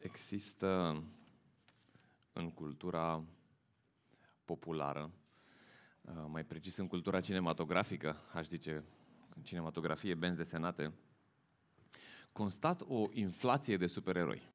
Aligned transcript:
Există 0.00 1.02
în 2.32 2.50
cultura 2.50 3.24
populară, 4.44 5.10
uh, 6.00 6.24
mai 6.28 6.44
precis 6.44 6.76
în 6.76 6.86
cultura 6.86 7.20
cinematografică, 7.20 8.16
aș 8.32 8.46
zice, 8.46 8.84
în 9.36 9.42
cinematografie, 9.42 10.14
benzi 10.14 10.36
desenate, 10.36 10.92
constat 12.32 12.82
o 12.86 13.08
inflație 13.12 13.76
de 13.76 13.86
supereroi. 13.86 14.52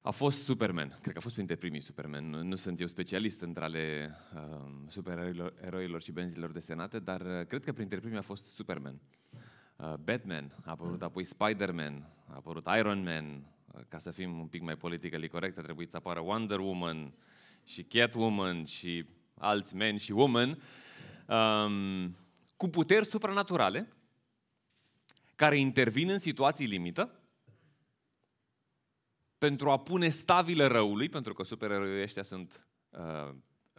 A 0.00 0.10
fost 0.10 0.42
Superman, 0.42 0.98
cred 1.00 1.12
că 1.12 1.18
a 1.18 1.22
fost 1.22 1.34
printre 1.34 1.56
primii 1.56 1.80
Superman. 1.80 2.30
Nu, 2.30 2.42
nu 2.42 2.56
sunt 2.56 2.80
eu 2.80 2.86
specialist 2.86 3.40
între 3.40 3.64
ale 3.64 4.14
uh, 4.34 4.70
supereroilor 4.88 6.02
și 6.02 6.12
benzilor 6.12 6.52
desenate, 6.52 6.98
dar 6.98 7.20
uh, 7.20 7.46
cred 7.46 7.64
că 7.64 7.72
printre 7.72 7.98
primii 7.98 8.18
a 8.18 8.22
fost 8.22 8.44
Superman. 8.44 9.00
Uh, 9.30 9.40
Batman, 9.78 10.56
a 10.64 10.70
apărut 10.70 11.02
apoi 11.02 11.24
Spider-Man, 11.24 12.10
a 12.26 12.34
apărut 12.34 12.66
Iron 12.78 13.02
Man, 13.02 13.52
uh, 13.74 13.80
ca 13.88 13.98
să 13.98 14.10
fim 14.10 14.38
un 14.38 14.46
pic 14.46 14.62
mai 14.62 14.76
politically 14.76 15.28
corect, 15.28 15.58
a 15.58 15.62
trebuit 15.62 15.90
să 15.90 15.96
apară 15.96 16.20
Wonder 16.20 16.58
Woman 16.58 17.14
și 17.64 17.84
Catwoman 17.84 18.64
și 18.64 19.06
alți 19.34 19.74
men 19.74 19.96
și 19.96 20.12
woman, 20.12 20.62
um, 21.28 22.16
cu 22.56 22.68
puteri 22.68 23.06
supranaturale, 23.06 23.92
care 25.34 25.56
intervin 25.56 26.08
în 26.08 26.18
situații 26.18 26.66
limită 26.66 27.20
pentru 29.38 29.70
a 29.70 29.78
pune 29.78 30.08
stabile 30.08 30.64
răului, 30.64 31.08
pentru 31.08 31.32
că 31.32 31.42
supereroii 31.42 32.02
ăștia 32.02 32.22
sunt 32.22 32.66
uh, 32.90 33.34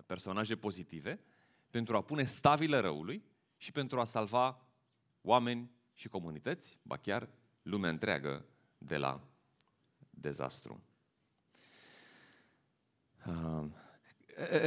personaje 0.06 0.56
pozitive, 0.56 1.20
pentru 1.70 1.96
a 1.96 2.02
pune 2.02 2.24
stabile 2.24 2.78
răului 2.78 3.24
și 3.58 3.72
pentru 3.72 4.00
a 4.00 4.06
salva 4.06 4.68
oameni 5.22 5.72
și 6.00 6.08
comunități, 6.08 6.80
ba 6.82 6.98
chiar 6.98 7.30
lumea 7.62 7.90
întreagă 7.90 8.46
de 8.78 8.98
la 8.98 9.22
dezastru. 10.10 10.84
Uh, 13.26 13.66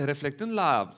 reflectând 0.05 0.53
la 0.53 0.93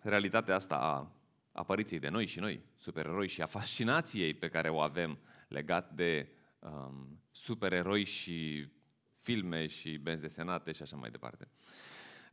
realitatea 0.00 0.54
asta 0.54 0.76
a 0.76 1.12
apariției 1.52 2.00
de 2.00 2.08
noi 2.08 2.26
și 2.26 2.40
noi, 2.40 2.62
supereroi, 2.76 3.28
și 3.28 3.42
a 3.42 3.46
fascinației 3.46 4.34
pe 4.34 4.48
care 4.48 4.68
o 4.68 4.80
avem 4.80 5.18
legat 5.48 5.94
de 5.94 6.28
um, 6.58 7.22
supereroi 7.30 8.04
și 8.04 8.68
filme 9.18 9.66
și 9.66 9.96
benzi 9.96 10.22
desenate 10.22 10.72
și 10.72 10.82
așa 10.82 10.96
mai 10.96 11.10
departe. 11.10 11.48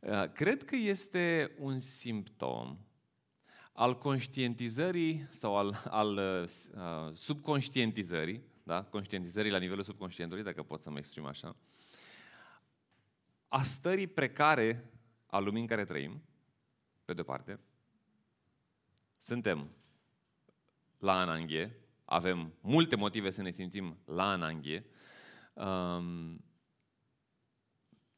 Uh, 0.00 0.32
cred 0.32 0.64
că 0.64 0.76
este 0.76 1.54
un 1.58 1.78
simptom 1.78 2.78
al 3.78 3.98
conștientizării 3.98 5.26
sau 5.30 5.56
al, 5.56 5.82
al 5.88 6.16
uh, 6.16 7.14
subconștientizării, 7.14 8.42
da? 8.62 8.84
conștientizării 8.84 9.50
la 9.50 9.58
nivelul 9.58 9.84
subconștientului, 9.84 10.44
dacă 10.44 10.62
pot 10.62 10.82
să 10.82 10.90
mă 10.90 10.98
exprim 10.98 11.26
așa, 11.26 11.56
a 13.48 13.62
stării 13.62 14.06
precare 14.06 14.90
a 15.26 15.38
lumii 15.38 15.60
în 15.60 15.66
care 15.66 15.84
trăim, 15.84 16.22
pe 17.04 17.14
de 17.14 17.22
parte, 17.22 17.60
suntem 19.18 19.70
la 20.98 21.20
ananghie, 21.20 21.78
avem 22.04 22.54
multe 22.60 22.96
motive 22.96 23.30
să 23.30 23.42
ne 23.42 23.50
simțim 23.50 23.98
la 24.04 24.30
ananghie, 24.30 24.84
um, 25.52 26.44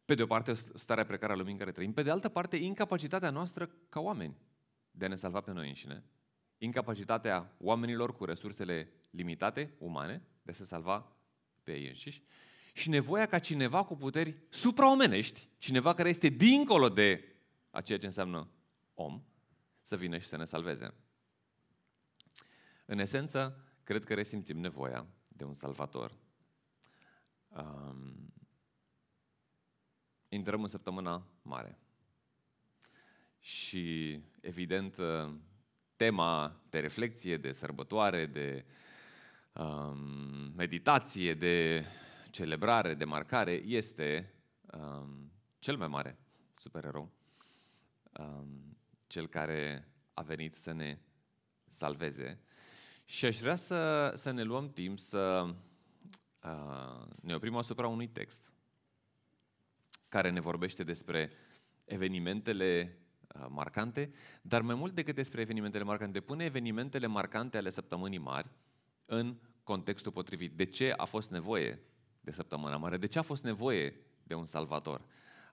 pe 0.04 0.14
de 0.14 0.22
o 0.22 0.26
parte, 0.26 0.52
starea 0.54 1.06
precară 1.06 1.32
a 1.32 1.36
lumii 1.36 1.52
în 1.52 1.58
care 1.58 1.72
trăim, 1.72 1.92
pe 1.92 2.02
de 2.02 2.10
altă 2.10 2.28
parte, 2.28 2.56
incapacitatea 2.56 3.30
noastră 3.30 3.70
ca 3.88 4.00
oameni 4.00 4.36
de 4.90 5.04
a 5.04 5.08
ne 5.08 5.16
salva 5.16 5.40
pe 5.40 5.52
noi 5.52 5.68
înșine, 5.68 6.04
incapacitatea 6.58 7.54
oamenilor 7.58 8.16
cu 8.16 8.24
resursele 8.24 8.92
limitate, 9.10 9.74
umane, 9.78 10.22
de 10.42 10.50
a 10.50 10.54
se 10.54 10.64
salva 10.64 11.16
pe 11.62 11.72
ei 11.72 11.86
înșiși, 11.86 12.22
și 12.72 12.88
nevoia 12.88 13.26
ca 13.26 13.38
cineva 13.38 13.84
cu 13.84 13.96
puteri 13.96 14.36
supraomenești, 14.48 15.48
cineva 15.58 15.94
care 15.94 16.08
este 16.08 16.28
dincolo 16.28 16.88
de 16.88 17.24
a 17.70 17.80
ceea 17.80 17.98
ce 17.98 18.06
înseamnă 18.06 18.48
om, 18.94 19.22
să 19.82 19.96
vină 19.96 20.18
și 20.18 20.26
să 20.26 20.36
ne 20.36 20.44
salveze. 20.44 20.94
În 22.86 22.98
esență, 22.98 23.64
cred 23.84 24.04
că 24.04 24.14
resimțim 24.14 24.58
nevoia 24.58 25.06
de 25.28 25.44
un 25.44 25.54
salvator. 25.54 26.18
Um, 27.48 28.32
intrăm 30.28 30.62
în 30.62 30.68
săptămâna 30.68 31.26
mare. 31.42 31.78
Și, 33.40 34.18
evident, 34.40 34.96
tema 35.96 36.62
de 36.70 36.78
reflexie, 36.78 37.36
de 37.36 37.52
sărbătoare, 37.52 38.26
de 38.26 38.64
um, 39.52 40.52
meditație, 40.56 41.34
de 41.34 41.84
celebrare, 42.30 42.94
de 42.94 43.04
marcare, 43.04 43.52
este 43.52 44.34
um, 44.72 45.32
cel 45.58 45.76
mai 45.76 45.88
mare 45.88 46.18
supererou, 46.54 47.10
um, 48.18 48.76
cel 49.06 49.26
care 49.26 49.88
a 50.14 50.22
venit 50.22 50.54
să 50.54 50.72
ne 50.72 50.98
salveze. 51.70 52.40
Și 53.04 53.24
aș 53.24 53.38
vrea 53.38 53.56
să, 53.56 54.12
să 54.14 54.30
ne 54.30 54.42
luăm 54.42 54.70
timp 54.70 54.98
să 54.98 55.54
uh, 56.42 57.06
ne 57.20 57.34
oprim 57.34 57.56
asupra 57.56 57.86
unui 57.86 58.08
text 58.08 58.52
care 60.08 60.30
ne 60.30 60.40
vorbește 60.40 60.84
despre 60.84 61.32
evenimentele 61.84 62.92
uh, 62.94 63.08
marcante, 63.48 64.12
dar 64.42 64.62
mai 64.62 64.74
mult 64.74 64.94
decât 64.94 65.14
despre 65.14 65.40
evenimentele 65.40 65.84
marcante, 65.84 66.20
pune 66.20 66.44
evenimentele 66.44 67.06
marcante 67.06 67.56
ale 67.56 67.70
săptămânii 67.70 68.18
mari 68.18 68.50
în 69.06 69.36
contextul 69.62 70.12
potrivit. 70.12 70.56
De 70.56 70.64
ce 70.64 70.92
a 70.96 71.04
fost 71.04 71.30
nevoie 71.30 71.80
de 72.20 72.30
săptămâna 72.30 72.76
mare? 72.76 72.96
De 72.96 73.06
ce 73.06 73.18
a 73.18 73.22
fost 73.22 73.44
nevoie 73.44 73.96
de 74.22 74.34
un 74.34 74.44
salvator? 74.44 75.04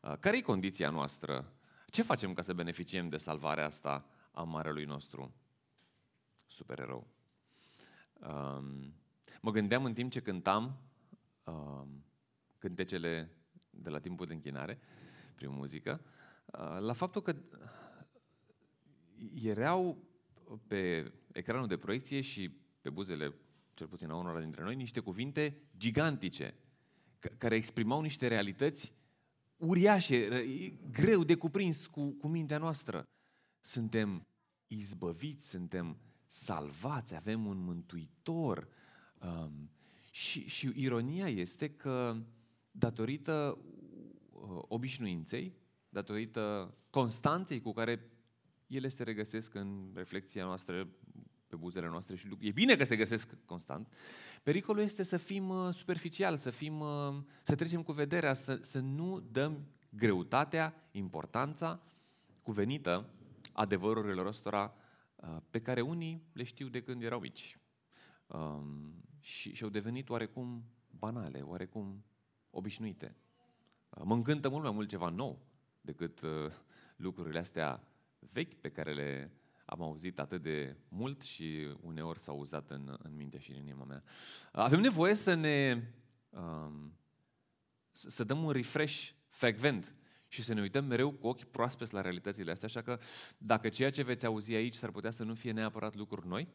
Uh, 0.02 0.14
care 0.20 0.38
e 0.38 0.42
condiția 0.42 0.90
noastră? 0.90 1.54
Ce 1.90 2.02
facem 2.02 2.34
ca 2.34 2.42
să 2.42 2.54
beneficiem 2.54 3.10
de 3.10 3.18
salvarea 3.18 3.66
asta 3.66 4.06
a 4.32 4.44
marelui 4.44 4.86
nostru 4.86 5.34
supererou? 6.48 7.08
Um, 8.14 8.94
mă 9.42 9.52
gândeam 9.52 9.86
în 9.86 9.94
timp 9.94 10.12
ce 10.12 10.22
cântam 10.22 10.78
um, 11.44 12.06
cântecele 12.58 13.32
de 13.70 13.90
la 13.90 14.00
timpul 14.00 14.26
de 14.26 14.34
închinare, 14.34 14.80
prin 15.36 15.52
muzică, 15.52 16.02
uh, 16.04 16.27
la 16.80 16.94
faptul 16.94 17.22
că 17.22 17.36
erau 19.34 19.98
pe 20.68 21.12
ecranul 21.32 21.68
de 21.68 21.78
proiecție 21.78 22.22
și 22.22 22.50
pe 22.82 22.90
buzele, 22.90 23.34
cel 23.74 23.88
puțin 23.88 24.10
a 24.10 24.16
unora 24.16 24.40
dintre 24.40 24.64
noi, 24.64 24.76
niște 24.76 25.00
cuvinte 25.00 25.62
gigantice, 25.78 26.56
care 27.38 27.56
exprimau 27.56 28.02
niște 28.02 28.28
realități 28.28 28.96
uriașe, 29.58 30.46
greu 30.92 31.24
de 31.24 31.36
cuprins 31.36 31.88
cu, 31.88 32.10
cu 32.12 32.28
mintea 32.28 32.58
noastră. 32.58 33.04
Suntem 33.60 34.28
izbăviți, 34.68 35.50
suntem 35.50 35.98
salvați, 36.26 37.16
avem 37.16 37.46
un 37.46 37.58
mântuitor. 37.58 38.68
Um, 39.22 39.70
și, 40.12 40.48
și 40.48 40.72
ironia 40.76 41.28
este 41.28 41.70
că 41.70 42.16
datorită 42.72 43.58
uh, 44.30 44.64
obișnuinței, 44.68 45.54
datorită 45.98 46.74
constanței 46.90 47.62
cu 47.62 47.74
care 47.74 48.12
ele 48.68 48.88
se 48.88 49.04
regăsesc 49.04 49.54
în 49.54 49.92
reflexia 49.94 50.44
noastră, 50.44 50.88
pe 51.48 51.56
buzele 51.56 51.88
noastre 51.88 52.16
și 52.16 52.28
e 52.40 52.52
bine 52.52 52.76
că 52.76 52.84
se 52.84 52.96
găsesc 52.96 53.38
constant. 53.46 53.94
Pericolul 54.44 54.82
este 54.82 55.04
să 55.04 55.18
fim 55.18 55.50
uh, 55.50 55.74
superficial, 55.74 56.38
să, 56.38 56.50
fim, 56.50 56.80
uh, 56.80 57.16
să 57.44 57.56
trecem 57.56 57.84
cu 57.84 57.92
vederea, 57.92 58.34
să, 58.34 58.60
să 58.62 58.80
nu 58.80 59.20
dăm 59.20 59.68
greutatea, 59.90 60.90
importanța 60.92 61.82
cuvenită 62.42 63.10
adevărurilor 63.54 64.26
ăstora 64.26 64.74
pe 65.50 65.60
care 65.60 65.82
unii 65.82 66.24
le 66.34 66.44
știu 66.44 66.68
de 66.68 66.82
când 66.82 67.04
erau 67.04 67.20
mici. 67.20 67.60
Um, 68.28 68.94
și, 69.20 69.54
și 69.54 69.64
au 69.64 69.70
devenit 69.70 70.10
oarecum 70.10 70.64
banale, 70.90 71.42
oarecum 71.42 72.06
obișnuite. 72.50 73.16
Uh, 73.90 74.02
mă 74.06 74.14
încântă 74.14 74.50
mult 74.50 74.64
mai 74.64 74.72
mult 74.72 74.90
ceva 74.90 75.10
nou 75.10 75.48
decât 75.88 76.22
uh, 76.22 76.52
lucrurile 76.96 77.40
astea 77.40 77.84
vechi 78.20 78.54
pe 78.54 78.70
care 78.70 78.94
le 78.94 79.32
am 79.66 79.82
auzit 79.82 80.20
atât 80.20 80.42
de 80.42 80.76
mult 80.88 81.22
și 81.22 81.76
uneori 81.82 82.20
s-au 82.20 82.40
uzat 82.40 82.70
în, 82.70 82.98
în 83.04 83.16
mintea 83.16 83.40
și 83.40 83.52
în 83.52 83.58
inima 83.58 83.84
mea. 83.84 84.04
Uh, 84.06 84.62
avem 84.62 84.80
nevoie 84.80 85.14
să 85.14 85.34
ne 85.34 85.84
um, 86.30 86.98
să 87.92 88.24
dăm 88.24 88.44
un 88.44 88.52
refresh 88.52 89.10
frecvent 89.28 89.96
și 90.28 90.42
să 90.42 90.54
ne 90.54 90.62
uităm 90.62 90.86
mereu 90.86 91.12
cu 91.12 91.28
ochi 91.28 91.44
proaspeți 91.44 91.94
la 91.94 92.02
realitățile 92.02 92.52
astea, 92.52 92.68
așa 92.68 92.82
că 92.82 93.00
dacă 93.38 93.70
ceea 93.70 93.92
ce 93.92 94.04
veți 94.04 94.26
auzi 94.26 94.54
aici 94.54 94.74
s-ar 94.74 94.92
putea 94.92 95.12
să 95.12 95.24
nu 95.24 95.34
fie 95.34 95.52
neapărat 95.52 95.96
lucruri 95.96 96.28
noi, 96.28 96.48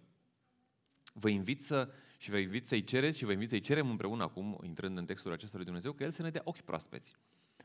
vă 1.13 1.29
invit 1.29 1.63
să, 1.63 1.93
și 2.19 2.31
vă 2.31 2.39
invit 2.39 2.67
să-i 2.67 2.85
cereți 2.85 3.19
și 3.19 3.25
vă 3.25 3.33
invit 3.33 3.49
să-i 3.49 3.61
cerem 3.61 3.91
împreună 3.91 4.23
acum, 4.23 4.59
intrând 4.63 4.99
în 4.99 5.05
textul 5.05 5.33
acesta 5.33 5.57
lui 5.57 5.65
Dumnezeu, 5.65 5.93
că 5.93 6.03
El 6.03 6.11
să 6.11 6.23
ne 6.23 6.31
dea 6.31 6.43
ochi 6.45 6.61
proaspeți. 6.61 7.17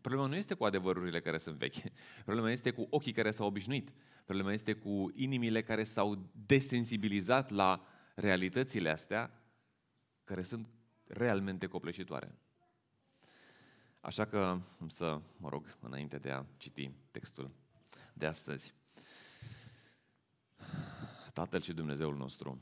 Problema 0.01 0.27
nu 0.27 0.35
este 0.35 0.53
cu 0.53 0.63
adevărurile 0.63 1.19
care 1.19 1.37
sunt 1.37 1.55
vechi. 1.55 1.75
Problema 2.25 2.51
este 2.51 2.71
cu 2.71 2.87
ochii 2.89 3.11
care 3.11 3.31
s-au 3.31 3.47
obișnuit. 3.47 3.93
Problema 4.25 4.53
este 4.53 4.73
cu 4.73 5.11
inimile 5.15 5.61
care 5.61 5.83
s-au 5.83 6.29
desensibilizat 6.45 7.49
la 7.49 7.85
realitățile 8.15 8.89
astea 8.89 9.41
care 10.23 10.41
sunt 10.41 10.67
realmente 11.07 11.67
copleșitoare. 11.67 12.37
Așa 13.99 14.25
că 14.25 14.59
am 14.79 14.87
să 14.87 15.21
mă 15.37 15.49
rog 15.49 15.77
înainte 15.79 16.17
de 16.17 16.31
a 16.31 16.45
citi 16.57 16.91
textul 17.11 17.51
de 18.13 18.25
astăzi. 18.25 18.73
Tatăl 21.33 21.61
și 21.61 21.73
Dumnezeul 21.73 22.15
nostru, 22.15 22.61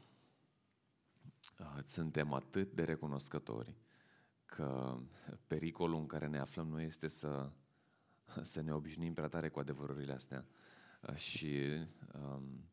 suntem 1.84 2.34
atât 2.34 2.72
de 2.72 2.84
recunoscători 2.84 3.76
că 4.46 4.98
pericolul 5.48 6.00
în 6.00 6.06
care 6.06 6.28
ne 6.28 6.40
aflăm 6.40 6.68
nu 6.68 6.82
este 6.82 7.08
să, 7.08 7.52
să 8.42 8.62
ne 8.62 8.74
obișnuim 8.74 9.14
prea 9.14 9.28
tare 9.28 9.50
cu 9.50 9.60
adevărurile 9.60 10.14
astea. 10.14 10.46
Și 11.16 11.62
um, 12.22 12.70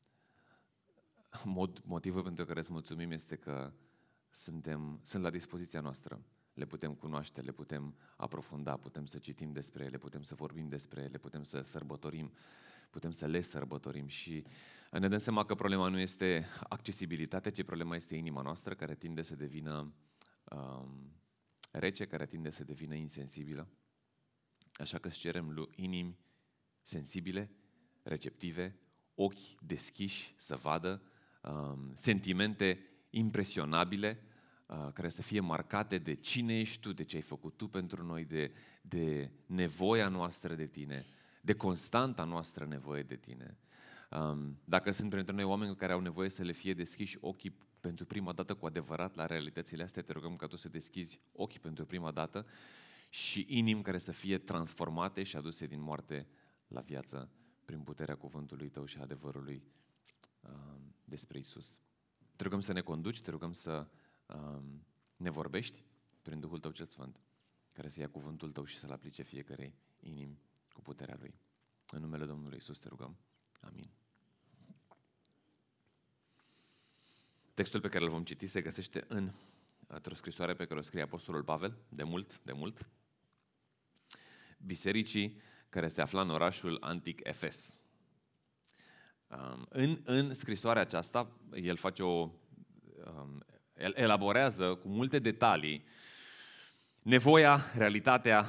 motivul 1.84 2.22
pentru 2.22 2.44
care 2.44 2.60
îți 2.60 2.72
mulțumim 2.72 3.10
este 3.10 3.36
că 3.36 3.72
suntem, 4.30 5.00
sunt 5.02 5.22
la 5.22 5.30
dispoziția 5.30 5.80
noastră. 5.80 6.22
Le 6.54 6.64
putem 6.64 6.94
cunoaște, 6.94 7.40
le 7.40 7.52
putem 7.52 7.94
aprofunda, 8.16 8.76
putem 8.76 9.06
să 9.06 9.18
citim 9.18 9.52
despre 9.52 9.84
ele, 9.84 9.98
putem 9.98 10.22
să 10.22 10.34
vorbim 10.34 10.68
despre 10.68 11.02
ele, 11.02 11.18
putem 11.18 11.42
să 11.42 11.60
sărbătorim, 11.60 12.32
putem 12.90 13.10
să 13.10 13.26
le 13.26 13.40
sărbătorim 13.40 14.06
și 14.06 14.44
ne 14.90 15.08
dăm 15.08 15.18
seama 15.18 15.44
că 15.44 15.54
problema 15.54 15.88
nu 15.88 15.98
este 15.98 16.46
accesibilitatea, 16.68 17.50
ci 17.50 17.62
problema 17.62 17.96
este 17.96 18.16
inima 18.16 18.42
noastră 18.42 18.74
care 18.74 18.94
tinde 18.94 19.22
să 19.22 19.36
devină 19.36 19.92
um, 20.44 21.12
rece, 21.72 22.06
care 22.06 22.26
tinde 22.26 22.50
să 22.50 22.64
devină 22.64 22.94
insensibilă. 22.94 23.68
Așa 24.72 24.98
că 24.98 25.08
îți 25.08 25.18
cerem 25.18 25.68
inimi 25.74 26.18
sensibile, 26.82 27.50
receptive, 28.02 28.76
ochi 29.14 29.60
deschiși 29.60 30.34
să 30.36 30.56
vadă, 30.56 31.02
um, 31.42 31.92
sentimente 31.94 32.86
impresionabile, 33.10 34.22
uh, 34.66 34.88
care 34.92 35.08
să 35.08 35.22
fie 35.22 35.40
marcate 35.40 35.98
de 35.98 36.14
cine 36.14 36.58
ești 36.58 36.80
tu, 36.80 36.92
de 36.92 37.04
ce 37.04 37.16
ai 37.16 37.22
făcut 37.22 37.56
tu 37.56 37.68
pentru 37.68 38.04
noi, 38.04 38.24
de, 38.24 38.52
de 38.82 39.30
nevoia 39.46 40.08
noastră 40.08 40.54
de 40.54 40.66
tine, 40.66 41.06
de 41.40 41.54
constanta 41.54 42.24
noastră 42.24 42.64
nevoie 42.64 43.02
de 43.02 43.16
tine. 43.16 43.58
Um, 44.10 44.58
dacă 44.64 44.90
sunt 44.90 45.10
printre 45.10 45.34
noi 45.34 45.44
oameni 45.44 45.76
care 45.76 45.92
au 45.92 46.00
nevoie 46.00 46.28
să 46.28 46.42
le 46.42 46.52
fie 46.52 46.74
deschiși 46.74 47.18
ochii 47.20 47.56
pentru 47.82 48.06
prima 48.06 48.32
dată 48.32 48.54
cu 48.54 48.66
adevărat 48.66 49.14
la 49.14 49.26
realitățile 49.26 49.82
astea, 49.82 50.02
te 50.02 50.12
rugăm 50.12 50.36
ca 50.36 50.46
tu 50.46 50.56
să 50.56 50.68
deschizi 50.68 51.20
ochii 51.32 51.60
pentru 51.60 51.86
prima 51.86 52.10
dată 52.10 52.46
și 53.08 53.46
inimi 53.48 53.82
care 53.82 53.98
să 53.98 54.12
fie 54.12 54.38
transformate 54.38 55.22
și 55.22 55.36
aduse 55.36 55.66
din 55.66 55.80
moarte 55.80 56.28
la 56.68 56.80
viață 56.80 57.30
prin 57.64 57.82
puterea 57.82 58.16
cuvântului 58.16 58.68
tău 58.68 58.84
și 58.84 58.98
adevărului 58.98 59.62
um, 60.40 60.94
despre 61.04 61.38
Isus. 61.38 61.78
Te 62.36 62.42
rugăm 62.42 62.60
să 62.60 62.72
ne 62.72 62.80
conduci, 62.80 63.20
te 63.20 63.30
rugăm 63.30 63.52
să 63.52 63.88
um, 64.26 64.86
ne 65.16 65.30
vorbești 65.30 65.84
prin 66.22 66.40
Duhul 66.40 66.58
Tău 66.58 66.70
cel 66.70 66.86
Sfânt, 66.86 67.20
care 67.72 67.88
să 67.88 68.00
ia 68.00 68.08
cuvântul 68.08 68.52
Tău 68.52 68.64
și 68.64 68.78
să-L 68.78 68.92
aplice 68.92 69.22
fiecare 69.22 69.74
inim 70.00 70.38
cu 70.72 70.80
puterea 70.80 71.16
Lui. 71.18 71.34
În 71.86 72.00
numele 72.00 72.24
Domnului 72.24 72.58
Isus 72.58 72.78
te 72.78 72.88
rugăm. 72.88 73.16
Amin. 73.60 73.90
Textul 77.54 77.80
pe 77.80 77.88
care 77.88 78.04
îl 78.04 78.10
vom 78.10 78.24
citi 78.24 78.46
se 78.46 78.60
găsește 78.60 79.04
în 79.08 79.32
o 80.10 80.14
scrisoare 80.14 80.54
pe 80.54 80.64
care 80.64 80.78
o 80.78 80.82
scrie 80.82 81.02
Apostolul 81.02 81.42
Pavel, 81.42 81.76
de 81.88 82.02
mult, 82.02 82.40
de 82.42 82.52
mult, 82.52 82.88
bisericii 84.58 85.40
care 85.68 85.88
se 85.88 86.00
afla 86.00 86.20
în 86.20 86.30
orașul 86.30 86.76
antic 86.80 87.20
Efes. 87.22 87.76
Um, 89.26 89.66
în, 89.68 90.00
în 90.04 90.34
scrisoarea 90.34 90.82
aceasta, 90.82 91.40
el 91.54 91.76
face 91.76 92.02
o. 92.02 92.30
Um, 93.04 93.44
el 93.76 93.92
elaborează 93.96 94.74
cu 94.74 94.88
multe 94.88 95.18
detalii 95.18 95.84
nevoia, 97.02 97.60
realitatea, 97.76 98.46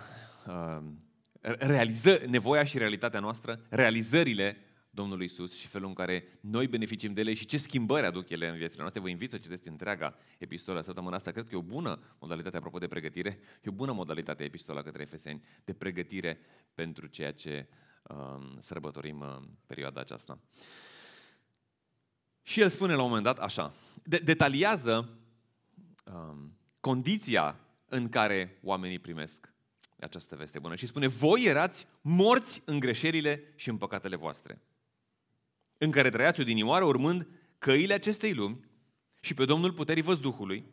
um, 0.47 1.03
realiză, 1.41 2.21
nevoia 2.27 2.63
și 2.63 2.77
realitatea 2.77 3.19
noastră, 3.19 3.65
realizările 3.69 4.57
Domnului 4.95 5.25
Isus 5.25 5.56
și 5.56 5.68
felul 5.68 5.88
în 5.88 5.94
care 5.94 6.24
noi 6.40 6.68
beneficiem 6.68 7.13
de 7.13 7.22
ele 7.22 7.34
și 7.34 7.45
ce 7.45 7.57
schimbări 7.57 8.06
aduc 8.06 8.30
ele 8.30 8.48
în 8.48 8.57
viețile 8.57 8.80
noastre. 8.80 9.01
Vă 9.01 9.10
invit 9.10 9.30
să 9.30 9.38
citeți 9.38 9.68
întreaga 9.68 10.16
epistolă 10.38 10.81
săptămâna 10.81 11.16
asta. 11.16 11.31
Cred 11.31 11.48
că 11.48 11.56
e 11.56 11.57
o 11.57 11.62
bună 11.62 12.00
modalitate, 12.19 12.57
apropo 12.57 12.78
de 12.78 12.88
pregătire, 12.88 13.40
e 13.62 13.69
o 13.69 13.72
bună 13.72 13.92
modalitate 13.92 14.44
epistola 14.44 14.81
către 14.81 15.01
Efeseni 15.01 15.44
de 15.63 15.74
pregătire 15.74 16.40
pentru 16.74 17.07
ceea 17.07 17.31
ce 17.31 17.68
um, 18.04 18.60
sărbătorim 18.60 19.22
în 19.22 19.28
uh, 19.28 19.48
perioada 19.66 20.00
aceasta. 20.00 20.40
Și 22.42 22.62
el 22.62 22.69
spune 22.69 22.94
la 22.94 23.01
un 23.01 23.07
moment 23.07 23.25
dat 23.25 23.39
așa, 23.39 23.74
de- 24.04 24.18
detaliază 24.18 25.10
um, 26.06 26.57
condiția 26.80 27.60
în 27.88 28.10
care 28.10 28.60
oamenii 28.63 29.00
primesc 29.00 29.54
această 30.00 30.36
veste 30.36 30.60
bună 30.60 30.75
și 30.75 30.86
spune, 30.86 31.07
voi 31.07 31.44
erați 31.44 31.88
morți 32.01 32.62
în 32.66 32.80
greșelile 32.80 33.54
și 33.56 33.69
în 33.69 33.78
păcatele 33.78 34.16
voastre, 34.16 34.62
în 35.83 35.91
care 35.91 36.09
trăiați 36.09 36.39
odinioară 36.39 36.85
urmând 36.85 37.27
căile 37.57 37.94
acestei 37.94 38.33
lumi 38.33 38.59
și 39.21 39.33
pe 39.33 39.45
Domnul 39.45 39.74
puterii 39.74 40.01
văzduhului, 40.01 40.65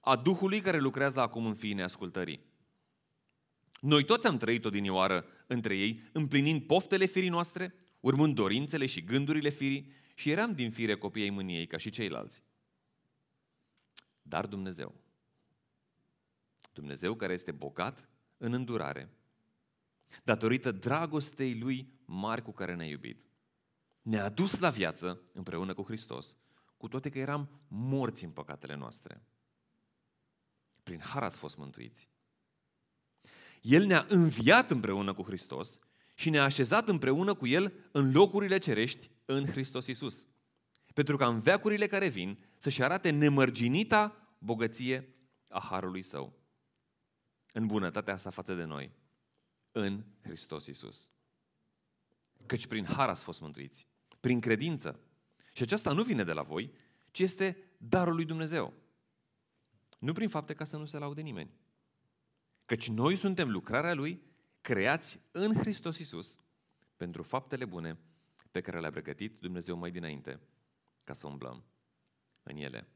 a 0.00 0.16
Duhului 0.16 0.60
care 0.60 0.78
lucrează 0.78 1.20
acum 1.20 1.46
în 1.46 1.54
fiii 1.54 1.74
neascultării. 1.74 2.40
Noi 3.80 4.04
toți 4.04 4.26
am 4.26 4.36
trăit 4.36 4.64
odinioară 4.64 5.26
între 5.46 5.76
ei, 5.76 6.00
împlinind 6.12 6.62
poftele 6.62 7.04
firii 7.04 7.28
noastre, 7.28 7.74
urmând 8.00 8.34
dorințele 8.34 8.86
și 8.86 9.04
gândurile 9.04 9.48
firii 9.48 9.92
și 10.14 10.30
eram 10.30 10.52
din 10.52 10.70
fire 10.70 10.96
copiii 10.96 11.30
mâniei 11.30 11.66
ca 11.66 11.76
și 11.76 11.90
ceilalți. 11.90 12.42
Dar 14.22 14.46
Dumnezeu, 14.46 14.94
Dumnezeu 16.72 17.14
care 17.14 17.32
este 17.32 17.52
bogat 17.52 18.08
în 18.36 18.52
îndurare, 18.52 19.08
datorită 20.24 20.70
dragostei 20.70 21.58
Lui 21.58 21.88
mari 22.04 22.42
cu 22.42 22.52
care 22.52 22.74
ne-a 22.74 22.86
iubit, 22.86 23.24
ne-a 24.04 24.28
dus 24.28 24.58
la 24.58 24.70
viață 24.70 25.20
împreună 25.32 25.74
cu 25.74 25.82
Hristos, 25.82 26.36
cu 26.76 26.88
toate 26.88 27.10
că 27.10 27.18
eram 27.18 27.60
morți 27.68 28.24
în 28.24 28.30
păcatele 28.30 28.74
noastre. 28.74 29.22
Prin 30.82 31.00
har 31.00 31.22
ați 31.22 31.38
fost 31.38 31.56
mântuiți. 31.56 32.08
El 33.60 33.84
ne-a 33.84 34.06
înviat 34.08 34.70
împreună 34.70 35.14
cu 35.14 35.22
Hristos 35.22 35.78
și 36.14 36.30
ne-a 36.30 36.44
așezat 36.44 36.88
împreună 36.88 37.34
cu 37.34 37.46
El 37.46 37.72
în 37.92 38.12
locurile 38.12 38.58
cerești 38.58 39.10
în 39.24 39.46
Hristos 39.46 39.86
Isus. 39.86 40.28
Pentru 40.94 41.16
ca 41.16 41.26
în 41.26 41.40
veacurile 41.40 41.86
care 41.86 42.08
vin 42.08 42.38
să-și 42.58 42.82
arate 42.82 43.10
nemărginita 43.10 44.36
bogăție 44.38 45.14
a 45.48 45.60
Harului 45.60 46.02
Său. 46.02 46.38
În 47.52 47.66
bunătatea 47.66 48.16
sa 48.16 48.30
față 48.30 48.54
de 48.54 48.64
noi, 48.64 48.92
în 49.72 50.04
Hristos 50.22 50.66
Isus. 50.66 51.10
Căci 52.46 52.66
prin 52.66 52.84
har 52.84 53.08
ați 53.08 53.22
fost 53.22 53.40
mântuiți, 53.40 53.88
prin 54.24 54.40
credință. 54.40 55.00
Și 55.52 55.62
aceasta 55.62 55.92
nu 55.92 56.02
vine 56.02 56.24
de 56.24 56.32
la 56.32 56.42
voi, 56.42 56.72
ci 57.10 57.18
este 57.18 57.56
darul 57.76 58.14
lui 58.14 58.24
Dumnezeu. 58.24 58.72
Nu 59.98 60.12
prin 60.12 60.28
fapte 60.28 60.54
ca 60.54 60.64
să 60.64 60.76
nu 60.76 60.84
se 60.84 60.98
laude 60.98 61.20
nimeni. 61.20 61.50
Căci 62.64 62.88
noi 62.88 63.16
suntem 63.16 63.50
lucrarea 63.50 63.94
Lui, 63.94 64.22
creați 64.60 65.20
în 65.30 65.54
Hristos 65.54 65.98
Isus 65.98 66.38
pentru 66.96 67.22
faptele 67.22 67.64
bune 67.64 67.98
pe 68.50 68.60
care 68.60 68.80
le-a 68.80 68.90
pregătit 68.90 69.40
Dumnezeu 69.40 69.76
mai 69.76 69.90
dinainte 69.90 70.40
ca 71.04 71.12
să 71.12 71.26
umblăm 71.26 71.64
în 72.42 72.56
ele. 72.56 72.88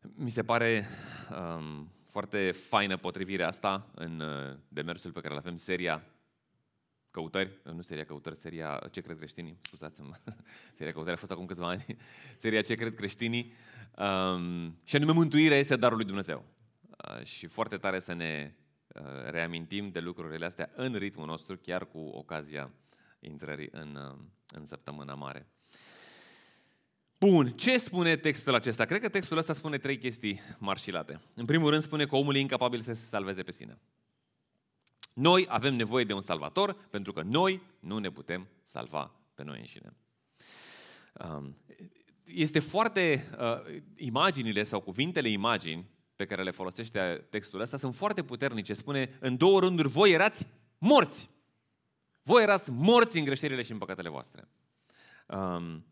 Mi 0.00 0.30
se 0.30 0.44
pare 0.44 0.86
um, 1.30 1.92
foarte 2.06 2.52
faină 2.52 2.96
potrivirea 2.96 3.46
asta 3.46 3.90
în 3.94 4.20
uh, 4.20 4.56
demersul 4.68 5.12
pe 5.12 5.20
care 5.20 5.32
îl 5.32 5.38
avem, 5.38 5.56
seria 5.56 6.04
Căutări, 7.14 7.60
nu 7.62 7.82
seria 7.82 8.04
Căutări, 8.04 8.36
seria 8.36 8.88
Ce 8.90 9.00
cred 9.00 9.16
creștinii, 9.16 9.58
scuzați-mă, 9.60 10.14
seria 10.76 10.92
Căutări 10.92 11.14
a 11.14 11.18
fost 11.18 11.32
acum 11.32 11.46
câțiva 11.46 11.66
ani, 11.66 11.84
seria 12.42 12.60
Ce 12.60 12.74
cred 12.74 12.94
creștinii, 12.94 13.52
um, 13.98 14.78
și 14.84 14.96
anume 14.96 15.12
mântuirea 15.12 15.58
este 15.58 15.76
darul 15.76 15.96
lui 15.96 16.06
Dumnezeu. 16.06 16.44
Uh, 17.08 17.24
și 17.24 17.46
foarte 17.46 17.76
tare 17.76 18.00
să 18.00 18.12
ne 18.12 18.54
uh, 18.88 19.02
reamintim 19.30 19.90
de 19.90 20.00
lucrurile 20.00 20.44
astea 20.44 20.70
în 20.76 20.94
ritmul 20.94 21.26
nostru, 21.26 21.56
chiar 21.56 21.86
cu 21.86 21.98
ocazia 21.98 22.70
intrării 23.20 23.68
în, 23.70 23.94
uh, 23.94 24.18
în 24.58 24.66
săptămâna 24.66 25.14
mare. 25.14 25.46
Bun, 27.18 27.46
ce 27.46 27.78
spune 27.78 28.16
textul 28.16 28.54
acesta? 28.54 28.84
Cred 28.84 29.00
că 29.00 29.08
textul 29.08 29.38
ăsta 29.38 29.52
spune 29.52 29.78
trei 29.78 29.98
chestii 29.98 30.40
marșilate. 30.58 31.20
În 31.34 31.44
primul 31.44 31.70
rând 31.70 31.82
spune 31.82 32.06
că 32.06 32.16
omul 32.16 32.36
e 32.36 32.38
incapabil 32.38 32.80
să 32.80 32.92
se 32.92 33.06
salveze 33.06 33.42
pe 33.42 33.52
sine. 33.52 33.78
Noi 35.14 35.46
avem 35.48 35.74
nevoie 35.74 36.04
de 36.04 36.12
un 36.12 36.20
salvator 36.20 36.76
pentru 36.90 37.12
că 37.12 37.22
noi 37.22 37.62
nu 37.80 37.98
ne 37.98 38.10
putem 38.10 38.48
salva 38.62 39.14
pe 39.34 39.42
noi 39.42 39.58
înșine. 39.58 39.96
Um, 41.12 41.56
este 42.24 42.58
foarte, 42.58 43.28
uh, 43.38 43.82
imaginile 43.96 44.62
sau 44.62 44.80
cuvintele 44.80 45.28
imagini 45.28 45.90
pe 46.16 46.26
care 46.26 46.42
le 46.42 46.50
folosește 46.50 47.26
textul 47.30 47.60
ăsta 47.60 47.76
sunt 47.76 47.94
foarte 47.94 48.22
puternice. 48.22 48.72
Spune 48.72 49.16
în 49.20 49.36
două 49.36 49.60
rânduri, 49.60 49.88
voi 49.88 50.10
erați 50.10 50.46
morți. 50.78 51.30
Voi 52.22 52.42
erați 52.42 52.70
morți 52.70 53.18
în 53.18 53.24
greșelile 53.24 53.62
și 53.62 53.72
în 53.72 53.78
păcatele 53.78 54.08
voastre. 54.08 54.48
Um, 55.26 55.86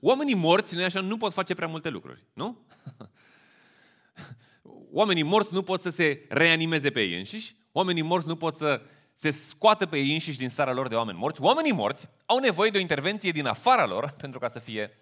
oamenii 0.00 0.34
morți, 0.34 0.74
nu 0.74 0.84
așa, 0.84 1.00
nu 1.00 1.16
pot 1.16 1.32
face 1.32 1.54
prea 1.54 1.68
multe 1.68 1.88
lucruri, 1.88 2.24
nu? 2.32 2.58
oamenii 4.92 5.22
morți 5.22 5.54
nu 5.54 5.62
pot 5.62 5.80
să 5.80 5.88
se 5.88 6.26
reanimeze 6.28 6.90
pe 6.90 7.00
ei 7.00 7.18
înșiși, 7.18 7.56
oamenii 7.72 8.02
morți 8.02 8.28
nu 8.28 8.36
pot 8.36 8.56
să 8.56 8.82
se 9.14 9.30
scoată 9.30 9.86
pe 9.86 9.98
ei 9.98 10.12
înșiși 10.12 10.38
din 10.38 10.48
starea 10.48 10.72
lor 10.72 10.88
de 10.88 10.94
oameni 10.94 11.18
morți. 11.18 11.42
Oamenii 11.42 11.72
morți 11.72 12.08
au 12.26 12.38
nevoie 12.38 12.70
de 12.70 12.76
o 12.76 12.80
intervenție 12.80 13.30
din 13.30 13.46
afara 13.46 13.86
lor 13.86 14.10
pentru 14.10 14.38
ca 14.38 14.48
să 14.48 14.58
fie 14.58 14.98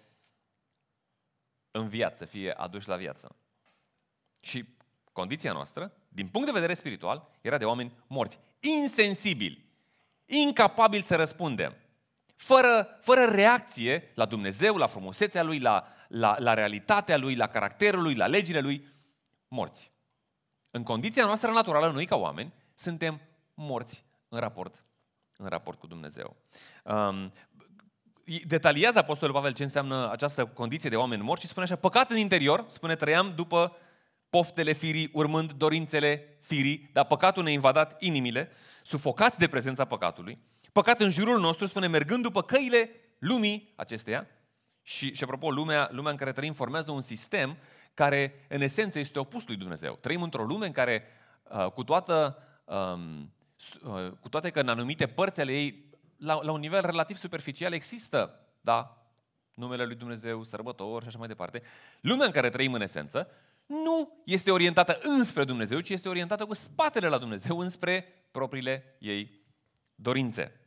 înviați, 1.71 2.17
să 2.17 2.25
fie 2.25 2.51
aduși 2.51 2.87
la 2.87 2.95
viață. 2.95 3.35
Și 4.41 4.65
condiția 5.11 5.51
noastră, 5.51 5.93
din 6.09 6.27
punct 6.27 6.47
de 6.47 6.53
vedere 6.53 6.73
spiritual, 6.73 7.29
era 7.41 7.57
de 7.57 7.65
oameni 7.65 7.93
morți, 8.07 8.39
insensibili, 8.59 9.65
incapabili 10.25 11.03
să 11.03 11.15
răspundem, 11.15 11.75
fără, 12.35 12.99
fără 13.01 13.25
reacție 13.25 14.11
la 14.15 14.25
Dumnezeu, 14.25 14.75
la 14.75 14.87
frumusețea 14.87 15.43
Lui, 15.43 15.59
la, 15.59 15.87
la, 16.07 16.35
la 16.39 16.53
realitatea 16.53 17.17
Lui, 17.17 17.35
la 17.35 17.47
caracterul 17.47 18.01
Lui, 18.01 18.15
la 18.15 18.27
legile 18.27 18.59
Lui, 18.59 18.87
morți. 19.53 19.91
În 20.71 20.83
condiția 20.83 21.25
noastră 21.25 21.51
naturală, 21.51 21.91
noi 21.91 22.05
ca 22.05 22.15
oameni, 22.15 22.53
suntem 22.73 23.21
morți 23.53 24.05
în 24.29 24.39
raport, 24.39 24.85
în 25.37 25.47
raport 25.47 25.79
cu 25.79 25.87
Dumnezeu. 25.87 26.35
Um, 26.83 27.33
detaliază 28.45 28.99
Apostolul 28.99 29.33
Pavel 29.33 29.53
ce 29.53 29.63
înseamnă 29.63 30.11
această 30.11 30.45
condiție 30.45 30.89
de 30.89 30.95
oameni 30.95 31.21
morți 31.21 31.43
și 31.43 31.49
spune 31.49 31.65
așa, 31.65 31.75
păcat 31.75 32.11
în 32.11 32.17
interior, 32.17 32.65
spune, 32.67 32.95
trăiam 32.95 33.33
după 33.35 33.77
poftele 34.29 34.73
firii, 34.73 35.09
urmând 35.13 35.51
dorințele 35.51 36.37
firii, 36.41 36.89
dar 36.93 37.05
păcatul 37.05 37.43
ne-a 37.43 37.53
invadat 37.53 38.01
inimile, 38.01 38.51
sufocați 38.83 39.39
de 39.39 39.47
prezența 39.47 39.85
păcatului. 39.85 40.37
Păcat 40.71 41.01
în 41.01 41.11
jurul 41.11 41.39
nostru, 41.39 41.65
spune, 41.65 41.87
mergând 41.87 42.23
după 42.23 42.41
căile 42.41 42.89
lumii 43.19 43.73
acesteia, 43.75 44.27
și, 44.83 45.13
și 45.13 45.23
apropo, 45.23 45.51
lumea, 45.51 45.89
lumea 45.91 46.11
în 46.11 46.17
care 46.17 46.31
trăim 46.31 46.53
formează 46.53 46.91
un 46.91 47.01
sistem 47.01 47.57
care, 47.93 48.45
în 48.49 48.61
esență, 48.61 48.99
este 48.99 49.19
opus 49.19 49.47
lui 49.47 49.55
Dumnezeu. 49.55 49.97
Trăim 50.01 50.21
într-o 50.21 50.43
lume 50.43 50.65
în 50.65 50.71
care, 50.71 51.03
uh, 51.43 51.71
cu 51.71 51.83
toată, 51.83 52.37
um, 52.65 53.33
uh, 53.83 54.11
cu 54.19 54.29
toate 54.29 54.49
că 54.49 54.59
în 54.59 54.69
anumite 54.69 55.07
părți 55.07 55.41
ale 55.41 55.51
ei, 55.51 55.89
la, 56.17 56.39
la 56.43 56.51
un 56.51 56.59
nivel 56.59 56.81
relativ 56.81 57.17
superficial, 57.17 57.73
există, 57.73 58.39
da, 58.61 59.07
numele 59.53 59.85
lui 59.85 59.95
Dumnezeu, 59.95 60.43
sărbători 60.43 61.01
și 61.01 61.07
așa 61.07 61.17
mai 61.17 61.27
departe. 61.27 61.61
Lumea 62.01 62.25
în 62.25 62.31
care 62.31 62.49
trăim, 62.49 62.73
în 62.73 62.81
esență, 62.81 63.27
nu 63.65 64.21
este 64.25 64.51
orientată 64.51 64.97
înspre 65.01 65.43
Dumnezeu, 65.43 65.79
ci 65.79 65.89
este 65.89 66.09
orientată 66.09 66.45
cu 66.45 66.53
spatele 66.53 67.07
la 67.07 67.17
Dumnezeu, 67.17 67.59
înspre 67.59 68.25
propriile 68.31 68.95
ei 68.99 69.41
dorințe. 69.95 70.59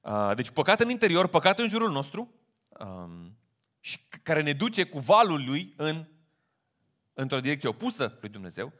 Uh, 0.00 0.32
deci 0.34 0.50
păcat 0.50 0.80
în 0.80 0.90
interior, 0.90 1.26
păcat 1.26 1.58
în 1.58 1.68
jurul 1.68 1.90
nostru, 1.90 2.34
um, 2.68 3.36
și 3.84 3.98
care 4.22 4.42
ne 4.42 4.52
duce 4.52 4.84
cu 4.84 4.98
valul 4.98 5.44
lui 5.44 5.74
în, 5.76 6.06
într-o 7.12 7.40
direcție 7.40 7.68
opusă 7.68 8.18
lui 8.20 8.30
Dumnezeu, 8.30 8.72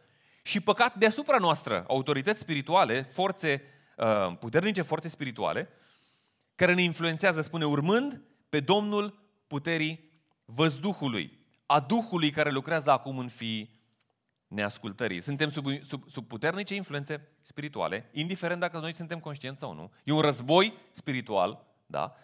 și 0.43 0.61
păcat 0.61 0.95
deasupra 0.95 1.39
noastră, 1.39 1.85
autorități 1.89 2.41
spirituale, 2.41 3.03
forțe 3.03 3.63
uh, 3.97 4.37
puternice, 4.39 4.83
forțe 4.83 5.09
spirituale, 5.09 5.69
care 6.55 6.75
ne 6.75 6.83
influențează, 6.83 7.41
spune, 7.41 7.67
urmând 7.67 8.23
pe 8.49 8.61
Domnul 8.61 9.23
puterii 9.47 10.11
văzduhului, 10.45 11.39
a 11.67 11.81
Duhului 11.81 12.31
care 12.31 12.51
lucrează 12.51 12.91
acum 12.91 13.19
în 13.19 13.29
fi 13.29 13.71
neascultării. 14.47 15.21
Suntem 15.21 15.49
sub, 15.49 15.67
sub, 15.83 16.11
sub 16.11 16.27
puternice 16.27 16.75
influențe 16.75 17.29
spirituale, 17.41 18.09
indiferent 18.13 18.61
dacă 18.61 18.79
noi 18.79 18.97
suntem 18.97 19.21
conștienți 19.21 19.61
sau 19.61 19.75
nu. 19.75 19.93
E 20.05 20.13
un 20.13 20.21
război 20.21 20.75
spiritual, 20.91 21.67
da? 21.87 22.15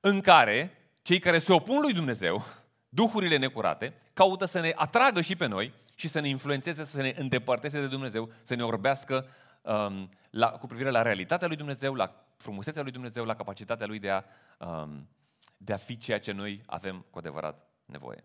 în 0.00 0.20
care 0.20 0.83
cei 1.04 1.18
care 1.18 1.38
se 1.38 1.52
opun 1.52 1.80
lui 1.80 1.92
Dumnezeu, 1.92 2.44
duhurile 2.88 3.36
necurate, 3.36 3.94
caută 4.14 4.44
să 4.44 4.60
ne 4.60 4.72
atragă 4.74 5.20
și 5.20 5.36
pe 5.36 5.46
noi 5.46 5.72
și 5.94 6.08
să 6.08 6.20
ne 6.20 6.28
influențeze, 6.28 6.84
să 6.84 7.00
ne 7.00 7.14
îndepărteze 7.18 7.80
de 7.80 7.86
Dumnezeu, 7.86 8.32
să 8.42 8.54
ne 8.54 8.64
orbească 8.64 9.26
um, 9.62 10.08
la, 10.30 10.50
cu 10.50 10.66
privire 10.66 10.90
la 10.90 11.02
realitatea 11.02 11.46
lui 11.46 11.56
Dumnezeu, 11.56 11.94
la 11.94 12.26
frumusețea 12.36 12.82
lui 12.82 12.92
Dumnezeu, 12.92 13.24
la 13.24 13.34
capacitatea 13.34 13.86
lui 13.86 13.98
de 13.98 14.10
a, 14.10 14.22
um, 14.58 15.08
de 15.56 15.72
a 15.72 15.76
fi 15.76 15.98
ceea 15.98 16.20
ce 16.20 16.32
noi 16.32 16.62
avem 16.66 17.06
cu 17.10 17.18
adevărat 17.18 17.70
nevoie. 17.84 18.24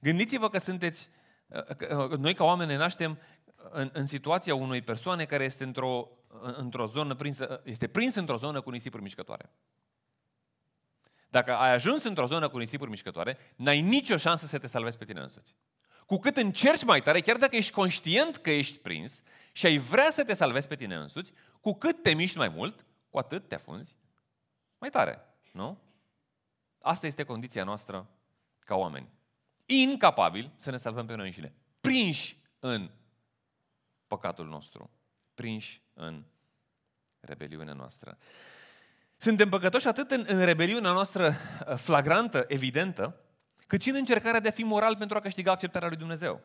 Gândiți-vă 0.00 0.48
că 0.48 0.58
sunteți, 0.58 1.08
uh, 1.46 2.10
uh, 2.10 2.18
noi 2.18 2.34
ca 2.34 2.44
oameni 2.44 2.70
ne 2.70 2.76
naștem 2.76 3.18
în, 3.70 3.90
în 3.92 4.06
situația 4.06 4.54
unei 4.54 4.82
persoane 4.82 5.24
care 5.24 5.44
este 5.44 5.64
într-o, 5.64 6.08
într-o 6.56 6.86
zonă 6.86 7.14
prinsă, 7.14 7.60
este 7.64 7.88
prins 7.88 8.14
într-o 8.14 8.36
zonă 8.36 8.60
cu 8.60 8.70
nisipuri 8.70 9.02
mișcătoare. 9.02 9.50
Dacă 11.32 11.56
ai 11.56 11.72
ajuns 11.72 12.02
într-o 12.02 12.26
zonă 12.26 12.48
cu 12.48 12.58
nisipuri 12.58 12.90
mișcătoare, 12.90 13.38
n-ai 13.56 13.80
nicio 13.80 14.16
șansă 14.16 14.46
să 14.46 14.58
te 14.58 14.66
salvezi 14.66 14.98
pe 14.98 15.04
tine 15.04 15.20
însuți. 15.20 15.56
Cu 16.06 16.18
cât 16.18 16.36
încerci 16.36 16.84
mai 16.84 17.02
tare, 17.02 17.20
chiar 17.20 17.36
dacă 17.36 17.56
ești 17.56 17.72
conștient 17.72 18.36
că 18.36 18.50
ești 18.50 18.78
prins 18.78 19.22
și 19.52 19.66
ai 19.66 19.78
vrea 19.78 20.10
să 20.10 20.24
te 20.24 20.32
salvezi 20.32 20.68
pe 20.68 20.76
tine 20.76 20.94
însuți, 20.94 21.32
cu 21.60 21.74
cât 21.74 22.02
te 22.02 22.14
miști 22.14 22.36
mai 22.36 22.48
mult, 22.48 22.86
cu 23.10 23.18
atât 23.18 23.48
te 23.48 23.54
afunzi 23.54 23.96
mai 24.78 24.90
tare. 24.90 25.24
Nu? 25.52 25.78
Asta 26.80 27.06
este 27.06 27.24
condiția 27.24 27.64
noastră 27.64 28.08
ca 28.58 28.74
oameni. 28.74 29.08
Incapabili 29.66 30.52
să 30.56 30.70
ne 30.70 30.76
salvăm 30.76 31.06
pe 31.06 31.14
noi 31.14 31.26
înșine. 31.26 31.54
Prinși 31.80 32.36
în 32.58 32.90
păcatul 34.06 34.46
nostru. 34.46 34.90
Prinși 35.34 35.82
în 35.94 36.24
rebeliunea 37.20 37.74
noastră. 37.74 38.18
Suntem 39.22 39.48
păcătoși 39.48 39.88
atât 39.88 40.10
în, 40.10 40.24
în 40.28 40.44
rebeliunea 40.44 40.92
noastră 40.92 41.26
uh, 41.26 41.76
flagrantă, 41.76 42.44
evidentă, 42.48 43.16
cât 43.66 43.82
și 43.82 43.88
în 43.88 43.94
încercarea 43.94 44.40
de 44.40 44.48
a 44.48 44.50
fi 44.50 44.62
moral 44.62 44.96
pentru 44.96 45.16
a 45.16 45.20
câștiga 45.20 45.50
acceptarea 45.50 45.88
lui 45.88 45.96
Dumnezeu. 45.96 46.40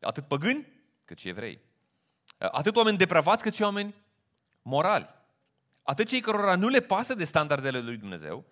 Atât 0.00 0.24
păgâni, 0.24 0.66
cât 1.04 1.18
și 1.18 1.28
evrei. 1.28 1.60
Uh, 2.38 2.48
atât 2.52 2.76
oameni 2.76 2.96
depravați, 2.96 3.42
cât 3.42 3.54
și 3.54 3.62
oameni 3.62 3.94
morali. 4.62 5.08
Atât 5.82 6.06
cei 6.06 6.20
cărora 6.20 6.56
nu 6.56 6.68
le 6.68 6.80
pasă 6.80 7.14
de 7.14 7.24
standardele 7.24 7.80
lui 7.80 7.96
Dumnezeu, 7.96 8.44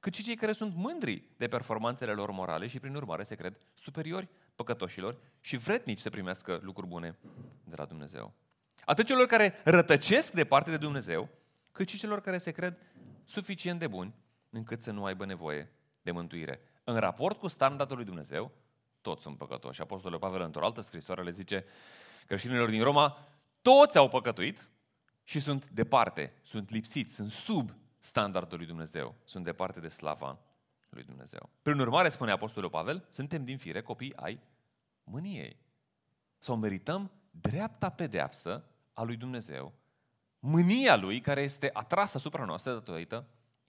cât 0.00 0.14
și 0.14 0.22
cei 0.22 0.36
care 0.36 0.52
sunt 0.52 0.74
mândri 0.74 1.22
de 1.36 1.48
performanțele 1.48 2.12
lor 2.12 2.30
morale 2.30 2.66
și 2.66 2.80
prin 2.80 2.94
urmare 2.94 3.22
se 3.22 3.34
cred 3.34 3.56
superiori 3.74 4.28
păcătoșilor 4.54 5.16
și 5.40 5.56
vretnici 5.56 6.00
să 6.00 6.10
primească 6.10 6.60
lucruri 6.62 6.88
bune 6.88 7.18
de 7.64 7.74
la 7.76 7.84
Dumnezeu. 7.84 8.32
Atât 8.84 9.06
celor 9.06 9.26
care 9.26 9.60
rătăcesc 9.64 10.32
de 10.32 10.44
parte 10.44 10.70
de 10.70 10.76
Dumnezeu, 10.76 11.28
cât 11.80 11.88
și 11.88 11.98
celor 11.98 12.20
care 12.20 12.38
se 12.38 12.50
cred 12.50 12.78
suficient 13.24 13.78
de 13.78 13.86
buni 13.86 14.14
încât 14.50 14.82
să 14.82 14.90
nu 14.90 15.04
aibă 15.04 15.24
nevoie 15.24 15.70
de 16.02 16.10
mântuire. 16.10 16.60
În 16.84 16.96
raport 16.96 17.38
cu 17.38 17.48
standardul 17.48 17.96
lui 17.96 18.04
Dumnezeu, 18.04 18.52
toți 19.00 19.22
sunt 19.22 19.36
păcătoși. 19.36 19.80
Apostolul 19.80 20.18
Pavel 20.18 20.40
într-o 20.40 20.64
altă 20.64 20.80
scrisoare 20.80 21.22
le 21.22 21.30
zice 21.30 21.64
creștinilor 22.26 22.70
din 22.70 22.82
Roma, 22.82 23.28
toți 23.62 23.98
au 23.98 24.08
păcătuit 24.08 24.68
și 25.24 25.38
sunt 25.38 25.68
departe, 25.68 26.32
sunt 26.42 26.70
lipsiți, 26.70 27.14
sunt 27.14 27.30
sub 27.30 27.74
standardul 27.98 28.58
lui 28.58 28.66
Dumnezeu, 28.66 29.14
sunt 29.24 29.44
departe 29.44 29.80
de 29.80 29.88
slava 29.88 30.38
lui 30.88 31.02
Dumnezeu. 31.02 31.50
Prin 31.62 31.78
urmare, 31.78 32.08
spune 32.08 32.30
Apostolul 32.30 32.70
Pavel, 32.70 33.04
suntem 33.08 33.44
din 33.44 33.58
fire 33.58 33.82
copii 33.82 34.16
ai 34.16 34.40
mâniei. 35.04 35.56
Sau 36.38 36.56
merităm 36.56 37.10
dreapta 37.30 37.90
pedeapsă 37.90 38.64
a 38.92 39.02
lui 39.02 39.16
Dumnezeu 39.16 39.79
mânia 40.40 40.96
lui 40.96 41.20
care 41.20 41.40
este 41.40 41.70
atrasă 41.72 42.16
asupra 42.16 42.44
noastră 42.44 42.72
datorită 42.72 43.26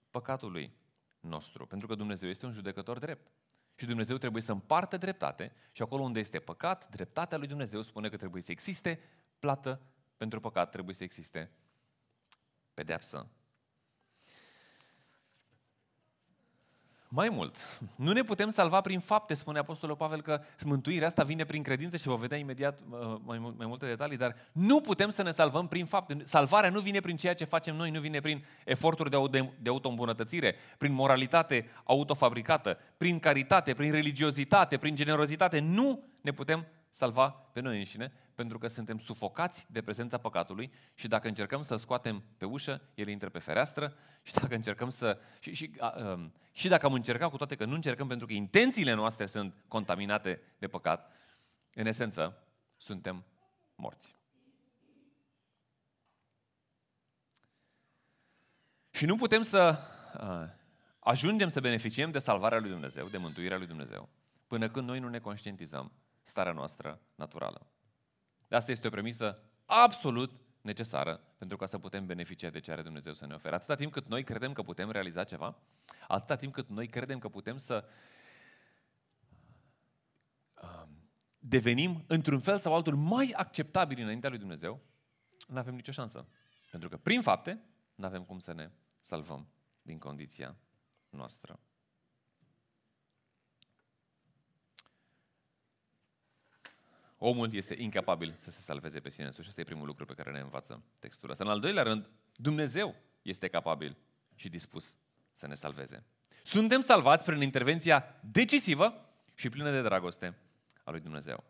păcatului 0.09 0.73
nostru. 1.19 1.65
Pentru 1.65 1.87
că 1.87 1.95
Dumnezeu 1.95 2.29
este 2.29 2.45
un 2.45 2.51
judecător 2.51 2.99
drept. 2.99 3.31
Și 3.75 3.85
Dumnezeu 3.85 4.17
trebuie 4.17 4.41
să 4.41 4.51
împartă 4.51 4.97
dreptate 4.97 5.53
și 5.71 5.81
acolo 5.81 6.03
unde 6.03 6.19
este 6.19 6.39
păcat, 6.39 6.89
dreptatea 6.89 7.37
lui 7.37 7.47
Dumnezeu 7.47 7.81
spune 7.81 8.09
că 8.09 8.17
trebuie 8.17 8.41
să 8.41 8.51
existe 8.51 8.99
plată 9.39 9.81
pentru 10.17 10.39
păcat, 10.39 10.71
trebuie 10.71 10.95
să 10.95 11.03
existe 11.03 11.51
pedeapsă 12.73 13.29
Mai 17.13 17.29
mult, 17.29 17.55
nu 18.05 18.11
ne 18.11 18.23
putem 18.23 18.49
salva 18.49 18.81
prin 18.81 18.99
fapte, 18.99 19.33
spune 19.33 19.59
Apostolul 19.59 19.95
Pavel 19.95 20.21
că 20.21 20.41
mântuirea 20.65 21.07
asta 21.07 21.23
vine 21.23 21.45
prin 21.45 21.63
credință 21.63 21.97
și 21.97 22.07
vă 22.07 22.15
vedea 22.15 22.37
imediat 22.37 22.79
uh, 22.89 23.15
mai, 23.23 23.53
mai 23.57 23.67
multe 23.67 23.85
detalii, 23.85 24.17
dar 24.17 24.35
nu 24.51 24.81
putem 24.81 25.09
să 25.09 25.23
ne 25.23 25.31
salvăm 25.31 25.67
prin 25.67 25.85
fapte. 25.85 26.17
Salvarea 26.23 26.69
nu 26.69 26.79
vine 26.79 26.99
prin 26.99 27.15
ceea 27.15 27.33
ce 27.33 27.45
facem 27.45 27.75
noi, 27.75 27.91
nu 27.91 27.99
vine 27.99 28.19
prin 28.19 28.45
eforturi 28.65 29.09
de, 29.09 29.49
de 29.61 29.69
auto-îmbunătățire, 29.69 30.55
prin 30.77 30.93
moralitate 30.93 31.69
autofabricată, 31.83 32.77
prin 32.97 33.19
caritate, 33.19 33.73
prin 33.73 33.91
religiozitate, 33.91 34.77
prin 34.77 34.95
generozitate. 34.95 35.59
Nu 35.59 36.03
ne 36.21 36.31
putem 36.31 36.67
salva 36.89 37.29
pe 37.29 37.59
noi 37.59 37.77
înșine, 37.77 38.11
pentru 38.41 38.59
că 38.59 38.67
suntem 38.67 38.97
sufocați 38.97 39.67
de 39.69 39.81
prezența 39.81 40.17
păcatului 40.17 40.71
și 40.95 41.07
dacă 41.07 41.27
încercăm 41.27 41.61
să-l 41.61 41.77
scoatem 41.77 42.23
pe 42.37 42.45
ușă, 42.45 42.81
el 42.93 43.07
intră 43.07 43.29
pe 43.29 43.39
fereastră 43.39 43.93
și 44.23 44.33
dacă 44.33 44.55
încercăm 44.55 44.89
să... 44.89 45.19
Și, 45.39 45.53
și, 45.53 45.71
a, 45.79 45.89
a, 45.89 46.11
um, 46.11 46.33
și 46.51 46.67
dacă 46.67 46.85
am 46.85 46.93
încercat, 46.93 47.29
cu 47.29 47.37
toate 47.37 47.55
că 47.55 47.65
nu 47.65 47.73
încercăm 47.73 48.07
pentru 48.07 48.27
că 48.27 48.33
intențiile 48.33 48.93
noastre 48.93 49.25
sunt 49.25 49.63
contaminate 49.67 50.41
de 50.57 50.67
păcat, 50.67 51.11
în 51.73 51.85
esență, 51.85 52.43
suntem 52.77 53.25
morți. 53.75 54.15
Și 58.89 59.05
nu 59.05 59.15
putem 59.15 59.41
să 59.41 59.57
a, 60.13 60.55
ajungem 60.99 61.49
să 61.49 61.59
beneficiem 61.59 62.11
de 62.11 62.19
salvarea 62.19 62.59
lui 62.59 62.69
Dumnezeu, 62.69 63.07
de 63.07 63.17
mântuirea 63.17 63.57
lui 63.57 63.67
Dumnezeu, 63.67 64.09
până 64.47 64.69
când 64.69 64.87
noi 64.87 64.99
nu 64.99 65.09
ne 65.09 65.19
conștientizăm 65.19 65.91
starea 66.21 66.51
noastră 66.51 67.01
naturală. 67.15 67.65
Asta 68.55 68.71
este 68.71 68.87
o 68.87 68.89
premisă 68.89 69.43
absolut 69.65 70.31
necesară 70.61 71.21
pentru 71.37 71.57
ca 71.57 71.65
să 71.65 71.77
putem 71.77 72.05
beneficia 72.05 72.49
de 72.49 72.59
ce 72.59 72.71
are 72.71 72.81
Dumnezeu 72.81 73.13
să 73.13 73.25
ne 73.25 73.33
ofere. 73.33 73.55
Atâta 73.55 73.75
timp 73.75 73.91
cât 73.91 74.07
noi 74.07 74.23
credem 74.23 74.53
că 74.53 74.61
putem 74.61 74.91
realiza 74.91 75.23
ceva, 75.23 75.57
atâta 76.07 76.35
timp 76.35 76.53
cât 76.53 76.69
noi 76.69 76.87
credem 76.87 77.19
că 77.19 77.29
putem 77.29 77.57
să 77.57 77.89
um, 80.61 80.89
devenim 81.39 82.03
într-un 82.07 82.39
fel 82.39 82.57
sau 82.57 82.73
altul 82.73 82.95
mai 82.95 83.33
acceptabili 83.35 84.01
înaintea 84.01 84.29
lui 84.29 84.37
Dumnezeu, 84.37 84.79
nu 85.47 85.57
avem 85.57 85.75
nicio 85.75 85.91
șansă. 85.91 86.27
Pentru 86.71 86.89
că 86.89 86.97
prin 86.97 87.21
fapte 87.21 87.63
nu 87.95 88.05
avem 88.05 88.23
cum 88.23 88.39
să 88.39 88.53
ne 88.53 88.71
salvăm 88.99 89.47
din 89.81 89.97
condiția 89.97 90.55
noastră. 91.09 91.59
Omul 97.23 97.53
este 97.53 97.75
incapabil 97.77 98.37
să 98.39 98.49
se 98.49 98.59
salveze 98.59 98.99
pe 98.99 99.09
sine 99.09 99.25
însuși. 99.25 99.47
Asta 99.47 99.61
e 99.61 99.63
primul 99.63 99.85
lucru 99.85 100.05
pe 100.05 100.13
care 100.13 100.31
ne 100.31 100.39
învață 100.39 100.83
textul 100.99 101.29
ăsta. 101.29 101.43
În 101.43 101.49
al 101.49 101.59
doilea 101.59 101.83
rând, 101.83 102.09
Dumnezeu 102.35 102.95
este 103.21 103.47
capabil 103.47 103.97
și 104.35 104.49
dispus 104.49 104.95
să 105.31 105.47
ne 105.47 105.53
salveze. 105.53 106.03
Suntem 106.43 106.81
salvați 106.81 107.23
prin 107.23 107.41
intervenția 107.41 108.19
decisivă 108.21 109.09
și 109.35 109.49
plină 109.49 109.71
de 109.71 109.81
dragoste 109.81 110.37
a 110.83 110.91
lui 110.91 110.99
Dumnezeu. 110.99 111.43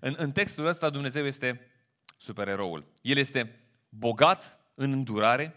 În, 0.00 0.14
în 0.18 0.32
textul 0.32 0.66
ăsta 0.66 0.90
Dumnezeu 0.90 1.26
este 1.26 1.70
supereroul. 2.16 2.84
El 3.00 3.16
este 3.16 3.60
bogat 3.88 4.58
în 4.74 4.92
îndurare, 4.92 5.54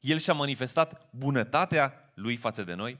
El 0.00 0.18
și-a 0.18 0.34
manifestat 0.34 1.08
bunătatea 1.10 2.12
Lui 2.14 2.36
față 2.36 2.62
de 2.62 2.74
noi, 2.74 2.98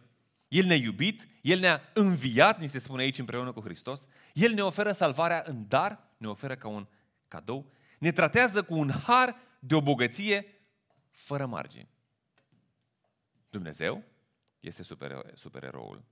El 0.54 0.66
ne-a 0.66 0.76
iubit, 0.76 1.28
El 1.40 1.58
ne-a 1.58 1.90
înviat, 1.94 2.60
ni 2.60 2.66
se 2.66 2.78
spune 2.78 3.02
aici 3.02 3.18
împreună 3.18 3.52
cu 3.52 3.60
Hristos, 3.60 4.08
El 4.32 4.52
ne 4.52 4.62
oferă 4.62 4.92
salvarea 4.92 5.42
în 5.46 5.64
dar, 5.68 6.08
ne 6.16 6.28
oferă 6.28 6.56
ca 6.56 6.68
un 6.68 6.86
cadou, 7.28 7.72
ne 7.98 8.12
tratează 8.12 8.62
cu 8.62 8.74
un 8.74 8.90
har 8.90 9.36
de 9.58 9.74
o 9.74 9.80
bogăție 9.80 10.46
fără 11.10 11.46
margini. 11.46 11.88
Dumnezeu 13.50 14.02
este 14.60 14.82
super, 14.82 15.30
supereroul. 15.34 16.04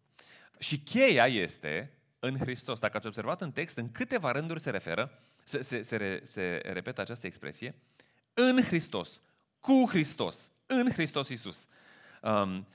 Și 0.59 0.79
cheia 0.79 1.27
este 1.27 1.93
în 2.19 2.39
Hristos. 2.39 2.79
Dacă 2.79 2.97
ați 2.97 3.07
observat 3.07 3.41
în 3.41 3.53
text, 3.53 3.77
în 3.77 3.93
câteva 3.93 4.33
rânduri 4.33 4.61
se 4.61 4.71
referă, 4.71 5.23
se, 5.45 5.61
se, 5.61 5.83
se, 5.83 6.21
se 6.25 6.61
repetă 6.65 7.01
această 7.01 7.27
expresie, 7.27 7.75
în 8.35 8.63
Hristos, 8.63 9.21
cu 9.61 9.85
Hristos, 9.89 10.51
în 10.67 10.91
Hristos 10.91 11.29
Isus. 11.29 11.69
Um, 12.23 12.67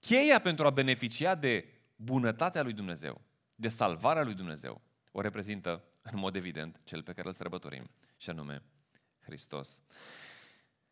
cheia 0.00 0.40
pentru 0.40 0.66
a 0.66 0.70
beneficia 0.70 1.34
de 1.34 1.68
bunătatea 1.96 2.62
lui 2.62 2.72
Dumnezeu, 2.72 3.20
de 3.54 3.68
salvarea 3.68 4.22
lui 4.22 4.34
Dumnezeu, 4.34 4.80
o 5.12 5.20
reprezintă 5.20 5.84
în 6.02 6.18
mod 6.18 6.36
evident 6.36 6.80
cel 6.84 7.02
pe 7.02 7.12
care 7.12 7.28
îl 7.28 7.34
sărbătorim, 7.34 7.90
și 8.16 8.30
anume 8.30 8.62
Hristos. 9.20 9.82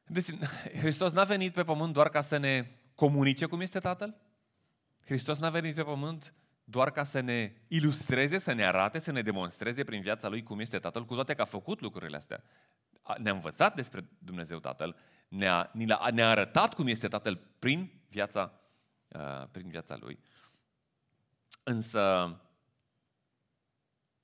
Deci, 0.07 0.27
Hristos 0.79 1.13
n-a 1.13 1.25
venit 1.25 1.53
pe 1.53 1.65
pământ 1.65 1.93
doar 1.93 2.09
ca 2.09 2.21
să 2.21 2.37
ne 2.37 2.71
comunice 2.95 3.47
cum 3.47 3.61
este 3.61 3.79
Tatăl? 3.79 4.17
Hristos 5.05 5.39
n-a 5.39 5.51
venit 5.51 5.75
pe 5.75 5.83
pământ 5.83 6.35
doar 6.65 6.91
ca 6.91 7.05
să 7.05 7.21
ne 7.21 7.53
ilustreze, 7.69 8.39
să 8.39 8.53
ne 8.53 8.65
arate, 8.65 8.99
să 8.99 9.13
ne 9.13 9.23
demonstreze 9.23 9.85
prin 9.85 10.01
viața 10.01 10.29
Lui 10.29 10.43
cum 10.43 10.61
este 10.61 10.79
Tatăl, 10.79 11.05
cu 11.05 11.15
toate 11.15 11.35
că 11.35 11.43
a 11.43 11.45
făcut 11.45 11.81
lucrurile 11.81 12.17
astea. 12.17 12.43
Ne-a 13.19 13.33
învățat 13.33 13.75
despre 13.75 14.09
Dumnezeu 14.19 14.59
Tatăl, 14.59 14.97
ne-a, 15.29 15.73
ne-a 16.13 16.29
arătat 16.29 16.75
cum 16.75 16.87
este 16.87 17.09
Tatăl 17.09 17.41
prin 17.59 17.93
viața, 18.09 18.61
uh, 19.17 19.49
prin 19.51 19.69
viața 19.69 19.97
Lui. 20.01 20.19
Însă 21.63 22.01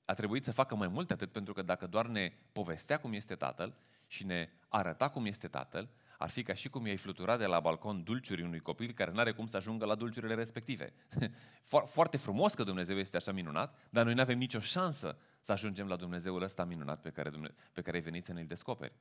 a 0.05 0.13
trebuit 0.13 0.43
să 0.43 0.51
facă 0.51 0.75
mai 0.75 0.87
mult 0.87 1.11
atât, 1.11 1.31
pentru 1.31 1.53
că 1.53 1.61
dacă 1.61 1.87
doar 1.87 2.07
ne 2.07 2.33
povestea 2.51 2.99
cum 2.99 3.13
este 3.13 3.35
Tatăl 3.35 3.75
și 4.07 4.25
ne 4.25 4.49
arăta 4.67 5.09
cum 5.09 5.25
este 5.25 5.47
Tatăl, 5.47 5.89
ar 6.17 6.29
fi 6.29 6.43
ca 6.43 6.53
și 6.53 6.69
cum 6.69 6.85
i-ai 6.85 6.97
flutura 6.97 7.37
de 7.37 7.45
la 7.45 7.59
balcon 7.59 8.03
dulciurii 8.03 8.43
unui 8.43 8.59
copil 8.59 8.91
care 8.91 9.11
nu 9.11 9.19
are 9.19 9.31
cum 9.31 9.45
să 9.45 9.57
ajungă 9.57 9.85
la 9.85 9.95
dulciurile 9.95 10.33
respective. 10.33 10.93
Foarte 11.85 12.17
frumos 12.17 12.53
că 12.53 12.63
Dumnezeu 12.63 12.97
este 12.97 13.17
așa 13.17 13.31
minunat, 13.31 13.77
dar 13.89 14.05
noi 14.05 14.13
nu 14.13 14.21
avem 14.21 14.37
nicio 14.37 14.59
șansă 14.59 15.17
să 15.39 15.51
ajungem 15.51 15.87
la 15.87 15.95
Dumnezeul 15.95 16.41
ăsta 16.41 16.63
minunat 16.63 17.01
pe 17.01 17.09
care, 17.09 17.31
pe 17.71 17.81
care 17.81 17.97
ai 17.97 18.03
venit 18.03 18.25
să 18.25 18.33
ne-l 18.33 18.45
descoperi. 18.45 18.93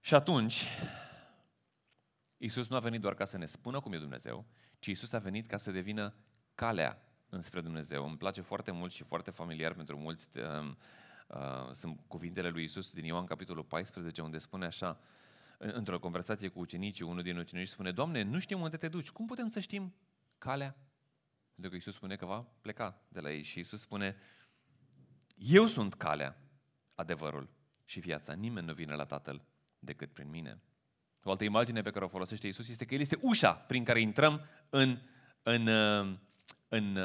Și 0.00 0.14
atunci, 0.14 0.66
Isus 2.38 2.68
nu 2.68 2.76
a 2.76 2.80
venit 2.80 3.00
doar 3.00 3.14
ca 3.14 3.24
să 3.24 3.38
ne 3.38 3.46
spună 3.46 3.80
cum 3.80 3.92
e 3.92 3.98
Dumnezeu, 3.98 4.46
ci 4.78 4.86
Isus 4.86 5.12
a 5.12 5.18
venit 5.18 5.46
ca 5.46 5.56
să 5.56 5.70
devină 5.70 6.14
calea 6.54 7.02
înspre 7.28 7.60
Dumnezeu. 7.60 8.06
Îmi 8.06 8.16
place 8.16 8.40
foarte 8.40 8.70
mult 8.70 8.92
și 8.92 9.02
foarte 9.02 9.30
familiar 9.30 9.74
pentru 9.74 9.98
mulți. 9.98 10.28
Uh, 10.38 10.72
uh, 11.26 11.72
sunt 11.72 12.00
cuvintele 12.06 12.48
lui 12.48 12.64
Isus 12.64 12.92
din 12.92 13.04
Ioan, 13.04 13.24
capitolul 13.24 13.64
14, 13.64 14.22
unde 14.22 14.38
spune 14.38 14.66
așa, 14.66 15.00
într-o 15.58 15.98
conversație 15.98 16.48
cu 16.48 16.60
ucenicii, 16.60 17.04
unul 17.04 17.22
din 17.22 17.38
ucenici 17.38 17.68
spune, 17.68 17.92
Doamne, 17.92 18.22
nu 18.22 18.38
știm 18.38 18.60
unde 18.60 18.76
te 18.76 18.88
duci, 18.88 19.10
cum 19.10 19.26
putem 19.26 19.48
să 19.48 19.60
știm 19.60 19.94
calea? 20.38 20.76
Pentru 21.52 21.70
că 21.70 21.74
Iisus 21.74 21.94
spune 21.94 22.16
că 22.16 22.26
va 22.26 22.46
pleca 22.60 23.00
de 23.08 23.20
la 23.20 23.30
ei 23.30 23.42
și 23.42 23.58
Iisus 23.58 23.80
spune, 23.80 24.16
eu 25.34 25.66
sunt 25.66 25.94
calea, 25.94 26.40
adevărul 26.94 27.48
și 27.84 28.00
viața. 28.00 28.32
Nimeni 28.32 28.66
nu 28.66 28.72
vine 28.72 28.94
la 28.94 29.04
Tatăl 29.04 29.44
decât 29.78 30.12
prin 30.12 30.30
mine. 30.30 30.60
O 31.28 31.30
altă 31.30 31.44
imagine 31.44 31.82
pe 31.82 31.90
care 31.90 32.04
o 32.04 32.08
folosește 32.08 32.46
Iisus 32.46 32.68
este 32.68 32.84
că 32.84 32.94
El 32.94 33.00
este 33.00 33.18
ușa 33.20 33.52
prin 33.52 33.84
care 33.84 34.00
intrăm 34.00 34.44
în, 34.70 34.98
în, 35.42 35.66
în, 35.66 36.18
în 36.68 36.98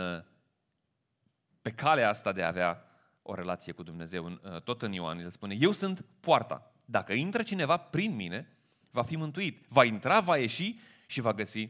pe 1.62 1.71
calea 1.71 2.09
asta 2.09 2.31
de 2.31 2.43
a 2.43 2.47
avea 2.47 2.86
o 3.21 3.33
relație 3.33 3.73
cu 3.73 3.83
Dumnezeu. 3.83 4.29
Tot 4.63 4.81
în 4.81 4.91
Ioan 4.91 5.19
el 5.19 5.29
spune, 5.29 5.55
eu 5.59 5.71
sunt 5.71 6.05
poarta. 6.19 6.73
Dacă 6.86 7.13
intră 7.13 7.43
cineva 7.43 7.77
prin 7.77 8.15
mine, 8.15 8.57
va 8.91 9.03
fi 9.03 9.15
mântuit. 9.15 9.65
Va 9.67 9.83
intra, 9.83 10.19
va 10.19 10.38
ieși 10.38 10.79
și 11.07 11.21
va 11.21 11.33
găsi 11.33 11.69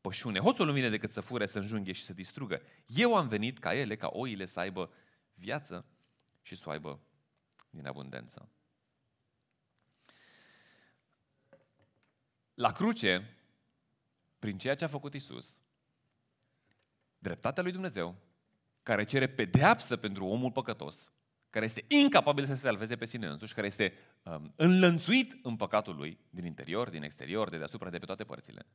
pășune. 0.00 0.38
Hoțul 0.38 0.66
nu 0.66 0.72
vine 0.72 0.88
decât 0.88 1.12
să 1.12 1.20
fure, 1.20 1.46
să 1.46 1.58
înjunghe 1.58 1.92
și 1.92 2.02
să 2.02 2.12
distrugă. 2.12 2.62
Eu 2.86 3.16
am 3.16 3.28
venit 3.28 3.58
ca 3.58 3.74
ele, 3.74 3.96
ca 3.96 4.08
oile 4.12 4.44
să 4.44 4.60
aibă 4.60 4.90
viață 5.34 5.86
și 6.42 6.54
să 6.54 6.64
o 6.66 6.70
aibă 6.70 7.00
din 7.70 7.86
abundență. 7.86 8.48
La 12.54 12.72
cruce, 12.72 13.36
prin 14.38 14.58
ceea 14.58 14.74
ce 14.74 14.84
a 14.84 14.88
făcut 14.88 15.14
Isus, 15.14 15.58
dreptatea 17.18 17.62
lui 17.62 17.72
Dumnezeu, 17.72 18.16
care 18.82 19.04
cere 19.04 19.26
pedeapsă 19.26 19.96
pentru 19.96 20.26
omul 20.26 20.52
păcătos, 20.52 21.12
care 21.50 21.64
este 21.64 21.84
incapabil 21.88 22.46
să 22.46 22.54
se 22.54 22.60
salveze 22.60 22.96
pe 22.96 23.04
sine 23.04 23.26
însuși, 23.26 23.54
care 23.54 23.66
este 23.66 23.94
um, 24.22 24.52
înlănțuit 24.56 25.38
în 25.42 25.56
păcatul 25.56 25.96
lui, 25.96 26.18
din 26.30 26.44
interior, 26.44 26.90
din 26.90 27.02
exterior, 27.02 27.50
de 27.50 27.56
deasupra, 27.56 27.90
de 27.90 27.98
pe 27.98 28.06
toate 28.06 28.24
părțile. 28.24 28.66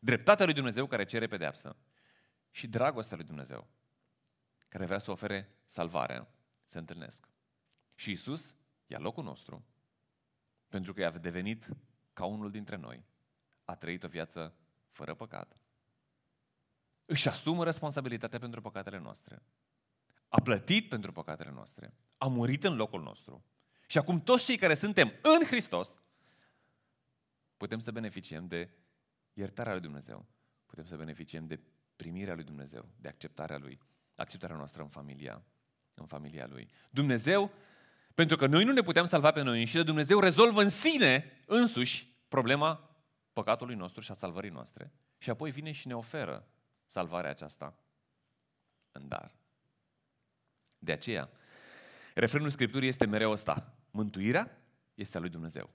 Dreptatea 0.00 0.44
lui 0.44 0.54
Dumnezeu 0.54 0.86
care 0.86 1.04
cere 1.04 1.26
pedeapsă 1.26 1.76
și 2.50 2.68
dragostea 2.68 3.16
lui 3.16 3.26
Dumnezeu 3.26 3.66
care 4.68 4.84
vrea 4.84 4.98
să 4.98 5.10
ofere 5.10 5.56
salvarea, 5.66 6.28
se 6.64 6.78
întâlnesc. 6.78 7.28
Și 7.94 8.10
Isus 8.10 8.56
ia 8.86 8.98
locul 8.98 9.24
nostru 9.24 9.64
pentru 10.68 10.92
că 10.92 11.00
i-a 11.00 11.10
devenit 11.10 11.68
ca 12.12 12.24
unul 12.24 12.50
dintre 12.50 12.76
noi. 12.76 13.04
A 13.66 13.74
trăit 13.74 14.04
o 14.04 14.08
viață 14.08 14.54
fără 14.90 15.14
păcat. 15.14 15.60
Își 17.04 17.28
asumă 17.28 17.64
responsabilitatea 17.64 18.38
pentru 18.38 18.60
păcatele 18.60 18.98
noastre 18.98 19.42
a 20.28 20.40
plătit 20.40 20.88
pentru 20.88 21.12
păcatele 21.12 21.50
noastre, 21.50 21.94
a 22.18 22.26
murit 22.26 22.64
în 22.64 22.76
locul 22.76 23.02
nostru. 23.02 23.44
Și 23.86 23.98
acum 23.98 24.20
toți 24.20 24.44
cei 24.44 24.56
care 24.56 24.74
suntem 24.74 25.12
în 25.22 25.46
Hristos 25.46 26.00
putem 27.56 27.78
să 27.78 27.90
beneficiem 27.90 28.46
de 28.46 28.70
iertarea 29.32 29.72
lui 29.72 29.80
Dumnezeu. 29.80 30.26
Putem 30.66 30.84
să 30.84 30.96
beneficiem 30.96 31.46
de 31.46 31.60
primirea 31.96 32.34
lui 32.34 32.44
Dumnezeu, 32.44 32.88
de 32.96 33.08
acceptarea 33.08 33.58
lui, 33.58 33.78
acceptarea 34.14 34.56
noastră 34.56 34.82
în 34.82 34.88
familia, 34.88 35.44
în 35.94 36.06
familia 36.06 36.46
lui. 36.46 36.68
Dumnezeu, 36.90 37.50
pentru 38.14 38.36
că 38.36 38.46
noi 38.46 38.64
nu 38.64 38.72
ne 38.72 38.80
putem 38.80 39.04
salva 39.04 39.30
pe 39.30 39.42
noi 39.42 39.58
înșine, 39.58 39.82
Dumnezeu 39.82 40.20
rezolvă 40.20 40.62
în 40.62 40.70
sine 40.70 41.42
însuși 41.46 42.14
problema 42.28 42.85
păcatului 43.36 43.74
nostru 43.74 44.00
și 44.00 44.10
a 44.10 44.14
salvării 44.14 44.50
noastre. 44.50 44.92
Și 45.18 45.30
apoi 45.30 45.50
vine 45.50 45.72
și 45.72 45.86
ne 45.86 45.96
oferă 45.96 46.46
salvarea 46.84 47.30
aceasta 47.30 47.74
în 48.92 49.08
dar. 49.08 49.32
De 50.78 50.92
aceea, 50.92 51.30
refrenul 52.14 52.50
Scripturii 52.50 52.88
este 52.88 53.06
mereu 53.06 53.30
ăsta. 53.30 53.74
Mântuirea 53.90 54.58
este 54.94 55.16
a 55.16 55.20
lui 55.20 55.28
Dumnezeu. 55.28 55.70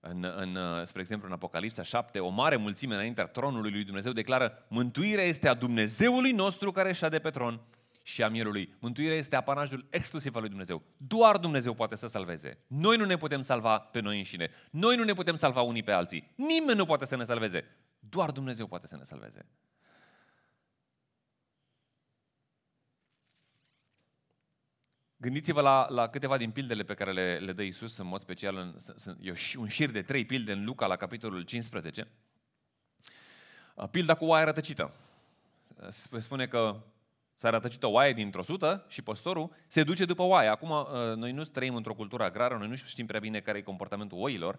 În, 0.00 0.24
în, 0.24 0.84
spre 0.84 1.00
exemplu, 1.00 1.26
în 1.26 1.32
Apocalipsa 1.32 1.82
7, 1.82 2.18
o 2.20 2.28
mare 2.28 2.56
mulțime 2.56 2.94
înaintea 2.94 3.26
tronului 3.26 3.70
lui 3.70 3.84
Dumnezeu 3.84 4.12
declară 4.12 4.66
Mântuirea 4.68 5.24
este 5.24 5.48
a 5.48 5.54
Dumnezeului 5.54 6.32
nostru 6.32 6.70
care 6.70 6.92
șade 6.92 7.18
pe 7.18 7.30
tron 7.30 7.60
și 8.06 8.22
a 8.22 8.28
Mielului. 8.28 8.74
Mântuirea 8.78 9.16
este 9.16 9.36
apanajul 9.36 9.86
exclusiv 9.90 10.34
al 10.34 10.40
lui 10.40 10.48
Dumnezeu. 10.48 10.82
Doar 10.96 11.36
Dumnezeu 11.36 11.74
poate 11.74 11.96
să 11.96 12.06
salveze. 12.06 12.58
Noi 12.66 12.96
nu 12.96 13.04
ne 13.04 13.16
putem 13.16 13.42
salva 13.42 13.78
pe 13.78 14.00
noi 14.00 14.18
înșine. 14.18 14.50
Noi 14.70 14.96
nu 14.96 15.04
ne 15.04 15.12
putem 15.12 15.34
salva 15.34 15.60
unii 15.60 15.82
pe 15.82 15.92
alții. 15.92 16.32
Nimeni 16.36 16.78
nu 16.78 16.86
poate 16.86 17.06
să 17.06 17.16
ne 17.16 17.24
salveze. 17.24 17.76
Doar 17.98 18.30
Dumnezeu 18.30 18.66
poate 18.66 18.86
să 18.86 18.96
ne 18.96 19.04
salveze. 19.04 19.46
Gândiți-vă 25.16 25.60
la, 25.60 25.86
la 25.88 26.08
câteva 26.08 26.36
din 26.36 26.50
pildele 26.50 26.82
pe 26.82 26.94
care 26.94 27.12
le, 27.12 27.38
le 27.38 27.52
dă 27.52 27.62
Isus 27.62 27.96
în 27.96 28.06
mod 28.06 28.20
special. 28.20 28.56
În, 28.56 28.74
sunt, 28.78 29.18
e 29.20 29.32
un 29.56 29.68
șir 29.68 29.90
de 29.90 30.02
trei 30.02 30.24
pilde 30.24 30.52
în 30.52 30.64
Luca 30.64 30.86
la 30.86 30.96
capitolul 30.96 31.42
15. 31.42 32.08
Pilda 33.90 34.14
cu 34.14 34.24
oaia 34.24 34.44
rătăcită. 34.44 34.92
Spune 36.18 36.46
că 36.46 36.82
s-a 37.36 37.50
rătăcit 37.50 37.82
o 37.82 37.90
oaie 37.90 38.12
dintr-o 38.12 38.42
sută 38.42 38.84
și 38.88 39.02
păstorul 39.02 39.50
se 39.66 39.82
duce 39.82 40.04
după 40.04 40.22
oaie. 40.22 40.48
Acum, 40.48 40.86
noi 41.16 41.32
nu 41.32 41.44
trăim 41.44 41.74
într-o 41.74 41.94
cultură 41.94 42.22
agrară, 42.22 42.56
noi 42.58 42.68
nu 42.68 42.74
știm 42.74 43.06
prea 43.06 43.20
bine 43.20 43.40
care 43.40 43.58
e 43.58 43.62
comportamentul 43.62 44.18
oilor, 44.20 44.58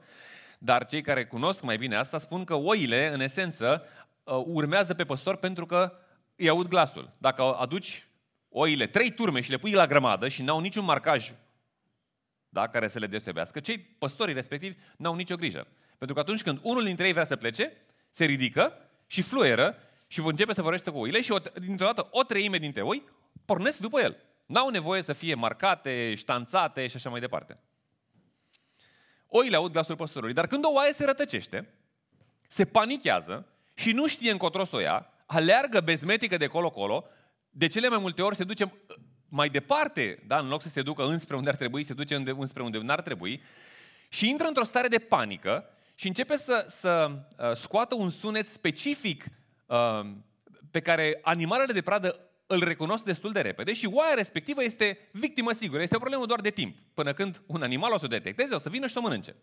dar 0.59 0.85
cei 0.85 1.01
care 1.01 1.25
cunosc 1.25 1.63
mai 1.63 1.77
bine 1.77 1.95
asta 1.95 2.17
spun 2.17 2.43
că 2.43 2.55
oile, 2.55 3.13
în 3.13 3.19
esență, 3.19 3.83
urmează 4.45 4.93
pe 4.93 5.03
păstor 5.03 5.35
pentru 5.35 5.65
că 5.65 5.93
îi 6.35 6.49
aud 6.49 6.67
glasul. 6.67 7.11
Dacă 7.17 7.41
aduci 7.41 8.07
oile 8.49 8.87
trei 8.87 9.11
turme 9.11 9.41
și 9.41 9.49
le 9.49 9.57
pui 9.57 9.71
la 9.71 9.87
grămadă 9.87 10.27
și 10.27 10.43
n-au 10.43 10.59
niciun 10.59 10.85
marcaj 10.85 11.33
da, 12.49 12.67
care 12.67 12.87
să 12.87 12.99
le 12.99 13.07
deosebească, 13.07 13.59
cei 13.59 13.77
păstorii 13.77 14.33
respectivi 14.33 14.77
n-au 14.97 15.15
nicio 15.15 15.35
grijă. 15.35 15.67
Pentru 15.97 16.15
că 16.15 16.21
atunci 16.21 16.43
când 16.43 16.59
unul 16.61 16.83
dintre 16.83 17.05
ei 17.05 17.11
vrea 17.11 17.25
să 17.25 17.35
plece, 17.35 17.71
se 18.09 18.25
ridică 18.25 18.73
și 19.07 19.21
fluieră 19.21 19.75
și 20.07 20.21
începe 20.25 20.53
să 20.53 20.61
vorbește 20.61 20.91
cu 20.91 20.97
oile 20.97 21.21
și 21.21 21.31
o, 21.31 21.37
dintr-o 21.37 21.85
dată 21.85 22.07
o 22.11 22.23
treime 22.23 22.57
dintre 22.57 22.81
oi 22.81 23.03
pornesc 23.45 23.79
după 23.79 23.99
el. 23.99 24.17
N-au 24.45 24.69
nevoie 24.69 25.01
să 25.01 25.13
fie 25.13 25.33
marcate, 25.33 26.15
ștanțate 26.15 26.87
și 26.87 26.95
așa 26.95 27.09
mai 27.09 27.19
departe. 27.19 27.59
Oile 29.27 29.55
aud 29.55 29.71
glasul 29.71 29.95
păstorului, 29.95 30.33
dar 30.33 30.47
când 30.47 30.65
o 30.65 30.71
oaie 30.71 30.93
se 30.93 31.05
rătăcește, 31.05 31.73
se 32.47 32.65
panichează 32.65 33.47
și 33.73 33.91
nu 33.91 34.07
știe 34.07 34.31
încotro 34.31 34.63
să 34.63 34.75
o 34.75 34.79
ia, 34.79 35.09
aleargă 35.25 35.81
bezmetică 35.81 36.37
de 36.37 36.47
colo-colo, 36.47 37.05
de 37.49 37.67
cele 37.67 37.87
mai 37.87 37.97
multe 37.97 38.21
ori 38.21 38.35
se 38.35 38.43
duce 38.43 38.73
mai 39.29 39.49
departe, 39.49 40.23
da? 40.27 40.37
în 40.39 40.47
loc 40.47 40.61
să 40.61 40.69
se 40.69 40.81
ducă 40.81 41.03
înspre 41.03 41.35
unde 41.35 41.49
ar 41.49 41.55
trebui, 41.55 41.83
se 41.83 41.93
duce 41.93 42.15
unde, 42.15 42.31
înspre 42.37 42.63
unde 42.63 42.77
n-ar 42.77 43.01
trebui 43.01 43.41
și 44.09 44.29
intră 44.29 44.47
într-o 44.47 44.63
stare 44.63 44.87
de 44.87 44.99
panică 44.99 45.69
și 45.95 46.07
începe 46.07 46.35
să, 46.35 46.65
să 46.67 47.11
uh, 47.37 47.51
scoată 47.51 47.95
un 47.95 48.09
sunet 48.09 48.47
specific 48.47 49.25
uh, 49.25 49.46
pe 50.71 50.79
care 50.81 51.19
animalele 51.21 51.73
de 51.73 51.81
pradă 51.81 52.27
îl 52.47 52.63
recunosc 52.63 53.03
destul 53.03 53.31
de 53.31 53.41
repede 53.41 53.73
și 53.73 53.85
oaia 53.85 54.13
respectivă 54.13 54.63
este 54.63 55.09
victimă 55.11 55.51
sigură. 55.51 55.81
Este 55.81 55.95
o 55.95 55.99
problemă 55.99 56.25
doar 56.25 56.41
de 56.41 56.49
timp. 56.49 56.77
Până 56.93 57.13
când 57.13 57.41
un 57.45 57.63
animal 57.63 57.93
o 57.93 57.97
să 57.97 58.05
o 58.05 58.07
detecteze, 58.07 58.55
o 58.55 58.59
să 58.59 58.69
vină 58.69 58.87
și 58.87 58.93
să 58.93 58.99
o 58.99 59.01
mănânce. 59.01 59.35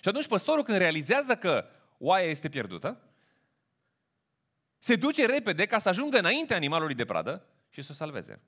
Și 0.00 0.08
atunci 0.08 0.26
păstorul 0.26 0.64
când 0.64 0.78
realizează 0.78 1.36
că 1.36 1.64
oaia 1.98 2.28
este 2.28 2.48
pierdută, 2.48 3.00
se 4.78 4.96
duce 4.96 5.26
repede 5.26 5.66
ca 5.66 5.78
să 5.78 5.88
ajungă 5.88 6.18
înainte 6.18 6.54
animalului 6.54 6.94
de 6.94 7.04
pradă 7.04 7.46
și 7.70 7.82
să 7.82 7.88
o 7.92 7.94
salveze. 7.94 8.40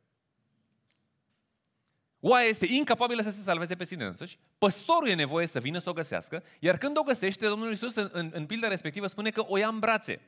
Oaia 2.21 2.47
este 2.47 2.67
incapabilă 2.67 3.23
să 3.23 3.31
se 3.31 3.43
salveze 3.43 3.75
pe 3.75 3.85
sine 3.85 4.05
însăși, 4.05 4.39
păstorul 4.59 5.09
e 5.09 5.15
nevoie 5.15 5.47
să 5.47 5.61
vină 5.61 5.79
să 5.79 5.91
o 5.91 5.93
găsească, 5.93 6.43
iar 6.59 6.79
când 6.79 6.99
o 6.99 7.03
găsește, 7.03 7.47
Domnul 7.47 7.71
Iisus 7.71 7.95
în, 7.95 8.09
în, 8.12 8.31
în 8.35 8.47
pilda 8.47 8.69
respectivă 8.69 9.07
spune 9.07 9.31
că 9.31 9.45
o 9.47 9.57
ia 9.57 9.69
în 9.69 9.79
brațe. 9.79 10.21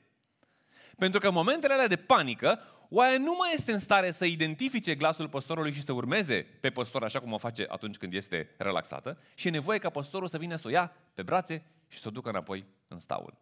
Pentru 0.99 1.21
că 1.21 1.27
în 1.27 1.35
momentele 1.35 1.73
alea 1.73 1.87
de 1.87 1.97
panică, 1.97 2.61
oaia 2.89 3.19
nu 3.19 3.35
mai 3.39 3.51
este 3.55 3.73
în 3.73 3.79
stare 3.79 4.11
să 4.11 4.25
identifice 4.25 4.95
glasul 4.95 5.29
păstorului 5.29 5.73
și 5.73 5.83
să 5.83 5.93
urmeze 5.93 6.47
pe 6.61 6.71
păstor 6.71 7.05
așa 7.05 7.21
cum 7.21 7.33
o 7.33 7.39
face 7.39 7.67
atunci 7.69 7.97
când 7.97 8.15
este 8.15 8.55
relaxată 8.57 9.19
și 9.35 9.47
e 9.47 9.51
nevoie 9.51 9.79
ca 9.79 9.91
păstorul 9.91 10.29
să 10.29 10.39
vină 10.39 10.57
să 10.57 10.67
o 10.67 10.71
ia 10.71 10.93
pe 11.15 11.23
brațe 11.23 11.65
și 11.89 11.99
să 11.99 12.09
o 12.09 12.11
ducă 12.11 12.29
înapoi 12.29 12.65
în 12.89 12.99
staul. 12.99 13.37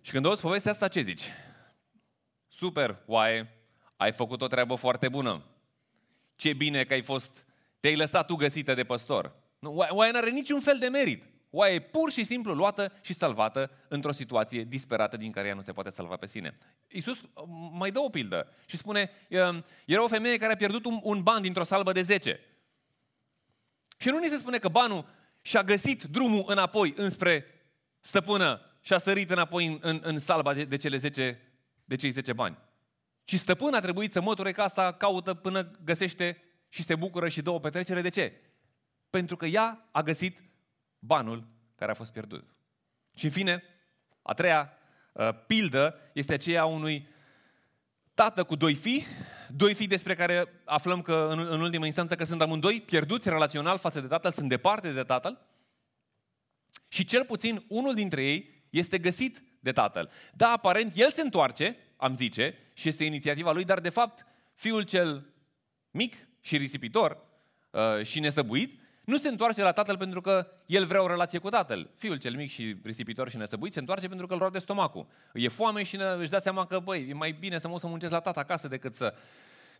Și 0.00 0.12
când 0.12 0.26
auzi 0.26 0.40
povestea 0.40 0.70
asta, 0.70 0.88
ce 0.88 1.00
zici? 1.00 1.30
Super, 2.48 3.02
oaie, 3.06 3.50
ai 3.96 4.12
făcut 4.12 4.42
o 4.42 4.46
treabă 4.46 4.74
foarte 4.74 5.08
bună. 5.08 5.44
Ce 6.36 6.52
bine 6.52 6.84
că 6.84 6.92
ai 6.92 7.02
fost, 7.02 7.46
te-ai 7.80 7.96
lăsat 7.96 8.26
tu 8.26 8.34
găsită 8.34 8.74
de 8.74 8.84
păstor. 8.84 9.34
Nu, 9.58 9.74
oaia 9.74 10.12
nu 10.12 10.18
are 10.18 10.30
niciun 10.30 10.60
fel 10.60 10.78
de 10.78 10.88
merit. 10.88 11.33
Oaia 11.56 11.74
e 11.74 11.80
pur 11.80 12.10
și 12.10 12.24
simplu 12.24 12.52
luată 12.52 12.92
și 13.00 13.12
salvată 13.12 13.70
într-o 13.88 14.12
situație 14.12 14.64
disperată 14.64 15.16
din 15.16 15.30
care 15.30 15.48
ea 15.48 15.54
nu 15.54 15.60
se 15.60 15.72
poate 15.72 15.90
salva 15.90 16.16
pe 16.16 16.26
sine. 16.26 16.58
Iisus 16.88 17.20
mai 17.72 17.90
dă 17.90 17.98
o 17.98 18.08
pildă 18.08 18.52
și 18.66 18.76
spune, 18.76 19.10
era 19.86 20.02
o 20.02 20.08
femeie 20.08 20.36
care 20.36 20.52
a 20.52 20.56
pierdut 20.56 20.84
un, 20.84 21.00
un 21.02 21.22
ban 21.22 21.42
dintr-o 21.42 21.64
salbă 21.64 21.92
de 21.92 22.02
10. 22.02 22.40
Și 23.98 24.08
nu 24.08 24.18
ni 24.18 24.28
se 24.28 24.36
spune 24.36 24.58
că 24.58 24.68
banul 24.68 25.06
și-a 25.42 25.62
găsit 25.62 26.02
drumul 26.02 26.44
înapoi 26.46 26.94
înspre 26.96 27.44
stăpână 28.00 28.60
și 28.80 28.92
a 28.92 28.98
sărit 28.98 29.30
înapoi 29.30 29.66
în, 29.66 29.78
în, 29.80 30.00
în 30.02 30.18
salba 30.18 30.54
de, 30.54 30.64
de, 30.64 30.76
cele 30.76 30.96
10, 30.96 31.40
de 31.84 31.96
cei 31.96 32.10
10 32.10 32.32
bani. 32.32 32.58
Și 33.24 33.36
stăpâna 33.36 33.76
a 33.76 33.80
trebuit 33.80 34.12
să 34.12 34.20
măture 34.20 34.52
casa, 34.52 34.92
caută 34.92 35.34
până 35.34 35.70
găsește 35.84 36.42
și 36.68 36.82
se 36.82 36.94
bucură 36.94 37.28
și 37.28 37.42
dă 37.42 37.50
o 37.50 37.58
petrecere. 37.58 38.00
De 38.00 38.08
ce? 38.08 38.40
Pentru 39.10 39.36
că 39.36 39.46
ea 39.46 39.86
a 39.92 40.02
găsit 40.02 40.42
banul 41.06 41.46
care 41.74 41.90
a 41.90 41.94
fost 41.94 42.12
pierdut. 42.12 42.54
Și 43.16 43.24
în 43.24 43.30
fine, 43.30 43.62
a 44.22 44.32
treia 44.32 44.72
uh, 45.12 45.28
pildă 45.46 45.98
este 46.12 46.32
aceea 46.32 46.64
unui 46.64 47.08
tată 48.14 48.44
cu 48.44 48.56
doi 48.56 48.74
fii, 48.74 49.06
doi 49.48 49.74
fii 49.74 49.86
despre 49.86 50.14
care 50.14 50.62
aflăm 50.64 51.02
că 51.02 51.28
în, 51.30 51.38
în 51.38 51.60
ultima 51.60 51.86
instanță 51.86 52.14
că 52.14 52.24
sunt 52.24 52.40
amândoi 52.40 52.80
pierduți 52.80 53.28
relațional 53.28 53.78
față 53.78 54.00
de 54.00 54.06
tatăl, 54.06 54.32
sunt 54.32 54.48
departe 54.48 54.92
de 54.92 55.02
tatăl 55.02 55.46
și 56.88 57.04
cel 57.04 57.24
puțin 57.24 57.64
unul 57.68 57.94
dintre 57.94 58.24
ei 58.24 58.64
este 58.70 58.98
găsit 58.98 59.42
de 59.60 59.72
tatăl. 59.72 60.10
Da, 60.34 60.48
aparent, 60.48 60.92
el 60.96 61.10
se 61.10 61.20
întoarce, 61.20 61.76
am 61.96 62.14
zice, 62.14 62.58
și 62.74 62.88
este 62.88 63.04
inițiativa 63.04 63.52
lui, 63.52 63.64
dar 63.64 63.80
de 63.80 63.88
fapt, 63.88 64.26
fiul 64.54 64.82
cel 64.82 65.34
mic 65.90 66.14
și 66.40 66.56
risipitor 66.56 67.18
uh, 67.70 68.02
și 68.02 68.20
nesăbuit, 68.20 68.80
nu 69.04 69.16
se 69.16 69.28
întoarce 69.28 69.62
la 69.62 69.72
tatăl 69.72 69.96
pentru 69.96 70.20
că 70.20 70.46
el 70.66 70.86
vrea 70.86 71.02
o 71.02 71.06
relație 71.06 71.38
cu 71.38 71.48
tatăl. 71.48 71.90
Fiul 71.96 72.16
cel 72.16 72.34
mic 72.34 72.50
și 72.50 72.76
risipitor 72.82 73.30
și 73.30 73.36
nesăbuit 73.36 73.72
se 73.72 73.78
întoarce 73.78 74.08
pentru 74.08 74.26
că 74.26 74.32
îl 74.32 74.38
roade 74.38 74.58
stomacul. 74.58 75.06
E 75.32 75.48
foame 75.48 75.82
și 75.82 75.98
își 76.18 76.30
dă 76.30 76.38
seama 76.38 76.66
că, 76.66 76.78
băi, 76.78 77.06
e 77.08 77.14
mai 77.14 77.32
bine 77.32 77.58
să 77.58 77.68
mă 77.68 77.78
să 77.78 77.86
muncesc 77.86 78.12
la 78.12 78.20
tata 78.20 78.40
acasă 78.40 78.68
decât 78.68 78.94
să, 78.94 79.14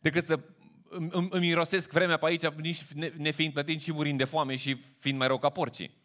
decât 0.01 0.25
să 0.25 0.41
îmi, 0.89 1.29
îmi 1.31 1.49
irosesc 1.49 1.93
vremea 1.93 2.17
pe 2.17 2.27
aici, 2.27 2.49
nici 2.49 2.83
nefiind 3.17 3.53
plătind 3.53 3.81
și 3.81 3.93
murind 3.93 4.19
de 4.19 4.25
foame 4.25 4.57
și 4.57 4.77
fiind 4.99 5.19
mai 5.19 5.27
rău 5.27 5.39
ca 5.39 5.49
porcii. 5.49 6.03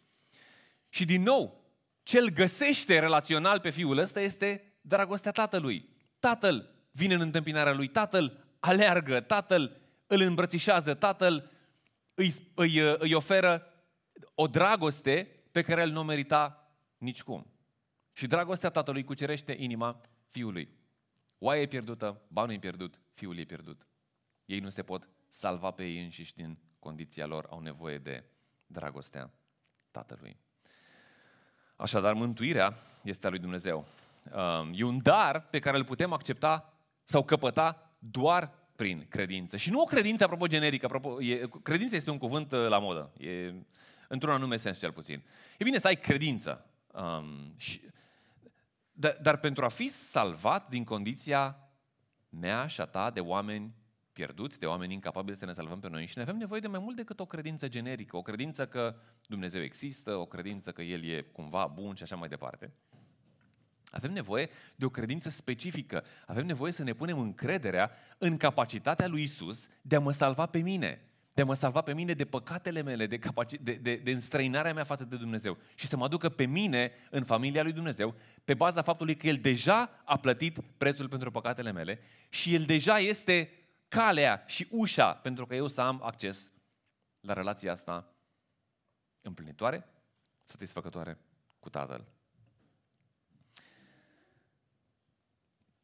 Și 0.88 1.04
din 1.04 1.22
nou, 1.22 1.64
ce 2.02 2.18
îl 2.18 2.30
găsește 2.30 2.98
relațional 2.98 3.60
pe 3.60 3.70
fiul 3.70 3.98
ăsta 3.98 4.20
este 4.20 4.74
dragostea 4.80 5.30
tatălui. 5.30 5.88
Tatăl 6.18 6.70
vine 6.90 7.14
în 7.14 7.20
întâmpinarea 7.20 7.74
lui, 7.74 7.88
tatăl 7.88 8.44
aleargă, 8.60 9.20
tatăl 9.20 9.76
îl 10.06 10.20
îmbrățișează, 10.20 10.94
tatăl 10.94 11.49
îi, 12.20 12.34
îi, 12.54 12.78
îi 12.98 13.14
oferă 13.14 13.66
o 14.34 14.46
dragoste 14.46 15.28
pe 15.52 15.62
care 15.62 15.80
el 15.80 15.90
nu 15.90 16.00
o 16.00 16.02
merita 16.02 16.72
nicicum. 16.98 17.46
Și 18.12 18.26
dragostea 18.26 18.70
tatălui 18.70 19.04
cucerește 19.04 19.56
inima 19.58 20.00
fiului. 20.28 20.68
Oaia 21.38 21.60
e 21.60 21.66
pierdută, 21.66 22.22
banul 22.28 22.54
e 22.54 22.58
pierdut, 22.58 23.00
fiul 23.12 23.38
e 23.38 23.44
pierdut. 23.44 23.86
Ei 24.44 24.58
nu 24.58 24.68
se 24.68 24.82
pot 24.82 25.08
salva 25.28 25.70
pe 25.70 25.84
ei 25.84 26.02
înșiși 26.02 26.34
din 26.34 26.58
condiția 26.78 27.26
lor, 27.26 27.46
au 27.50 27.60
nevoie 27.60 27.98
de 27.98 28.24
dragostea 28.66 29.30
tatălui. 29.90 30.36
Așadar, 31.76 32.12
mântuirea 32.12 32.76
este 33.02 33.26
a 33.26 33.30
lui 33.30 33.38
Dumnezeu. 33.38 33.86
Um, 34.34 34.70
e 34.74 34.82
un 34.82 35.02
dar 35.02 35.40
pe 35.40 35.58
care 35.58 35.76
îl 35.76 35.84
putem 35.84 36.12
accepta 36.12 36.72
sau 37.02 37.24
căpăta 37.24 37.96
doar 37.98 38.59
prin 38.80 39.06
credință. 39.08 39.56
Și 39.56 39.70
nu 39.70 39.80
o 39.80 39.84
credință, 39.84 40.24
apropo, 40.24 40.46
generică. 40.46 40.86
Apropo, 40.86 41.22
e, 41.22 41.48
credința 41.62 41.96
este 41.96 42.10
un 42.10 42.18
cuvânt 42.18 42.52
uh, 42.52 42.68
la 42.68 42.78
modă. 42.78 43.12
E, 43.18 43.54
într-un 44.08 44.32
anume 44.32 44.56
sens, 44.56 44.78
cel 44.78 44.92
puțin. 44.92 45.22
E 45.58 45.64
bine 45.64 45.78
să 45.78 45.86
ai 45.86 45.96
credință. 45.96 46.66
Um, 46.92 47.54
și, 47.56 47.80
dar, 48.92 49.18
dar 49.22 49.36
pentru 49.36 49.64
a 49.64 49.68
fi 49.68 49.88
salvat 49.88 50.68
din 50.68 50.84
condiția 50.84 51.70
mea 52.28 52.66
și 52.66 52.80
a 52.80 52.84
ta 52.84 53.10
de 53.10 53.20
oameni 53.20 53.74
pierduți, 54.12 54.58
de 54.58 54.66
oameni 54.66 54.92
incapabili 54.92 55.36
să 55.36 55.46
ne 55.46 55.52
salvăm 55.52 55.80
pe 55.80 55.88
noi 55.88 56.06
și 56.06 56.16
ne 56.16 56.22
avem 56.22 56.36
nevoie 56.36 56.60
de 56.60 56.68
mai 56.68 56.80
mult 56.80 56.96
decât 56.96 57.20
o 57.20 57.26
credință 57.26 57.68
generică, 57.68 58.16
o 58.16 58.22
credință 58.22 58.66
că 58.66 58.96
Dumnezeu 59.26 59.62
există, 59.62 60.16
o 60.16 60.26
credință 60.26 60.72
că 60.72 60.82
El 60.82 61.04
e 61.04 61.20
cumva 61.20 61.66
bun 61.66 61.94
și 61.94 62.02
așa 62.02 62.16
mai 62.16 62.28
departe. 62.28 62.72
Avem 63.90 64.12
nevoie 64.12 64.50
de 64.74 64.84
o 64.84 64.88
credință 64.88 65.28
specifică. 65.28 66.04
Avem 66.26 66.46
nevoie 66.46 66.72
să 66.72 66.82
ne 66.82 66.92
punem 66.92 67.18
încrederea 67.18 67.90
în 68.18 68.36
capacitatea 68.36 69.06
lui 69.06 69.22
Isus 69.22 69.68
de 69.82 69.96
a 69.96 70.00
mă 70.00 70.12
salva 70.12 70.46
pe 70.46 70.58
mine, 70.58 71.00
de 71.34 71.42
a 71.42 71.44
mă 71.44 71.54
salva 71.54 71.80
pe 71.80 71.94
mine 71.94 72.12
de 72.12 72.24
păcatele 72.24 72.82
mele, 72.82 73.06
de, 73.06 73.18
capaci- 73.18 73.60
de, 73.60 73.72
de, 73.72 73.94
de 73.94 74.10
înstrăinarea 74.10 74.72
mea 74.72 74.84
față 74.84 75.04
de 75.04 75.16
Dumnezeu 75.16 75.58
și 75.74 75.86
să 75.86 75.96
mă 75.96 76.04
aducă 76.04 76.28
pe 76.28 76.46
mine 76.46 76.92
în 77.10 77.24
familia 77.24 77.62
lui 77.62 77.72
Dumnezeu 77.72 78.14
pe 78.44 78.54
baza 78.54 78.82
faptului 78.82 79.16
că 79.16 79.26
El 79.26 79.36
deja 79.36 79.90
a 80.04 80.18
plătit 80.18 80.58
prețul 80.76 81.08
pentru 81.08 81.30
păcatele 81.30 81.72
mele 81.72 82.00
și 82.28 82.54
El 82.54 82.62
deja 82.62 82.98
este 82.98 83.50
calea 83.88 84.44
și 84.46 84.66
ușa 84.70 85.14
pentru 85.14 85.46
că 85.46 85.54
eu 85.54 85.66
să 85.66 85.80
am 85.80 86.00
acces 86.04 86.50
la 87.20 87.32
relația 87.32 87.72
asta 87.72 88.14
împlinitoare, 89.20 89.84
satisfăcătoare 90.44 91.18
cu 91.58 91.70
Tatăl. 91.70 92.04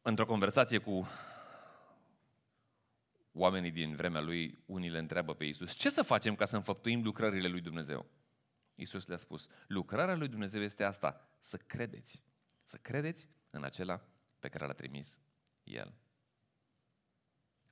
Într-o 0.07 0.25
conversație 0.25 0.77
cu 0.77 1.07
oamenii 3.31 3.71
din 3.71 3.95
vremea 3.95 4.21
lui, 4.21 4.57
unii 4.65 4.89
le 4.89 4.97
întreabă 4.97 5.33
pe 5.33 5.43
Iisus, 5.43 5.73
ce 5.73 5.89
să 5.89 6.01
facem 6.01 6.35
ca 6.35 6.45
să 6.45 6.55
înfăptuim 6.55 7.03
lucrările 7.03 7.47
lui 7.47 7.61
Dumnezeu? 7.61 8.05
Iisus 8.75 9.07
le-a 9.07 9.17
spus, 9.17 9.47
lucrarea 9.67 10.15
lui 10.15 10.27
Dumnezeu 10.27 10.61
este 10.61 10.83
asta, 10.83 11.29
să 11.39 11.57
credeți. 11.57 12.23
Să 12.63 12.77
credeți 12.77 13.27
în 13.49 13.63
acela 13.63 14.01
pe 14.39 14.49
care 14.49 14.65
l-a 14.65 14.73
trimis 14.73 15.19
El. 15.63 15.93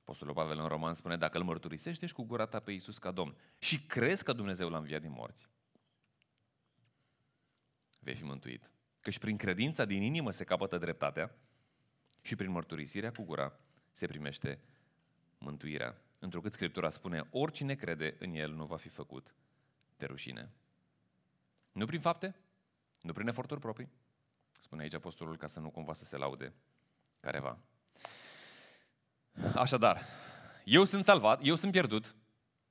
Apostolul 0.00 0.34
Pavel 0.34 0.58
în 0.58 0.68
Roman 0.68 0.94
spune, 0.94 1.16
dacă 1.16 1.38
îl 1.38 1.44
mărturisești, 1.44 2.04
ești 2.04 2.16
cu 2.16 2.22
gura 2.22 2.46
ta 2.46 2.60
pe 2.60 2.72
Iisus 2.72 2.98
ca 2.98 3.10
Domn 3.10 3.36
și 3.58 3.86
crezi 3.86 4.24
că 4.24 4.32
Dumnezeu 4.32 4.68
l-a 4.68 4.78
înviat 4.78 5.00
din 5.00 5.12
morți, 5.12 5.48
vei 8.00 8.14
fi 8.14 8.24
mântuit. 8.24 8.70
Căci 9.00 9.18
prin 9.18 9.36
credința 9.36 9.84
din 9.84 10.02
inimă 10.02 10.30
se 10.30 10.44
capătă 10.44 10.78
dreptatea 10.78 11.34
și 12.26 12.36
prin 12.36 12.50
mărturisirea 12.50 13.10
cu 13.10 13.22
gura 13.22 13.52
se 13.92 14.06
primește 14.06 14.58
mântuirea. 15.38 16.00
Întrucât 16.18 16.52
Scriptura 16.52 16.90
spune, 16.90 17.26
oricine 17.30 17.74
crede 17.74 18.16
în 18.18 18.34
El 18.34 18.52
nu 18.52 18.64
va 18.64 18.76
fi 18.76 18.88
făcut 18.88 19.34
de 19.96 20.06
rușine. 20.06 20.50
Nu 21.72 21.84
prin 21.86 22.00
fapte, 22.00 22.34
nu 23.00 23.12
prin 23.12 23.28
eforturi 23.28 23.60
proprii, 23.60 23.88
spune 24.58 24.82
aici 24.82 24.94
apostolul 24.94 25.36
ca 25.36 25.46
să 25.46 25.60
nu 25.60 25.70
cumva 25.70 25.92
să 25.92 26.04
se 26.04 26.16
laude 26.16 26.52
careva. 27.20 27.58
Așadar, 29.54 30.02
eu 30.64 30.84
sunt 30.84 31.04
salvat, 31.04 31.40
eu 31.42 31.54
sunt 31.54 31.72
pierdut, 31.72 32.16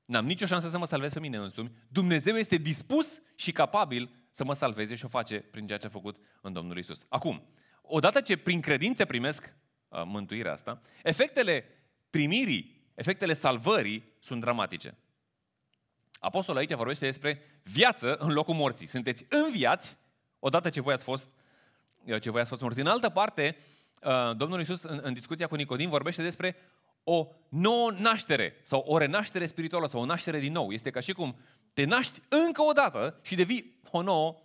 n-am 0.06 0.26
nicio 0.26 0.46
șansă 0.46 0.70
să 0.70 0.78
mă 0.78 0.86
salvez 0.86 1.14
pe 1.14 1.20
mine 1.20 1.38
însumi, 1.38 1.72
Dumnezeu 1.88 2.36
este 2.36 2.58
dispus 2.58 3.22
și 3.36 3.52
capabil 3.52 4.16
să 4.32 4.44
mă 4.44 4.54
salveze 4.54 4.96
și 4.96 5.06
o 5.06 5.08
face 5.08 5.40
prin 5.40 5.66
ceea 5.66 5.78
ce 5.78 5.88
a 5.88 5.90
făcut 5.90 6.18
în 6.42 6.54
Domnul 6.54 6.78
Isus. 6.78 7.06
Acum, 7.10 7.48
odată 7.88 8.22
ce 8.22 8.38
prin 8.38 8.62
credință 8.62 9.06
primesc 9.06 9.54
uh, 9.88 10.02
mântuirea 10.06 10.52
asta, 10.52 10.82
efectele 11.04 11.66
primirii, 12.10 12.90
efectele 12.96 13.34
salvării 13.34 14.14
sunt 14.20 14.42
dramatice. 14.42 14.98
Apostolul 16.14 16.60
aici 16.60 16.74
vorbește 16.74 17.06
despre 17.06 17.42
viață 17.64 18.16
în 18.16 18.34
locul 18.34 18.54
morții. 18.54 18.88
Sunteți 18.88 19.26
înviați 19.30 19.98
odată 20.40 20.70
ce 20.70 20.82
voi 20.82 20.94
ați 20.94 21.04
fost, 21.04 21.30
uh, 22.06 22.22
ce 22.22 22.32
voi 22.32 22.42
ați 22.42 22.50
fost 22.50 22.62
morți. 22.62 22.80
În 22.80 22.88
altă 22.88 23.10
parte, 23.10 23.58
uh, 24.04 24.36
Domnul 24.38 24.60
Iisus, 24.60 24.84
în, 24.84 25.00
în 25.04 25.14
discuția 25.14 25.48
cu 25.48 25.56
Nicodim, 25.56 25.90
vorbește 25.90 26.22
despre 26.22 26.56
o 27.04 27.28
nouă 27.50 27.92
naștere 27.92 28.60
sau 28.64 28.84
o 28.88 28.98
renaștere 28.98 29.46
spirituală 29.46 29.88
sau 29.88 30.02
o 30.02 30.06
naștere 30.06 30.40
din 30.40 30.52
nou. 30.52 30.72
Este 30.72 30.90
ca 30.90 31.00
și 31.00 31.14
cum 31.14 31.36
te 31.74 31.86
naști 31.86 32.20
încă 32.30 32.62
o 32.62 32.72
dată 32.72 33.20
și 33.22 33.36
devii 33.36 33.80
o 33.92 34.02
nouă 34.02 34.36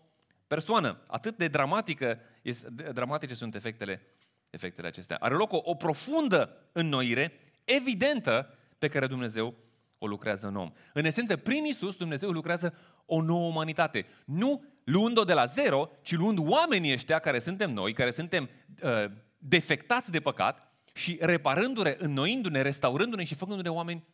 persoană. 0.51 1.01
Atât 1.07 1.37
de 1.37 1.49
dramatică, 1.49 2.21
este, 2.43 2.69
de 2.71 2.91
dramatice 2.93 3.35
sunt 3.35 3.55
efectele, 3.55 4.03
efectele 4.51 4.87
acestea. 4.87 5.17
Are 5.21 5.35
loc 5.35 5.53
o, 5.53 5.61
o 5.63 5.75
profundă 5.75 6.71
înnoire, 6.73 7.33
evidentă, 7.65 8.59
pe 8.79 8.89
care 8.89 9.07
Dumnezeu 9.07 9.55
o 9.99 10.07
lucrează 10.07 10.47
în 10.47 10.57
om. 10.57 10.73
În 10.93 11.05
esență, 11.05 11.37
prin 11.37 11.65
Isus, 11.65 11.97
Dumnezeu 11.97 12.31
lucrează 12.31 12.75
o 13.07 13.23
nouă 13.23 13.49
umanitate. 13.49 14.07
Nu 14.25 14.65
luând-o 14.85 15.25
de 15.25 15.33
la 15.33 15.45
zero, 15.45 15.91
ci 16.03 16.13
luând 16.13 16.39
oamenii 16.49 16.93
ăștia 16.93 17.19
care 17.19 17.39
suntem 17.39 17.73
noi, 17.73 17.93
care 17.93 18.11
suntem 18.11 18.51
uh, 18.83 19.05
defectați 19.39 20.11
de 20.11 20.21
păcat 20.21 20.75
și 20.95 21.19
reparându-ne, 21.21 21.97
înnoindu-ne, 21.99 22.63
restaurându-ne 22.63 23.25
și 23.25 23.35
făcându-ne 23.35 23.71
oameni, 23.71 24.05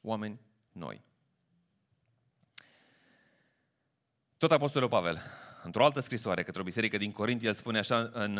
oameni 0.00 0.40
noi. 0.72 1.06
Tot 4.36 4.52
Apostolul 4.52 4.88
Pavel, 4.88 5.22
într-o 5.68 5.84
altă 5.84 6.00
scrisoare 6.00 6.42
către 6.42 6.60
o 6.60 6.64
biserică 6.64 6.96
din 6.96 7.12
Corint, 7.12 7.42
el 7.42 7.54
spune 7.54 7.78
așa 7.78 8.10
în, 8.12 8.36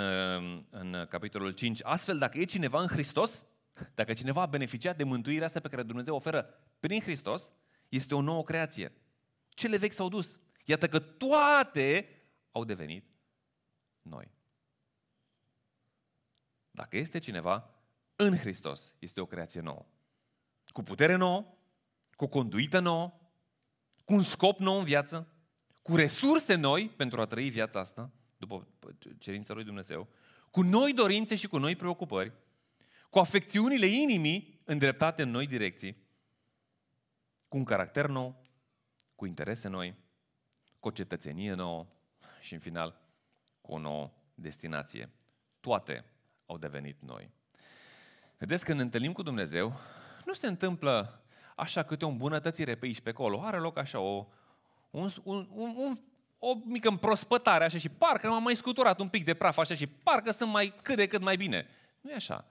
în 0.70 1.06
capitolul 1.08 1.50
5, 1.50 1.80
astfel 1.82 2.18
dacă 2.18 2.38
e 2.38 2.44
cineva 2.44 2.80
în 2.80 2.86
Hristos, 2.86 3.44
dacă 3.94 4.12
cineva 4.12 4.42
a 4.42 4.46
beneficiat 4.46 4.96
de 4.96 5.04
mântuirea 5.04 5.46
asta 5.46 5.60
pe 5.60 5.68
care 5.68 5.82
Dumnezeu 5.82 6.14
oferă 6.14 6.54
prin 6.80 7.00
Hristos, 7.00 7.52
este 7.88 8.14
o 8.14 8.20
nouă 8.20 8.42
creație. 8.42 8.92
Cele 9.48 9.76
vechi 9.76 9.92
s-au 9.92 10.08
dus. 10.08 10.40
Iată 10.64 10.88
că 10.88 10.98
toate 10.98 12.08
au 12.52 12.64
devenit 12.64 13.04
noi. 14.02 14.30
Dacă 16.70 16.96
este 16.96 17.18
cineva 17.18 17.74
în 18.16 18.36
Hristos, 18.36 18.94
este 18.98 19.20
o 19.20 19.26
creație 19.26 19.60
nouă. 19.60 19.86
Cu 20.66 20.82
putere 20.82 21.14
nouă, 21.14 21.54
cu 22.16 22.26
conduită 22.26 22.78
nouă, 22.78 23.20
cu 24.04 24.14
un 24.14 24.22
scop 24.22 24.58
nou 24.58 24.78
în 24.78 24.84
viață, 24.84 25.32
cu 25.88 25.96
resurse 25.96 26.54
noi 26.54 26.88
pentru 26.88 27.20
a 27.20 27.26
trăi 27.26 27.50
viața 27.50 27.80
asta, 27.80 28.10
după 28.36 28.66
cerința 29.18 29.54
lui 29.54 29.64
Dumnezeu, 29.64 30.08
cu 30.50 30.62
noi 30.62 30.92
dorințe 30.92 31.34
și 31.34 31.48
cu 31.48 31.58
noi 31.58 31.76
preocupări, 31.76 32.32
cu 33.10 33.18
afecțiunile 33.18 33.86
inimii 33.86 34.60
îndreptate 34.64 35.22
în 35.22 35.30
noi 35.30 35.46
direcții, 35.46 35.96
cu 37.48 37.56
un 37.56 37.64
caracter 37.64 38.06
nou, 38.06 38.42
cu 39.14 39.26
interese 39.26 39.68
noi, 39.68 39.94
cu 40.80 40.88
o 40.88 40.90
cetățenie 40.90 41.54
nouă 41.54 41.86
și, 42.40 42.54
în 42.54 42.60
final, 42.60 43.00
cu 43.60 43.72
o 43.72 43.78
nouă 43.78 44.10
destinație. 44.34 45.10
Toate 45.60 46.04
au 46.46 46.58
devenit 46.58 47.02
noi. 47.02 47.30
Vedeți, 48.38 48.64
când 48.64 48.76
ne 48.76 48.84
întâlnim 48.84 49.12
cu 49.12 49.22
Dumnezeu, 49.22 49.80
nu 50.24 50.32
se 50.32 50.46
întâmplă 50.46 51.22
așa 51.56 51.82
câte 51.82 52.04
o 52.04 52.08
îmbunătățire 52.08 52.74
pe 52.74 52.86
aici, 52.86 53.00
pe 53.00 53.08
acolo. 53.08 53.42
Are 53.42 53.58
loc 53.58 53.78
așa 53.78 54.00
o, 54.00 54.26
un, 54.90 55.08
un, 55.22 55.48
un, 55.50 55.74
un, 55.76 55.96
o 56.38 56.54
mică 56.64 56.88
împrospătare 56.88 57.64
așa 57.64 57.78
și 57.78 57.88
parcă 57.88 58.28
m-am 58.28 58.42
mai 58.42 58.56
scuturat 58.56 59.00
un 59.00 59.08
pic 59.08 59.24
de 59.24 59.34
praf 59.34 59.58
așa 59.58 59.74
și 59.74 59.86
parcă 59.86 60.30
sunt 60.30 60.50
mai 60.50 60.74
cât 60.82 60.96
de 60.96 61.06
cât 61.06 61.20
mai 61.20 61.36
bine. 61.36 61.66
Nu 62.00 62.10
e 62.10 62.14
așa. 62.14 62.44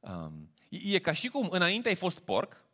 Um, 0.00 0.50
e 0.68 0.98
ca 0.98 1.12
și 1.12 1.28
cum 1.28 1.48
înainte 1.50 1.88
ai 1.88 1.94
fost 1.94 2.20
porc 2.20 2.64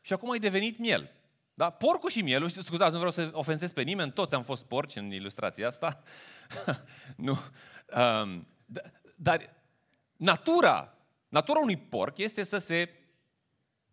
și 0.00 0.12
acum 0.12 0.30
ai 0.30 0.38
devenit 0.38 0.78
miel. 0.78 1.10
Da? 1.54 1.70
Porcul 1.70 2.10
și 2.10 2.22
mielul, 2.22 2.48
scuzați, 2.48 2.92
nu 2.92 2.96
vreau 2.96 3.12
să 3.12 3.30
ofensez 3.32 3.72
pe 3.72 3.82
nimeni, 3.82 4.12
toți 4.12 4.34
am 4.34 4.42
fost 4.42 4.64
porci 4.64 4.96
în 4.96 5.10
ilustrația 5.10 5.66
asta. 5.66 6.02
nu. 7.16 7.38
Um, 8.22 8.46
dar 9.16 9.56
natura, 10.16 10.94
natura 11.28 11.60
unui 11.60 11.76
porc 11.76 12.18
este 12.18 12.42
să 12.42 12.58
se 12.58 12.94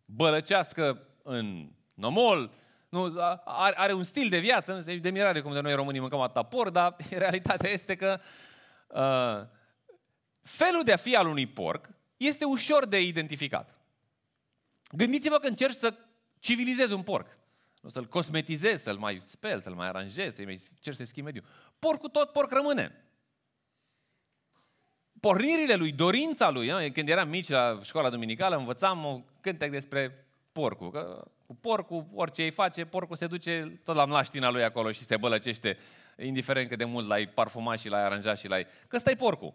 bălăcească 0.05 1.07
în 1.23 1.71
nomol, 1.95 2.53
nu, 2.89 3.13
are, 3.45 3.77
are 3.77 3.93
un 3.93 4.03
stil 4.03 4.29
de 4.29 4.39
viață, 4.39 4.73
nu 4.73 4.97
de 4.97 5.09
mirare 5.09 5.41
cum 5.41 5.53
de 5.53 5.59
noi 5.59 5.73
românii 5.73 5.99
mâncăm 5.99 6.19
atâta 6.19 6.43
porc, 6.43 6.71
dar 6.71 6.95
realitatea 7.09 7.69
este 7.69 7.95
că 7.95 8.19
uh, 8.87 9.47
felul 10.41 10.83
de 10.83 10.93
a 10.93 10.97
fi 10.97 11.15
al 11.15 11.27
unui 11.27 11.47
porc 11.47 11.89
este 12.17 12.45
ușor 12.45 12.85
de 12.85 13.01
identificat. 13.01 13.77
Gândiți-vă 14.91 15.37
că 15.37 15.47
încerci 15.47 15.75
să 15.75 15.93
civilizezi 16.39 16.93
un 16.93 17.03
porc. 17.03 17.37
Nu 17.81 17.89
să-l 17.89 18.05
cosmetizezi, 18.05 18.83
să-l 18.83 18.97
mai 18.97 19.17
speli, 19.21 19.61
să-l 19.61 19.73
mai 19.73 19.87
aranjezi, 19.87 20.35
să-i 20.35 20.45
mai 20.45 20.59
încerci 20.69 20.95
să-i 20.95 21.05
schimbi 21.05 21.31
mediul. 21.31 21.51
Porcul 21.79 22.09
tot 22.09 22.31
porc 22.31 22.51
rămâne. 22.51 23.03
Pornirile 25.19 25.75
lui, 25.75 25.91
dorința 25.91 26.49
lui, 26.49 26.91
când 26.91 27.09
eram 27.09 27.29
mici 27.29 27.47
la 27.47 27.79
școala 27.83 28.09
duminicală, 28.09 28.55
învățam 28.55 29.03
un 29.03 29.23
cântec 29.41 29.71
despre 29.71 30.28
porcul. 30.59 30.91
Că 30.91 31.27
cu 31.45 31.55
porcul, 31.55 32.05
orice 32.13 32.43
îi 32.43 32.51
face, 32.51 32.85
porcul 32.85 33.15
se 33.15 33.27
duce 33.27 33.79
tot 33.83 33.95
la 33.95 34.05
mlaștina 34.05 34.49
lui 34.49 34.63
acolo 34.63 34.91
și 34.91 35.03
se 35.03 35.17
bălăcește, 35.17 35.77
indiferent 36.17 36.69
cât 36.69 36.77
de 36.77 36.85
mult 36.85 37.07
l-ai 37.07 37.27
parfumat 37.27 37.79
și 37.79 37.89
l-ai 37.89 38.03
aranjat 38.03 38.37
și 38.37 38.47
l-ai... 38.47 38.67
Că 38.87 38.95
ăsta 38.95 39.11
e 39.11 39.15
porcul. 39.15 39.53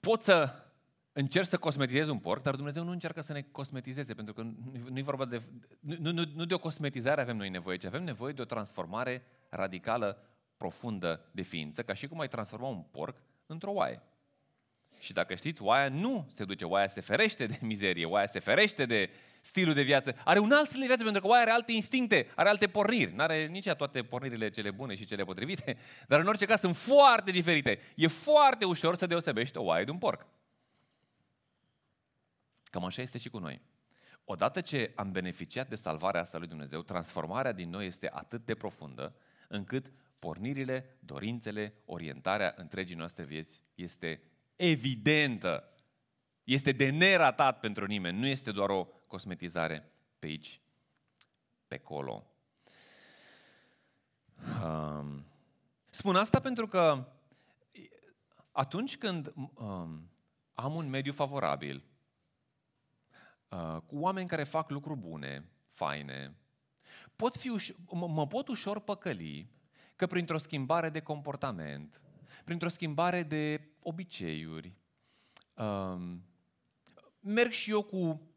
Poți 0.00 0.24
să 0.24 0.64
încerci 1.12 1.48
să 1.48 1.56
cosmetizezi 1.56 2.10
un 2.10 2.18
porc, 2.18 2.42
dar 2.42 2.54
Dumnezeu 2.54 2.84
nu 2.84 2.90
încearcă 2.90 3.20
să 3.20 3.32
ne 3.32 3.42
cosmetizeze, 3.42 4.14
pentru 4.14 4.34
că 4.34 4.42
nu 4.90 4.98
e 4.98 5.02
vorba 5.02 5.24
de... 5.24 5.42
Nu, 5.80 6.12
nu, 6.12 6.22
nu 6.34 6.44
de 6.44 6.54
o 6.54 6.58
cosmetizare 6.58 7.20
avem 7.20 7.36
noi 7.36 7.48
nevoie, 7.48 7.76
ci 7.76 7.84
avem 7.84 8.04
nevoie 8.04 8.32
de 8.32 8.42
o 8.42 8.44
transformare 8.44 9.22
radicală, 9.48 10.18
profundă 10.56 11.20
de 11.30 11.42
ființă, 11.42 11.82
ca 11.82 11.94
și 11.94 12.06
cum 12.06 12.20
ai 12.20 12.28
transforma 12.28 12.68
un 12.68 12.82
porc 12.90 13.16
într-o 13.46 13.72
oaie. 13.72 14.02
Și 15.04 15.12
dacă 15.12 15.34
știți, 15.34 15.62
oaia 15.62 15.88
nu 15.88 16.26
se 16.30 16.44
duce, 16.44 16.64
oaia 16.64 16.88
se 16.88 17.00
ferește 17.00 17.46
de 17.46 17.58
mizerie, 17.60 18.04
oaia 18.04 18.26
se 18.26 18.38
ferește 18.38 18.86
de 18.86 19.10
stilul 19.40 19.74
de 19.74 19.82
viață. 19.82 20.16
Are 20.24 20.38
un 20.38 20.52
alt 20.52 20.68
stil 20.68 20.80
de 20.80 20.86
viață 20.86 21.02
pentru 21.02 21.20
că 21.20 21.26
oaia 21.26 21.42
are 21.42 21.50
alte 21.50 21.72
instincte, 21.72 22.30
are 22.34 22.48
alte 22.48 22.68
porniri. 22.68 23.14
Nu 23.14 23.22
are 23.22 23.46
nici 23.46 23.68
toate 23.68 24.02
pornirile 24.02 24.50
cele 24.50 24.70
bune 24.70 24.94
și 24.94 25.04
cele 25.04 25.24
potrivite, 25.24 25.76
dar 26.08 26.20
în 26.20 26.26
orice 26.26 26.46
caz 26.46 26.60
sunt 26.60 26.76
foarte 26.76 27.30
diferite. 27.30 27.80
E 27.94 28.06
foarte 28.06 28.64
ușor 28.64 28.94
să 28.96 29.06
deosebești 29.06 29.56
o 29.56 29.62
oaie 29.62 29.84
de 29.84 29.90
un 29.90 29.98
porc. 29.98 30.26
Cam 32.62 32.84
așa 32.84 33.02
este 33.02 33.18
și 33.18 33.28
cu 33.28 33.38
noi. 33.38 33.62
Odată 34.24 34.60
ce 34.60 34.92
am 34.94 35.12
beneficiat 35.12 35.68
de 35.68 35.74
salvarea 35.74 36.20
asta 36.20 36.38
lui 36.38 36.48
Dumnezeu, 36.48 36.82
transformarea 36.82 37.52
din 37.52 37.70
noi 37.70 37.86
este 37.86 38.10
atât 38.12 38.44
de 38.44 38.54
profundă, 38.54 39.16
încât 39.48 39.92
pornirile, 40.18 40.96
dorințele, 41.00 41.74
orientarea 41.84 42.54
întregii 42.56 42.96
noastre 42.96 43.24
vieți 43.24 43.62
este 43.74 44.20
evidentă. 44.56 45.68
Este 46.44 46.72
de 46.72 46.90
neratat 46.90 47.60
pentru 47.60 47.86
nimeni, 47.86 48.18
nu 48.18 48.26
este 48.26 48.52
doar 48.52 48.70
o 48.70 48.84
cosmetizare 48.84 49.92
pe 50.18 50.26
aici, 50.26 50.60
pe 51.66 51.74
acolo. 51.74 52.26
Um, 54.64 55.24
spun 55.90 56.16
asta 56.16 56.40
pentru 56.40 56.66
că 56.66 57.08
atunci 58.52 58.96
când 58.96 59.32
um, 59.54 60.10
am 60.54 60.74
un 60.74 60.88
mediu 60.88 61.12
favorabil, 61.12 61.84
uh, 63.48 63.76
cu 63.86 63.96
oameni 63.98 64.28
care 64.28 64.44
fac 64.44 64.70
lucruri 64.70 64.98
bune, 64.98 65.48
faine, 65.70 66.36
pot 67.16 67.36
fi 67.36 67.50
uș- 67.58 67.76
mă, 67.90 68.08
mă 68.08 68.26
pot 68.26 68.48
ușor 68.48 68.80
păcăli 68.80 69.50
că 69.96 70.06
printr-o 70.06 70.38
schimbare 70.38 70.88
de 70.88 71.00
comportament, 71.00 72.02
printr-o 72.44 72.68
schimbare 72.68 73.22
de 73.22 73.68
obiceiuri, 73.82 74.74
um, 75.54 76.22
merg 77.20 77.50
și 77.50 77.70
eu 77.70 77.82
cu, 77.82 78.28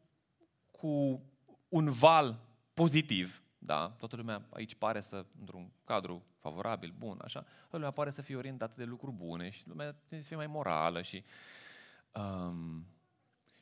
cu 0.70 1.22
un 1.68 1.90
val 1.90 2.40
pozitiv, 2.74 3.42
da? 3.58 3.88
Toată 3.88 4.16
lumea 4.16 4.46
aici 4.50 4.74
pare 4.74 5.00
să, 5.00 5.26
într-un 5.38 5.72
cadru 5.84 6.24
favorabil, 6.38 6.94
bun, 6.98 7.18
așa, 7.24 7.40
toată 7.40 7.76
lumea 7.76 7.90
pare 7.90 8.10
să 8.10 8.22
fie 8.22 8.36
orientată 8.36 8.74
de 8.76 8.84
lucruri 8.84 9.16
bune 9.16 9.50
și 9.50 9.68
lumea 9.68 9.92
trebuie 9.92 10.20
să 10.20 10.26
fie 10.26 10.36
mai 10.36 10.46
morală 10.46 11.02
și, 11.02 11.24
um, 12.12 12.86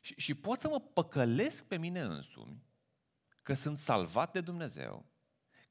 și, 0.01 0.15
și 0.17 0.35
pot 0.35 0.61
să 0.61 0.69
mă 0.69 0.81
păcălesc 0.81 1.67
pe 1.67 1.77
mine 1.77 2.01
însumi 2.01 2.63
că 3.43 3.55
sunt 3.55 3.79
salvat 3.79 4.33
de 4.33 4.41
Dumnezeu, 4.41 5.05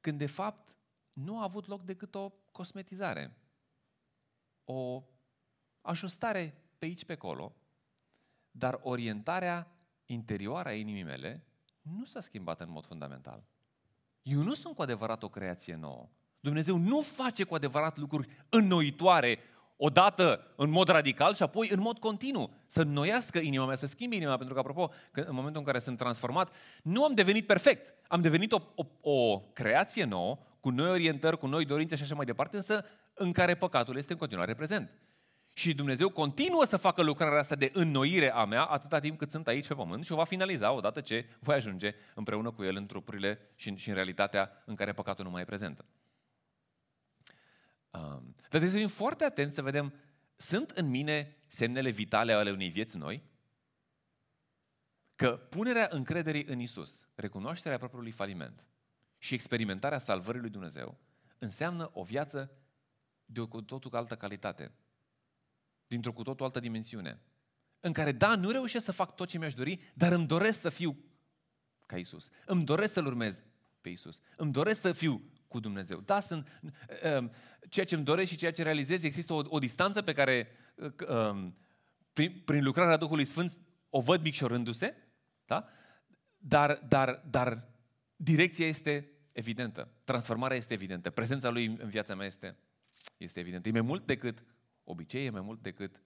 când 0.00 0.18
de 0.18 0.26
fapt 0.26 0.76
nu 1.12 1.38
a 1.38 1.42
avut 1.42 1.66
loc 1.66 1.82
decât 1.82 2.14
o 2.14 2.32
cosmetizare, 2.52 3.36
o 4.66 5.04
ajustare 5.80 6.54
pe 6.78 6.84
aici, 6.84 7.04
pe 7.04 7.12
acolo, 7.12 7.54
dar 8.50 8.80
orientarea 8.82 9.66
interioară 10.06 10.68
a 10.68 10.72
inimii 10.72 11.02
mele 11.02 11.44
nu 11.80 12.04
s-a 12.04 12.20
schimbat 12.20 12.60
în 12.60 12.70
mod 12.70 12.86
fundamental. 12.86 13.44
Eu 14.22 14.42
nu 14.42 14.54
sunt 14.54 14.74
cu 14.74 14.82
adevărat 14.82 15.22
o 15.22 15.28
creație 15.28 15.74
nouă. 15.74 16.08
Dumnezeu 16.40 16.76
nu 16.76 17.00
face 17.00 17.44
cu 17.44 17.54
adevărat 17.54 17.96
lucruri 17.96 18.28
înnoitoare 18.48 19.38
odată 19.76 20.52
în 20.56 20.70
mod 20.70 20.88
radical 20.88 21.34
și 21.34 21.42
apoi 21.42 21.68
în 21.70 21.80
mod 21.80 21.98
continuu. 21.98 22.50
Să 22.66 22.80
înnoiască 22.80 23.38
inima 23.38 23.66
mea, 23.66 23.74
să 23.74 23.86
schimbe 23.86 24.14
inima 24.14 24.28
mea, 24.28 24.38
pentru 24.38 24.54
că, 24.54 24.60
apropo, 24.60 24.92
că 25.12 25.20
în 25.20 25.34
momentul 25.34 25.60
în 25.60 25.66
care 25.66 25.78
sunt 25.78 25.98
transformat, 25.98 26.54
nu 26.82 27.04
am 27.04 27.14
devenit 27.14 27.46
perfect. 27.46 27.94
Am 28.08 28.20
devenit 28.20 28.52
o, 28.52 28.60
o, 28.74 29.10
o 29.10 29.40
creație 29.40 30.04
nouă, 30.04 30.38
cu 30.60 30.70
noi 30.70 30.90
orientări, 30.90 31.38
cu 31.38 31.46
noi 31.46 31.64
dorințe 31.64 31.96
și 31.96 32.02
așa 32.02 32.14
mai 32.14 32.24
departe, 32.24 32.56
însă 32.56 32.84
în 33.18 33.32
care 33.32 33.54
păcatul 33.54 33.96
este 33.96 34.12
în 34.12 34.18
continuare 34.18 34.54
prezent. 34.54 34.90
Și 35.52 35.74
Dumnezeu 35.74 36.08
continuă 36.08 36.64
să 36.64 36.76
facă 36.76 37.02
lucrarea 37.02 37.38
asta 37.38 37.54
de 37.54 37.70
înnoire 37.72 38.32
a 38.32 38.44
mea 38.44 38.64
atâta 38.64 38.98
timp 38.98 39.18
cât 39.18 39.30
sunt 39.30 39.46
aici 39.46 39.66
pe 39.66 39.74
pământ 39.74 40.04
și 40.04 40.12
o 40.12 40.16
va 40.16 40.24
finaliza 40.24 40.72
odată 40.72 41.00
ce 41.00 41.28
voi 41.40 41.54
ajunge 41.54 41.94
împreună 42.14 42.50
cu 42.50 42.64
El 42.64 42.76
în 42.76 42.86
trupurile 42.86 43.40
și 43.54 43.68
în, 43.68 43.76
și 43.76 43.88
în 43.88 43.94
realitatea 43.94 44.62
în 44.64 44.74
care 44.74 44.92
păcatul 44.92 45.24
nu 45.24 45.30
mai 45.30 45.42
e 45.42 45.44
prezent. 45.44 45.84
Um, 47.90 48.34
dar 48.36 48.48
trebuie 48.48 48.70
să 48.70 48.76
fim 48.76 48.88
foarte 48.88 49.24
atenți 49.24 49.54
să 49.54 49.62
vedem, 49.62 49.94
sunt 50.36 50.70
în 50.70 50.88
mine 50.88 51.36
semnele 51.48 51.90
vitale 51.90 52.32
ale 52.32 52.50
unei 52.50 52.68
vieți 52.68 52.96
noi? 52.96 53.22
Că 55.14 55.30
punerea 55.30 55.88
încrederii 55.90 56.44
în 56.44 56.60
Isus, 56.60 57.08
recunoașterea 57.14 57.78
propriului 57.78 58.10
faliment 58.10 58.64
și 59.18 59.34
experimentarea 59.34 59.98
salvării 59.98 60.40
lui 60.40 60.50
Dumnezeu 60.50 60.98
înseamnă 61.38 61.90
o 61.92 62.02
viață 62.02 62.50
de 63.26 63.40
o 63.40 63.46
cu 63.46 63.62
totul 63.62 63.94
altă 63.94 64.16
calitate, 64.16 64.72
dintr-o 65.86 66.12
cu 66.12 66.22
totul 66.22 66.44
altă 66.44 66.60
dimensiune, 66.60 67.20
în 67.80 67.92
care, 67.92 68.12
da, 68.12 68.36
nu 68.36 68.50
reușesc 68.50 68.84
să 68.84 68.92
fac 68.92 69.14
tot 69.14 69.28
ce 69.28 69.38
mi-aș 69.38 69.54
dori, 69.54 69.80
dar 69.94 70.12
îmi 70.12 70.26
doresc 70.26 70.60
să 70.60 70.68
fiu 70.68 70.96
ca 71.86 71.96
Isus. 71.96 72.28
Îmi 72.44 72.64
doresc 72.64 72.92
să-L 72.92 73.06
urmez 73.06 73.44
pe 73.80 73.88
Isus. 73.88 74.20
Îmi 74.36 74.52
doresc 74.52 74.80
să 74.80 74.92
fiu 74.92 75.22
cu 75.48 75.60
Dumnezeu. 75.60 76.00
Da, 76.00 76.20
sunt, 76.20 76.60
um, 77.18 77.32
ceea 77.68 77.86
ce 77.86 77.94
îmi 77.94 78.04
doresc 78.04 78.30
și 78.30 78.36
ceea 78.36 78.52
ce 78.52 78.62
realizez, 78.62 79.02
există 79.02 79.32
o, 79.32 79.42
o 79.44 79.58
distanță 79.58 80.02
pe 80.02 80.12
care, 80.12 80.48
um, 81.08 81.56
prin, 82.12 82.42
prin 82.44 82.64
lucrarea 82.64 82.96
Duhului 82.96 83.24
Sfânt, 83.24 83.58
o 83.90 84.00
văd 84.00 84.22
micșorându-se, 84.22 84.96
da? 85.44 85.68
dar, 86.36 86.82
dar, 86.88 87.22
dar 87.30 87.68
direcția 88.16 88.66
este 88.66 89.10
evidentă. 89.32 89.88
Transformarea 90.04 90.56
este 90.56 90.74
evidentă. 90.74 91.10
Prezența 91.10 91.50
Lui 91.50 91.66
în 91.66 91.88
viața 91.88 92.14
mea 92.14 92.26
este, 92.26 92.56
este 93.16 93.40
evidentă. 93.40 93.68
E 93.68 93.72
mai 93.72 93.80
mult 93.80 94.06
decât 94.06 94.44
obicei, 94.84 95.24
e 95.24 95.30
mai 95.30 95.40
mult 95.40 95.62
decât 95.62 96.00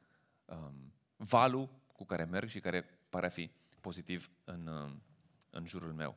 um, 0.44 0.92
valul 1.16 1.68
cu 1.92 2.04
care 2.04 2.24
merg 2.24 2.48
și 2.48 2.60
care 2.60 2.84
pare 3.08 3.26
a 3.26 3.28
fi 3.28 3.50
pozitiv 3.80 4.30
în, 4.44 4.66
um, 4.66 5.02
în 5.50 5.66
jurul 5.66 5.92
meu. 5.92 6.16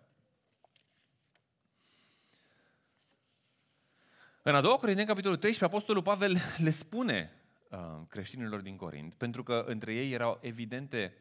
În 4.41 4.55
a 4.55 4.61
doua 4.61 4.77
Corinteni, 4.77 5.07
capitolul 5.07 5.37
13, 5.37 5.75
Apostolul 5.75 6.03
Pavel 6.03 6.37
le 6.57 6.69
spune 6.69 7.31
uh, 7.69 8.01
creștinilor 8.07 8.61
din 8.61 8.75
Corint, 8.75 9.13
pentru 9.13 9.43
că 9.43 9.63
între 9.67 9.93
ei 9.93 10.11
erau 10.11 10.39
evidente 10.41 11.17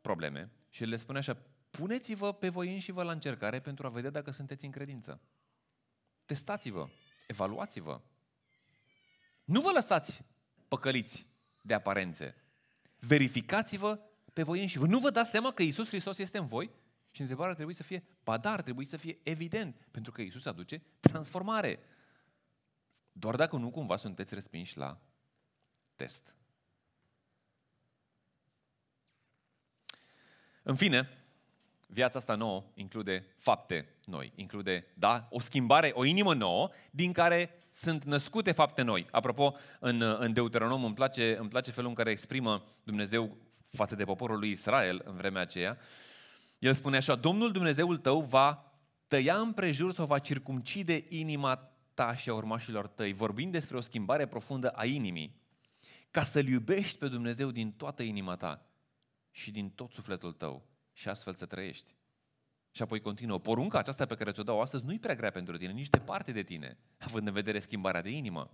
probleme, 0.00 0.50
și 0.70 0.84
le 0.84 0.96
spune 0.96 1.18
așa, 1.18 1.36
puneți-vă 1.70 2.32
pe 2.32 2.48
voi 2.48 2.72
înși-vă 2.72 3.02
la 3.02 3.12
încercare 3.12 3.60
pentru 3.60 3.86
a 3.86 3.90
vedea 3.90 4.10
dacă 4.10 4.30
sunteți 4.30 4.64
în 4.64 4.70
credință. 4.70 5.20
Testați-vă, 6.24 6.88
evaluați-vă. 7.26 8.00
Nu 9.46 9.60
vă 9.60 9.70
lăsați 9.70 10.24
păcăliți 10.68 11.26
de 11.62 11.74
aparențe. 11.74 12.34
Verificați-vă 12.98 14.00
pe 14.32 14.42
voi 14.42 14.60
înși 14.60 14.78
vă. 14.78 14.86
Nu 14.86 14.98
vă 14.98 15.10
dați 15.10 15.30
seama 15.30 15.52
că 15.52 15.62
Isus 15.62 15.88
Hristos 15.88 16.18
este 16.18 16.38
în 16.38 16.46
voi? 16.46 16.70
Și 17.10 17.20
întrebarea 17.20 17.50
ar 17.50 17.56
trebui 17.56 17.74
să 17.74 17.82
fie, 17.82 18.04
ba 18.24 18.36
da, 18.36 18.52
ar 18.52 18.62
trebui 18.62 18.84
să 18.84 18.96
fie 18.96 19.18
evident, 19.22 19.88
pentru 19.90 20.12
că 20.12 20.22
Isus 20.22 20.46
aduce 20.46 20.82
transformare. 21.00 21.78
Doar 23.12 23.36
dacă 23.36 23.56
nu 23.56 23.70
cumva 23.70 23.96
sunteți 23.96 24.34
respinși 24.34 24.76
la 24.76 25.00
test. 25.96 26.34
În 30.62 30.74
fine, 30.74 31.25
viața 31.86 32.18
asta 32.18 32.34
nouă 32.34 32.64
include 32.74 33.26
fapte 33.38 33.88
noi, 34.04 34.32
include, 34.34 34.86
da, 34.94 35.26
o 35.30 35.40
schimbare, 35.40 35.90
o 35.94 36.04
inimă 36.04 36.34
nouă, 36.34 36.70
din 36.90 37.12
care 37.12 37.50
sunt 37.70 38.04
născute 38.04 38.52
fapte 38.52 38.82
noi. 38.82 39.06
Apropo, 39.10 39.54
în, 39.80 40.02
în 40.18 40.32
Deuteronom 40.32 40.84
îmi 40.84 40.94
place, 40.94 41.36
îmi 41.38 41.48
place 41.48 41.70
felul 41.70 41.88
în 41.88 41.94
care 41.94 42.10
exprimă 42.10 42.64
Dumnezeu 42.82 43.36
față 43.70 43.96
de 43.96 44.04
poporul 44.04 44.38
lui 44.38 44.50
Israel 44.50 45.02
în 45.04 45.16
vremea 45.16 45.42
aceea. 45.42 45.78
El 46.58 46.74
spune 46.74 46.96
așa, 46.96 47.14
Domnul 47.14 47.52
Dumnezeul 47.52 47.96
tău 47.96 48.20
va 48.20 48.72
tăia 49.08 49.36
împrejur 49.36 49.92
sau 49.92 50.06
va 50.06 50.18
circumcide 50.18 51.04
inima 51.08 51.70
ta 51.94 52.16
și 52.16 52.28
a 52.28 52.34
urmașilor 52.34 52.86
tăi, 52.86 53.12
vorbind 53.12 53.52
despre 53.52 53.76
o 53.76 53.80
schimbare 53.80 54.26
profundă 54.26 54.70
a 54.70 54.84
inimii, 54.84 55.40
ca 56.10 56.22
să-L 56.22 56.48
iubești 56.48 56.98
pe 56.98 57.08
Dumnezeu 57.08 57.50
din 57.50 57.72
toată 57.72 58.02
inima 58.02 58.36
ta 58.36 58.66
și 59.30 59.50
din 59.50 59.70
tot 59.70 59.92
sufletul 59.92 60.32
tău 60.32 60.75
și 60.96 61.08
astfel 61.08 61.34
să 61.34 61.46
trăiești. 61.46 61.94
Și 62.70 62.82
apoi 62.82 63.00
continuă, 63.00 63.38
porunca 63.38 63.78
aceasta 63.78 64.06
pe 64.06 64.14
care 64.14 64.32
ți-o 64.32 64.42
dau 64.42 64.60
astăzi 64.60 64.84
nu-i 64.84 64.98
prea 64.98 65.14
grea 65.14 65.30
pentru 65.30 65.56
tine, 65.56 65.72
nici 65.72 65.90
departe 65.90 66.32
de 66.32 66.42
tine, 66.42 66.78
având 66.98 67.26
în 67.26 67.32
vedere 67.32 67.58
schimbarea 67.58 68.02
de 68.02 68.10
inimă. 68.10 68.50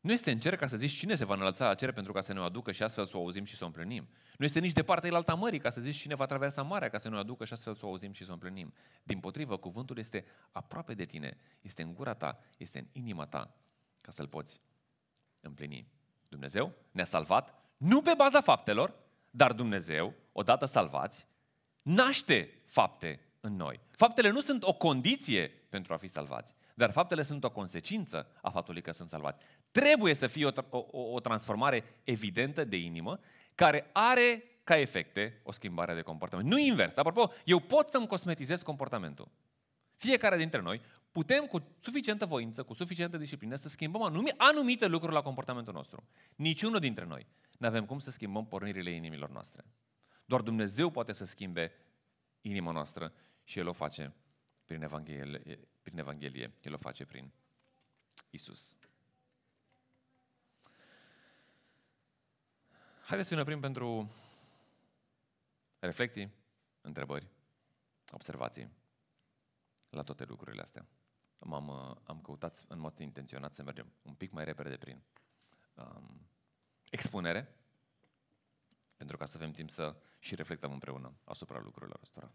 Nu 0.00 0.12
este 0.12 0.30
în 0.30 0.38
cer 0.38 0.56
ca 0.56 0.66
să 0.66 0.76
zici 0.76 0.92
cine 0.92 1.14
se 1.14 1.24
va 1.24 1.34
înălța 1.34 1.66
la 1.66 1.74
cer 1.74 1.92
pentru 1.92 2.12
ca 2.12 2.20
să 2.20 2.32
ne 2.32 2.40
o 2.40 2.42
aducă 2.42 2.72
și 2.72 2.82
astfel 2.82 3.06
să 3.06 3.16
o 3.16 3.20
auzim 3.20 3.44
și 3.44 3.56
să 3.56 3.64
o 3.64 3.66
împlinim. 3.66 4.08
Nu 4.36 4.44
este 4.44 4.60
nici 4.60 4.72
departe 4.72 5.08
de 5.08 5.14
alta 5.14 5.34
mării 5.34 5.58
ca 5.58 5.70
să 5.70 5.80
zici 5.80 5.96
cine 5.96 6.14
va 6.14 6.26
traversa 6.26 6.62
marea 6.62 6.88
ca 6.88 6.98
să 6.98 7.08
ne 7.08 7.16
o 7.16 7.18
aducă 7.18 7.44
și 7.44 7.52
astfel 7.52 7.74
să 7.74 7.86
o 7.86 7.88
auzim 7.88 8.12
și 8.12 8.24
să 8.24 8.30
o 8.30 8.32
împlinim. 8.32 8.74
Din 9.02 9.20
potrivă, 9.20 9.56
cuvântul 9.56 9.98
este 9.98 10.24
aproape 10.50 10.94
de 10.94 11.04
tine, 11.04 11.36
este 11.60 11.82
în 11.82 11.94
gura 11.94 12.14
ta, 12.14 12.38
este 12.56 12.78
în 12.78 12.86
inima 12.92 13.26
ta 13.26 13.54
ca 14.00 14.10
să-l 14.10 14.28
poți 14.28 14.60
împlini. 15.40 15.88
Dumnezeu 16.28 16.72
ne-a 16.90 17.04
salvat 17.04 17.54
nu 17.76 18.02
pe 18.02 18.12
baza 18.16 18.40
faptelor, 18.40 18.94
dar 19.36 19.52
Dumnezeu, 19.52 20.14
odată 20.32 20.64
salvați, 20.64 21.26
naște 21.82 22.62
fapte 22.66 23.20
în 23.40 23.56
noi. 23.56 23.80
Faptele 23.90 24.30
nu 24.30 24.40
sunt 24.40 24.62
o 24.62 24.72
condiție 24.72 25.48
pentru 25.68 25.92
a 25.92 25.96
fi 25.96 26.08
salvați, 26.08 26.54
dar 26.74 26.90
faptele 26.90 27.22
sunt 27.22 27.44
o 27.44 27.50
consecință 27.50 28.26
a 28.42 28.50
faptului 28.50 28.82
că 28.82 28.92
sunt 28.92 29.08
salvați. 29.08 29.42
Trebuie 29.70 30.14
să 30.14 30.26
fie 30.26 30.46
o, 30.46 30.50
o, 30.70 31.00
o 31.00 31.20
transformare 31.20 31.84
evidentă 32.04 32.64
de 32.64 32.76
inimă 32.76 33.20
care 33.54 33.90
are 33.92 34.42
ca 34.64 34.76
efecte 34.76 35.40
o 35.42 35.52
schimbare 35.52 35.94
de 35.94 36.02
comportament. 36.02 36.48
Nu 36.48 36.58
invers. 36.58 36.96
Apropo, 36.96 37.32
eu 37.44 37.58
pot 37.58 37.90
să-mi 37.90 38.06
cosmetizez 38.06 38.62
comportamentul. 38.62 39.28
Fiecare 39.96 40.36
dintre 40.36 40.60
noi 40.60 40.80
putem 41.16 41.46
cu 41.46 41.76
suficientă 41.80 42.26
voință, 42.26 42.62
cu 42.62 42.72
suficientă 42.72 43.16
disciplină 43.16 43.54
să 43.54 43.68
schimbăm 43.68 44.02
anumite, 44.02 44.34
anumite 44.38 44.86
lucruri 44.86 45.14
la 45.14 45.22
comportamentul 45.22 45.72
nostru. 45.72 46.08
Niciunul 46.34 46.78
dintre 46.78 47.04
noi 47.04 47.26
nu 47.58 47.66
avem 47.66 47.86
cum 47.86 47.98
să 47.98 48.10
schimbăm 48.10 48.46
pornirile 48.46 48.90
inimilor 48.90 49.30
noastre. 49.30 49.64
Doar 50.24 50.40
Dumnezeu 50.40 50.90
poate 50.90 51.12
să 51.12 51.24
schimbe 51.24 51.72
inima 52.40 52.72
noastră 52.72 53.12
și 53.44 53.58
El 53.58 53.68
o 53.68 53.72
face 53.72 54.14
prin 54.64 54.82
Evanghelie. 54.82 55.68
Prin 55.82 55.98
Evanghelie. 55.98 56.54
El 56.62 56.74
o 56.74 56.76
face 56.76 57.04
prin 57.04 57.32
Isus. 58.30 58.76
Haideți 63.06 63.28
să 63.28 63.34
ne 63.34 63.40
oprim 63.40 63.60
pentru 63.60 64.10
reflexii, 65.78 66.32
întrebări, 66.80 67.26
observații 68.10 68.70
la 69.88 70.02
toate 70.02 70.24
lucrurile 70.24 70.62
astea. 70.62 70.86
M-am, 71.46 71.70
am 72.04 72.20
căutat 72.20 72.64
în 72.68 72.78
mod 72.78 72.98
intenționat 72.98 73.54
să 73.54 73.62
mergem 73.62 73.92
un 74.02 74.14
pic 74.14 74.30
mai 74.30 74.44
repede 74.44 74.76
prin 74.76 75.02
um, 75.74 76.28
expunere, 76.90 77.56
pentru 78.96 79.16
ca 79.16 79.24
să 79.24 79.36
avem 79.36 79.50
timp 79.50 79.70
să 79.70 79.96
și 80.18 80.34
reflectăm 80.34 80.72
împreună 80.72 81.14
asupra 81.24 81.60
lucrurilor 81.60 82.00
ăstora. 82.02 82.32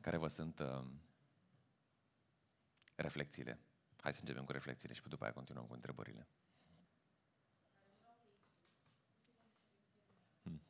Care 0.00 0.16
vă 0.16 0.28
sunt 0.28 0.58
uh, 0.58 0.84
reflexiile? 2.94 3.60
Hai 4.00 4.12
să 4.12 4.20
începem 4.20 4.44
cu 4.44 4.52
reflexiile 4.52 4.94
și 4.94 5.08
după 5.08 5.24
aia 5.24 5.32
continuăm 5.32 5.66
cu 5.66 5.74
întrebările. 5.74 6.28
Hmm. 10.42 10.62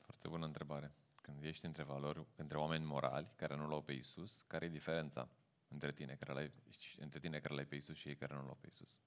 Foarte 0.00 0.28
bună 0.28 0.46
întrebare. 0.46 0.94
Când 1.30 1.44
ești 1.44 1.66
între 1.66 1.82
valori, 1.82 2.26
între 2.36 2.58
oameni 2.58 2.84
morali 2.84 3.32
care 3.36 3.56
nu 3.56 3.68
l-au 3.68 3.82
pe 3.82 3.92
Isus, 3.92 4.42
care 4.46 4.64
e 4.64 4.68
diferența 4.68 5.28
între 5.68 5.92
tine 5.92 6.14
care 6.14 6.32
l-ai, 6.32 6.52
între 6.98 7.18
tine 7.18 7.38
care 7.38 7.54
l-ai 7.54 7.66
pe 7.66 7.74
Isus 7.74 7.96
și 7.96 8.08
ei 8.08 8.16
care 8.16 8.34
nu 8.34 8.44
l-au 8.44 8.58
pe 8.60 8.66
Isus? 8.66 9.00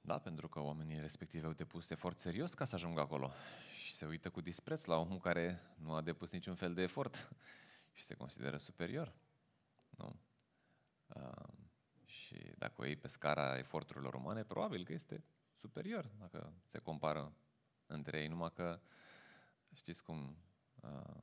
Da, 0.00 0.18
pentru 0.18 0.48
că 0.48 0.60
oamenii 0.60 1.00
respectivi 1.00 1.44
au 1.44 1.52
depus 1.52 1.90
efort 1.90 2.18
serios 2.18 2.54
ca 2.54 2.64
să 2.64 2.74
ajungă 2.74 3.00
acolo 3.00 3.30
și 3.84 3.94
se 3.94 4.06
uită 4.06 4.30
cu 4.30 4.40
dispreț 4.40 4.84
la 4.84 4.96
omul 4.96 5.18
care 5.18 5.60
nu 5.76 5.92
a 5.92 6.00
depus 6.00 6.32
niciun 6.32 6.54
fel 6.54 6.74
de 6.74 6.82
efort 6.82 7.28
și 7.98 8.04
se 8.04 8.14
consideră 8.14 8.56
superior. 8.56 9.12
Nu? 9.90 10.20
Uh, 11.06 11.48
și 12.04 12.54
dacă 12.58 12.74
o 12.76 12.84
iei 12.84 12.96
pe 12.96 13.08
scara 13.08 13.58
eforturilor 13.58 14.14
umane, 14.14 14.44
probabil 14.44 14.84
că 14.84 14.92
este 14.92 15.24
superior 15.54 16.10
dacă 16.18 16.52
se 16.66 16.78
compară 16.78 17.32
între 17.86 18.20
ei, 18.20 18.28
numai 18.28 18.52
că 18.52 18.80
știți 19.74 20.02
cum 20.04 20.36
uh, 20.80 21.22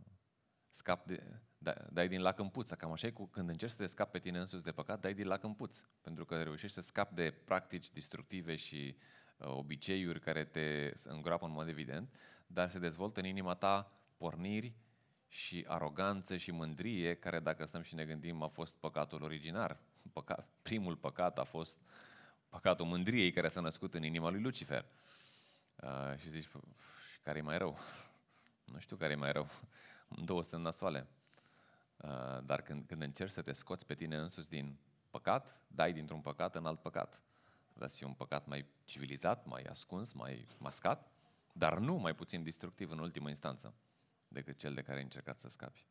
scap 0.70 1.06
de, 1.06 1.24
da, 1.58 1.74
dai 1.92 2.08
din 2.08 2.22
lac 2.22 2.40
în 2.40 2.50
puță. 2.50 2.76
Cam 2.76 2.92
așa 2.92 3.08
e 3.08 3.12
cu, 3.12 3.26
când 3.26 3.50
încerci 3.50 3.72
să 3.72 3.78
te 3.78 3.86
scapi 3.86 4.12
pe 4.12 4.20
tine 4.20 4.40
însuți 4.40 4.64
de 4.64 4.72
păcat, 4.72 5.00
dai 5.00 5.14
din 5.14 5.28
lac 5.28 5.44
în 5.44 5.54
puț. 5.54 5.82
Pentru 6.02 6.26
că 6.26 6.44
reușești 6.44 6.76
să 6.76 6.82
scapi 6.82 7.14
de 7.14 7.32
practici 7.32 7.90
destructive 7.90 8.56
și 8.56 8.98
uh, 9.38 9.48
obiceiuri 9.48 10.20
care 10.20 10.46
te 10.46 10.94
îngroapă 11.04 11.46
în 11.46 11.52
mod 11.52 11.68
evident, 11.68 12.14
dar 12.48 12.70
se 12.70 12.80
dezvoltă 12.80 13.20
în 13.20 13.26
inima 13.26 13.56
ta 13.56 13.92
porniri 14.18 14.76
și 15.28 15.66
aroganță 15.68 16.38
și 16.38 16.52
mândrie, 16.52 17.16
care 17.16 17.40
dacă 17.40 17.66
stăm 17.66 17.82
și 17.82 17.96
ne 17.96 18.06
gândim 18.06 18.42
a 18.42 18.48
fost 18.48 18.78
păcatul 18.78 19.24
originar. 19.24 19.80
Păcat, 20.14 20.50
primul 20.62 20.96
păcat 20.96 21.40
a 21.40 21.44
fost 21.44 21.78
păcatul 22.50 22.86
mândriei 22.86 23.32
care 23.32 23.48
s-a 23.48 23.62
născut 23.62 23.94
în 23.94 24.04
inima 24.04 24.30
lui 24.30 24.42
Lucifer. 24.42 24.86
Uh, 25.76 26.18
și 26.18 26.30
zici, 26.30 26.48
și 27.12 27.20
care 27.24 27.38
e 27.38 27.42
mai 27.42 27.58
rău? 27.58 27.78
Nu 28.72 28.80
știu 28.80 28.96
care 28.96 29.12
e 29.12 29.16
mai 29.16 29.32
rău. 29.32 29.50
Două 30.30 30.44
sunt 30.44 30.64
nasoale. 30.64 31.08
Uh, 31.98 32.44
dar 32.44 32.62
când, 32.62 32.86
când 32.86 33.02
încerci 33.02 33.32
să 33.32 33.42
te 33.42 33.52
scoți 33.52 33.86
pe 33.86 33.96
tine 33.96 34.18
însuți 34.18 34.50
din 34.50 34.78
păcat, 35.10 35.62
dai 35.68 35.94
dintr-un 35.94 36.22
păcat 36.22 36.56
în 36.56 36.66
alt 36.66 36.80
păcat. 36.80 37.22
Vreau 37.74 37.90
să 37.90 37.96
fie 37.96 38.06
un 38.06 38.14
păcat 38.14 38.46
mai 38.46 38.66
civilizat, 38.86 39.46
mai 39.46 39.62
ascuns, 39.62 40.14
mai 40.14 40.48
mascat, 40.58 41.12
dar 41.54 41.78
nu 41.78 41.96
mai 41.96 42.16
puțin 42.16 42.44
destructiv 42.44 42.92
în 42.92 43.00
ultimă 43.00 43.30
instanță 43.30 43.74
decât 44.28 44.58
cel 44.58 44.74
de 44.74 44.82
care 44.82 44.98
ai 44.98 45.04
încercat 45.04 45.40
să 45.40 45.48
scapi. 45.48 45.88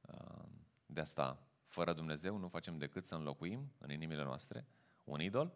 Uh, 0.00 0.44
de 0.86 1.00
asta, 1.00 1.42
fără 1.66 1.92
Dumnezeu, 1.92 2.36
nu 2.36 2.48
facem 2.48 2.78
decât 2.78 3.06
să 3.06 3.14
înlocuim 3.14 3.72
în 3.78 3.90
inimile 3.90 4.22
noastre 4.22 4.66
un 5.04 5.20
idol 5.20 5.52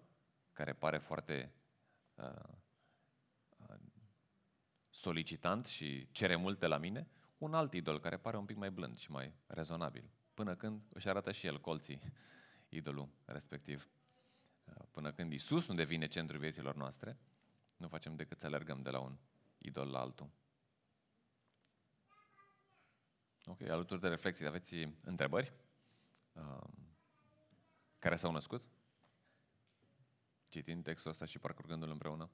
care 0.53 0.73
pare 0.73 0.99
foarte 0.99 1.53
uh, 2.15 2.62
solicitant 4.93 5.67
și 5.67 6.09
cere 6.11 6.37
multe 6.37 6.67
la 6.67 6.79
mine, 6.79 7.09
un 7.39 7.55
alt 7.55 7.73
idol 7.73 8.01
care 8.01 8.17
pare 8.17 8.37
un 8.37 8.45
pic 8.45 8.57
mai 8.57 8.71
blând 8.71 8.99
și 8.99 9.11
mai 9.11 9.35
rezonabil, 9.47 10.11
până 10.35 10.55
când 10.55 10.83
își 10.93 11.09
arată 11.09 11.33
și 11.33 11.47
el 11.47 11.61
colții, 11.61 12.01
idolul 12.69 13.09
respectiv. 13.25 13.89
Până 14.91 15.13
când 15.13 15.33
Isus 15.33 15.69
nu 15.69 15.75
devine 15.75 16.07
centrul 16.07 16.39
vieților 16.39 16.75
noastre, 16.75 17.19
nu 17.77 17.89
facem 17.89 18.17
decât 18.17 18.41
să 18.41 18.47
alergăm 18.47 18.83
de 18.83 18.91
la 18.91 19.01
un 19.01 19.17
idol 19.59 19.89
la 19.89 20.01
altul. 20.01 20.31
Ok, 23.45 23.63
alături 23.63 24.01
de 24.01 24.09
reflexii, 24.09 24.47
aveți 24.47 24.75
întrebări? 25.05 25.53
Um, 26.33 26.95
care 27.99 28.17
s-au 28.17 28.33
născut? 28.33 28.69
Citind 30.49 30.85
textul 30.85 31.11
ăsta 31.11 31.25
și 31.25 31.39
parcurgându-l 31.39 31.91
împreună. 31.91 32.31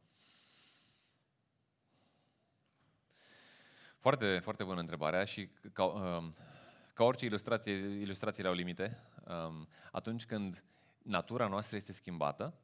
Foarte, 3.98 4.38
foarte 4.38 4.64
bună 4.64 4.80
întrebarea 4.80 5.24
și 5.24 5.48
ca, 5.72 5.84
um, 5.84 6.34
ca 6.94 7.04
orice 7.04 7.24
ilustrație, 7.24 7.72
ilustrațiile 7.76 8.48
au 8.48 8.54
limite. 8.54 8.98
Um, 9.28 9.68
atunci 9.92 10.26
când 10.26 10.64
natura 11.02 11.46
noastră 11.46 11.76
este 11.76 11.92
schimbată, 11.92 12.54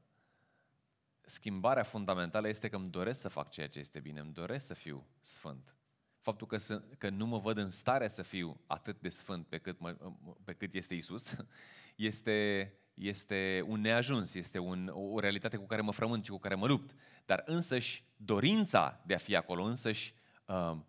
schimbarea 1.20 1.82
fundamentală 1.82 2.49
este 2.49 2.68
că 2.68 2.76
îmi 2.76 2.91
doresc 2.91 3.20
să 3.20 3.28
fac 3.28 3.51
ceea 3.51 3.68
ce 3.68 3.78
este 3.78 4.01
bine, 4.01 4.20
îmi 4.20 4.32
doresc 4.32 4.66
să 4.66 4.74
fiu 4.74 5.07
sfânt. 5.20 5.74
Faptul 6.20 6.47
că, 6.47 6.57
să, 6.57 6.82
că 6.99 7.09
nu 7.09 7.26
mă 7.26 7.39
văd 7.39 7.57
în 7.57 7.70
stare 7.70 8.09
să 8.09 8.22
fiu 8.22 8.61
atât 8.66 9.01
de 9.01 9.09
sfânt 9.09 9.47
pe 9.47 9.59
cât, 9.59 9.80
mă, 9.80 9.97
pe 10.45 10.53
cât 10.53 10.74
este 10.74 10.95
Isus, 10.95 11.37
este, 11.97 12.72
este 12.95 13.64
un 13.66 13.80
neajuns, 13.80 14.35
este 14.35 14.59
un, 14.59 14.91
o 14.93 15.20
realitate 15.20 15.57
cu 15.57 15.66
care 15.66 15.80
mă 15.80 15.93
frământ 15.93 16.24
și 16.24 16.30
cu 16.30 16.39
care 16.39 16.55
mă 16.55 16.66
lupt. 16.66 16.95
Dar 17.26 17.43
însăși 17.47 18.05
dorința 18.16 19.03
de 19.07 19.14
a 19.14 19.18
fi 19.18 19.37
acolo, 19.37 19.62
însăși 19.62 20.14
Uh, 20.14 20.22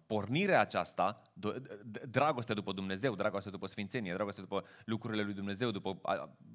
pornirea 0.05 0.59
aceasta, 0.59 1.21
dragostea 2.07 2.55
după 2.55 2.71
Dumnezeu, 2.71 3.15
dragostea 3.15 3.51
după 3.51 3.67
Sfințenie, 3.67 4.13
dragostea 4.13 4.43
după 4.43 4.65
lucrurile 4.85 5.23
lui 5.23 5.33
Dumnezeu, 5.33 5.71
după 5.71 6.01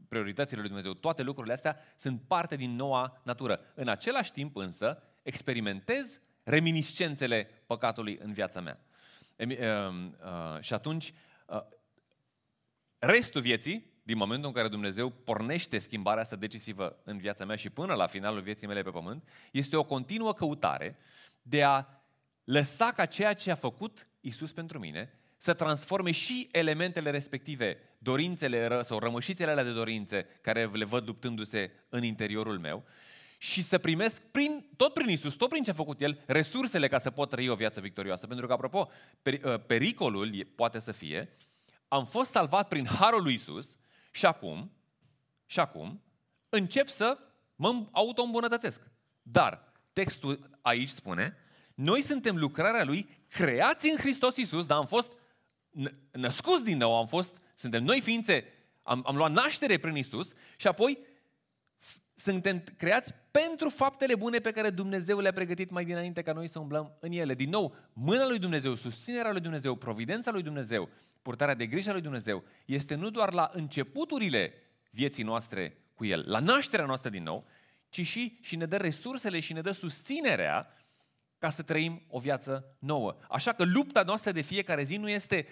prioritățile 0.08 0.58
lui 0.58 0.68
Dumnezeu, 0.68 0.92
toate 0.92 1.22
lucrurile 1.22 1.52
astea 1.52 1.76
sunt 1.96 2.20
parte 2.26 2.56
din 2.56 2.76
noua 2.76 3.20
natură. 3.22 3.60
În 3.74 3.88
același 3.88 4.32
timp 4.32 4.56
însă 4.56 5.02
experimentez 5.22 6.20
reminiscențele 6.44 7.48
păcatului 7.66 8.18
în 8.22 8.32
viața 8.32 8.60
mea. 8.60 8.80
Uh, 9.38 9.46
uh, 9.48 10.60
și 10.60 10.74
atunci, 10.74 11.14
restul 12.98 13.40
vieții, 13.40 13.90
din 14.02 14.16
momentul 14.16 14.48
în 14.48 14.54
care 14.54 14.68
Dumnezeu 14.68 15.10
pornește 15.10 15.78
schimbarea 15.78 16.22
asta 16.22 16.36
decisivă 16.36 17.00
în 17.04 17.18
viața 17.18 17.44
mea 17.44 17.56
și 17.56 17.70
până 17.70 17.94
la 17.94 18.06
finalul 18.06 18.40
vieții 18.40 18.66
mele 18.66 18.82
pe 18.82 18.90
pământ, 18.90 19.28
este 19.52 19.76
o 19.76 19.84
continuă 19.84 20.32
căutare 20.32 20.96
de 21.42 21.62
a 21.62 21.99
lăsa 22.50 22.92
ca 22.92 23.06
ceea 23.06 23.34
ce 23.34 23.50
a 23.50 23.54
făcut 23.54 24.08
Isus 24.20 24.52
pentru 24.52 24.78
mine 24.78 25.14
să 25.36 25.54
transforme 25.54 26.10
și 26.10 26.48
elementele 26.52 27.10
respective, 27.10 27.78
dorințele 27.98 28.82
sau 28.82 28.98
rămășițele 28.98 29.50
alea 29.50 29.64
de 29.64 29.72
dorințe 29.72 30.26
care 30.40 30.66
le 30.66 30.84
văd 30.84 31.06
luptându-se 31.06 31.72
în 31.88 32.02
interiorul 32.02 32.58
meu 32.58 32.84
și 33.38 33.62
să 33.62 33.78
primesc 33.78 34.22
prin, 34.22 34.66
tot 34.76 34.92
prin 34.92 35.08
Isus, 35.08 35.34
tot 35.34 35.48
prin 35.48 35.62
ce 35.62 35.70
a 35.70 35.74
făcut 35.74 36.00
El, 36.00 36.22
resursele 36.26 36.88
ca 36.88 36.98
să 36.98 37.10
pot 37.10 37.30
trăi 37.30 37.48
o 37.48 37.54
viață 37.54 37.80
victorioasă. 37.80 38.26
Pentru 38.26 38.46
că, 38.46 38.52
apropo, 38.52 38.90
ă, 39.44 39.58
pericolul 39.58 40.46
poate 40.54 40.78
să 40.78 40.92
fie, 40.92 41.36
am 41.88 42.04
fost 42.04 42.30
salvat 42.30 42.68
prin 42.68 42.86
harul 42.86 43.22
lui 43.22 43.34
Isus 43.34 43.76
și 44.10 44.26
acum, 44.26 44.72
și 45.46 45.60
acum, 45.60 46.02
încep 46.48 46.88
să 46.88 47.18
mă 47.56 47.86
auto-îmbunătățesc. 47.90 48.82
Dar 49.22 49.72
textul 49.92 50.58
aici 50.62 50.88
spune, 50.88 51.36
noi 51.80 52.02
suntem 52.02 52.36
lucrarea 52.36 52.84
Lui, 52.84 53.08
creați 53.28 53.90
în 53.90 53.96
Hristos 53.96 54.36
Iisus, 54.36 54.66
dar 54.66 54.78
am 54.78 54.86
fost 54.86 55.12
născuți 56.10 56.64
din 56.64 56.76
nou, 56.76 56.96
am 56.96 57.06
fost, 57.06 57.36
suntem 57.54 57.84
noi 57.84 58.00
ființe, 58.00 58.44
am, 58.82 59.02
am 59.06 59.16
luat 59.16 59.32
naștere 59.32 59.78
prin 59.78 59.96
Iisus 59.96 60.32
și 60.56 60.66
apoi 60.66 60.98
suntem 62.14 62.64
creați 62.76 63.14
pentru 63.30 63.68
faptele 63.68 64.14
bune 64.14 64.38
pe 64.38 64.50
care 64.50 64.70
Dumnezeu 64.70 65.18
le-a 65.18 65.32
pregătit 65.32 65.70
mai 65.70 65.84
dinainte 65.84 66.22
ca 66.22 66.32
noi 66.32 66.48
să 66.48 66.58
umblăm 66.58 66.96
în 67.00 67.12
ele. 67.12 67.34
Din 67.34 67.50
nou, 67.50 67.74
mâna 67.92 68.26
lui 68.26 68.38
Dumnezeu, 68.38 68.74
susținerea 68.74 69.32
lui 69.32 69.40
Dumnezeu, 69.40 69.74
providența 69.74 70.30
lui 70.30 70.42
Dumnezeu, 70.42 70.88
purtarea 71.22 71.54
de 71.54 71.66
grijă 71.66 71.90
a 71.90 71.92
lui 71.92 72.02
Dumnezeu 72.02 72.44
este 72.64 72.94
nu 72.94 73.10
doar 73.10 73.32
la 73.32 73.50
începuturile 73.52 74.52
vieții 74.90 75.24
noastre 75.24 75.76
cu 75.94 76.04
El, 76.04 76.24
la 76.26 76.38
nașterea 76.38 76.86
noastră 76.86 77.10
din 77.10 77.22
nou, 77.22 77.46
ci 77.88 78.06
și, 78.06 78.38
și 78.40 78.56
ne 78.56 78.66
dă 78.66 78.76
resursele 78.76 79.40
și 79.40 79.52
ne 79.52 79.60
dă 79.60 79.70
susținerea 79.70 80.74
ca 81.40 81.50
să 81.50 81.62
trăim 81.62 82.02
o 82.08 82.18
viață 82.18 82.76
nouă. 82.78 83.16
Așa 83.28 83.52
că 83.52 83.64
lupta 83.64 84.02
noastră 84.02 84.32
de 84.32 84.40
fiecare 84.40 84.82
zi 84.82 84.96
nu 84.96 85.08
este 85.08 85.46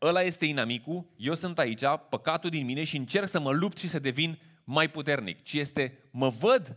ăla 0.00 0.22
este 0.22 0.44
inamicul, 0.44 1.06
eu 1.16 1.34
sunt 1.34 1.58
aici, 1.58 1.82
păcatul 2.08 2.50
din 2.50 2.64
mine 2.64 2.84
și 2.84 2.96
încerc 2.96 3.28
să 3.28 3.40
mă 3.40 3.52
lupt 3.52 3.78
și 3.78 3.88
să 3.88 3.98
devin 3.98 4.38
mai 4.64 4.90
puternic, 4.90 5.42
ci 5.42 5.52
este 5.52 5.98
mă 6.10 6.28
văd 6.28 6.76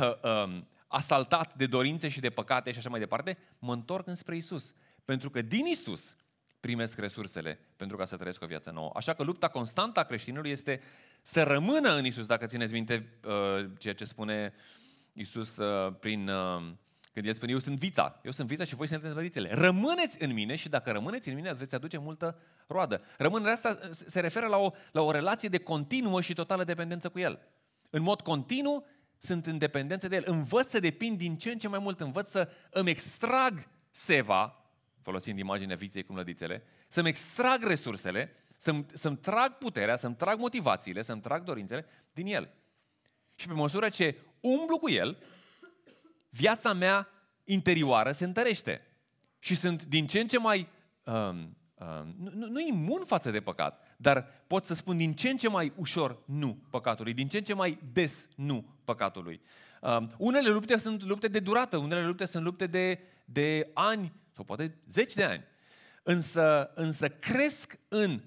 uh, 0.00 0.12
uh, 0.22 0.62
asaltat 0.86 1.54
de 1.56 1.66
dorințe 1.66 2.08
și 2.08 2.20
de 2.20 2.30
păcate 2.30 2.72
și 2.72 2.78
așa 2.78 2.88
mai 2.88 3.00
departe, 3.00 3.38
mă 3.58 3.72
întorc 3.72 4.06
înspre 4.06 4.36
Isus. 4.36 4.74
Pentru 5.04 5.30
că 5.30 5.42
din 5.42 5.66
Isus 5.66 6.16
primesc 6.60 6.98
resursele 6.98 7.58
pentru 7.76 7.96
ca 7.96 8.04
să 8.04 8.16
trăiesc 8.16 8.42
o 8.42 8.46
viață 8.46 8.70
nouă. 8.70 8.90
Așa 8.94 9.14
că 9.14 9.22
lupta 9.22 9.48
constantă 9.48 10.00
a 10.00 10.04
creștinului 10.04 10.50
este 10.50 10.80
să 11.22 11.42
rămână 11.42 11.96
în 11.96 12.04
Isus, 12.04 12.26
dacă 12.26 12.46
țineți 12.46 12.72
minte 12.72 13.18
uh, 13.24 13.70
ceea 13.78 13.94
ce 13.94 14.04
spune 14.04 14.54
Isus 15.12 15.56
uh, 15.56 15.94
prin 16.00 16.28
uh, 16.28 16.62
când 17.18 17.30
el 17.30 17.36
spune, 17.36 17.52
eu 17.52 17.58
sunt 17.58 17.78
vița, 17.78 18.20
eu 18.22 18.30
sunt 18.30 18.48
vița 18.48 18.64
și 18.64 18.74
voi 18.74 18.88
sunteți 18.88 19.14
vădițele. 19.14 19.48
Rămâneți 19.52 20.22
în 20.22 20.32
mine 20.32 20.54
și 20.54 20.68
dacă 20.68 20.90
rămâneți 20.90 21.28
în 21.28 21.34
mine, 21.34 21.52
veți 21.52 21.74
aduce 21.74 21.98
multă 21.98 22.38
roadă. 22.66 23.02
Rămânerea 23.16 23.52
asta 23.52 23.78
se 23.90 24.20
referă 24.20 24.46
la 24.46 24.56
o, 24.56 24.70
la 24.92 25.02
o 25.02 25.10
relație 25.10 25.48
de 25.48 25.58
continuă 25.58 26.20
și 26.20 26.34
totală 26.34 26.64
dependență 26.64 27.08
cu 27.08 27.18
el. 27.18 27.40
În 27.90 28.02
mod 28.02 28.20
continuu 28.20 28.86
sunt 29.18 29.46
în 29.46 29.58
dependență 29.58 30.08
de 30.08 30.16
El. 30.16 30.22
Învăț 30.26 30.70
să 30.70 30.80
depind 30.80 31.18
din 31.18 31.36
ce 31.36 31.50
în 31.50 31.58
ce 31.58 31.68
mai 31.68 31.78
mult. 31.78 32.00
Învăț 32.00 32.30
să 32.30 32.48
îmi 32.70 32.90
extrag 32.90 33.68
seva, 33.90 34.64
folosind 35.02 35.38
imaginea 35.38 35.76
viței 35.76 36.04
cu 36.04 36.12
mlădițele, 36.12 36.62
să-mi 36.88 37.08
extrag 37.08 37.62
resursele, 37.62 38.32
să-mi, 38.56 38.86
să-mi 38.94 39.16
trag 39.16 39.58
puterea, 39.58 39.96
să-mi 39.96 40.14
trag 40.14 40.38
motivațiile, 40.38 41.02
să-mi 41.02 41.20
trag 41.20 41.42
dorințele 41.42 41.86
din 42.12 42.26
El. 42.26 42.50
Și 43.34 43.46
pe 43.46 43.52
măsură 43.52 43.88
ce 43.88 44.16
umblu 44.40 44.78
cu 44.78 44.90
El, 44.90 45.18
viața 46.28 46.72
mea 46.72 47.08
interioară 47.44 48.12
se 48.12 48.24
întărește. 48.24 48.82
Și 49.38 49.54
sunt 49.54 49.84
din 49.84 50.06
ce 50.06 50.20
în 50.20 50.26
ce 50.26 50.38
mai 50.38 50.68
um, 51.04 51.56
um, 51.74 52.14
nu, 52.18 52.46
nu 52.46 52.60
imun 52.60 53.04
față 53.04 53.30
de 53.30 53.40
păcat, 53.40 53.94
dar 53.96 54.44
pot 54.46 54.64
să 54.64 54.74
spun 54.74 54.96
din 54.96 55.14
ce 55.14 55.28
în 55.28 55.36
ce 55.36 55.48
mai 55.48 55.72
ușor 55.76 56.22
nu 56.24 56.58
păcatului, 56.70 57.12
din 57.12 57.28
ce 57.28 57.38
în 57.38 57.44
ce 57.44 57.54
mai 57.54 57.78
des 57.92 58.28
nu 58.36 58.64
păcatului. 58.84 59.40
Um, 59.80 60.10
unele 60.18 60.48
lupte 60.48 60.78
sunt 60.78 61.02
lupte 61.02 61.28
de 61.28 61.40
durată, 61.40 61.76
unele 61.76 62.06
lupte 62.06 62.24
sunt 62.24 62.44
lupte 62.44 62.66
de, 62.66 63.00
de 63.24 63.70
ani 63.74 64.12
sau 64.34 64.44
poate 64.44 64.78
zeci 64.86 65.14
de 65.14 65.24
ani. 65.24 65.44
Însă, 66.02 66.70
însă 66.74 67.08
cresc 67.08 67.78
în 67.88 68.20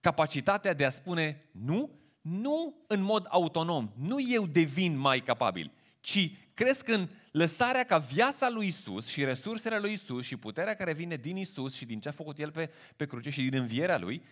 capacitatea 0.00 0.74
de 0.74 0.84
a 0.84 0.90
spune 0.90 1.48
nu, 1.50 1.90
nu 2.20 2.84
în 2.86 3.02
mod 3.02 3.26
autonom, 3.28 3.92
nu 3.96 4.16
eu 4.30 4.46
devin 4.46 4.96
mai 4.96 5.20
capabil, 5.20 5.72
ci 6.00 6.32
cresc 6.58 6.88
în 6.88 7.08
lăsarea 7.30 7.84
ca 7.84 7.98
viața 7.98 8.48
lui 8.48 8.66
Isus 8.66 9.08
și 9.08 9.24
resursele 9.24 9.78
lui 9.78 9.92
Isus 9.92 10.24
și 10.24 10.36
puterea 10.36 10.74
care 10.74 10.92
vine 10.92 11.16
din 11.16 11.36
Isus 11.36 11.74
și 11.74 11.86
din 11.86 12.00
ce 12.00 12.08
a 12.08 12.12
făcut 12.12 12.38
El 12.38 12.50
pe, 12.50 12.70
pe 12.96 13.06
cruce 13.06 13.30
și 13.30 13.42
din 13.42 13.60
învierea 13.60 13.98
Lui, 13.98 14.22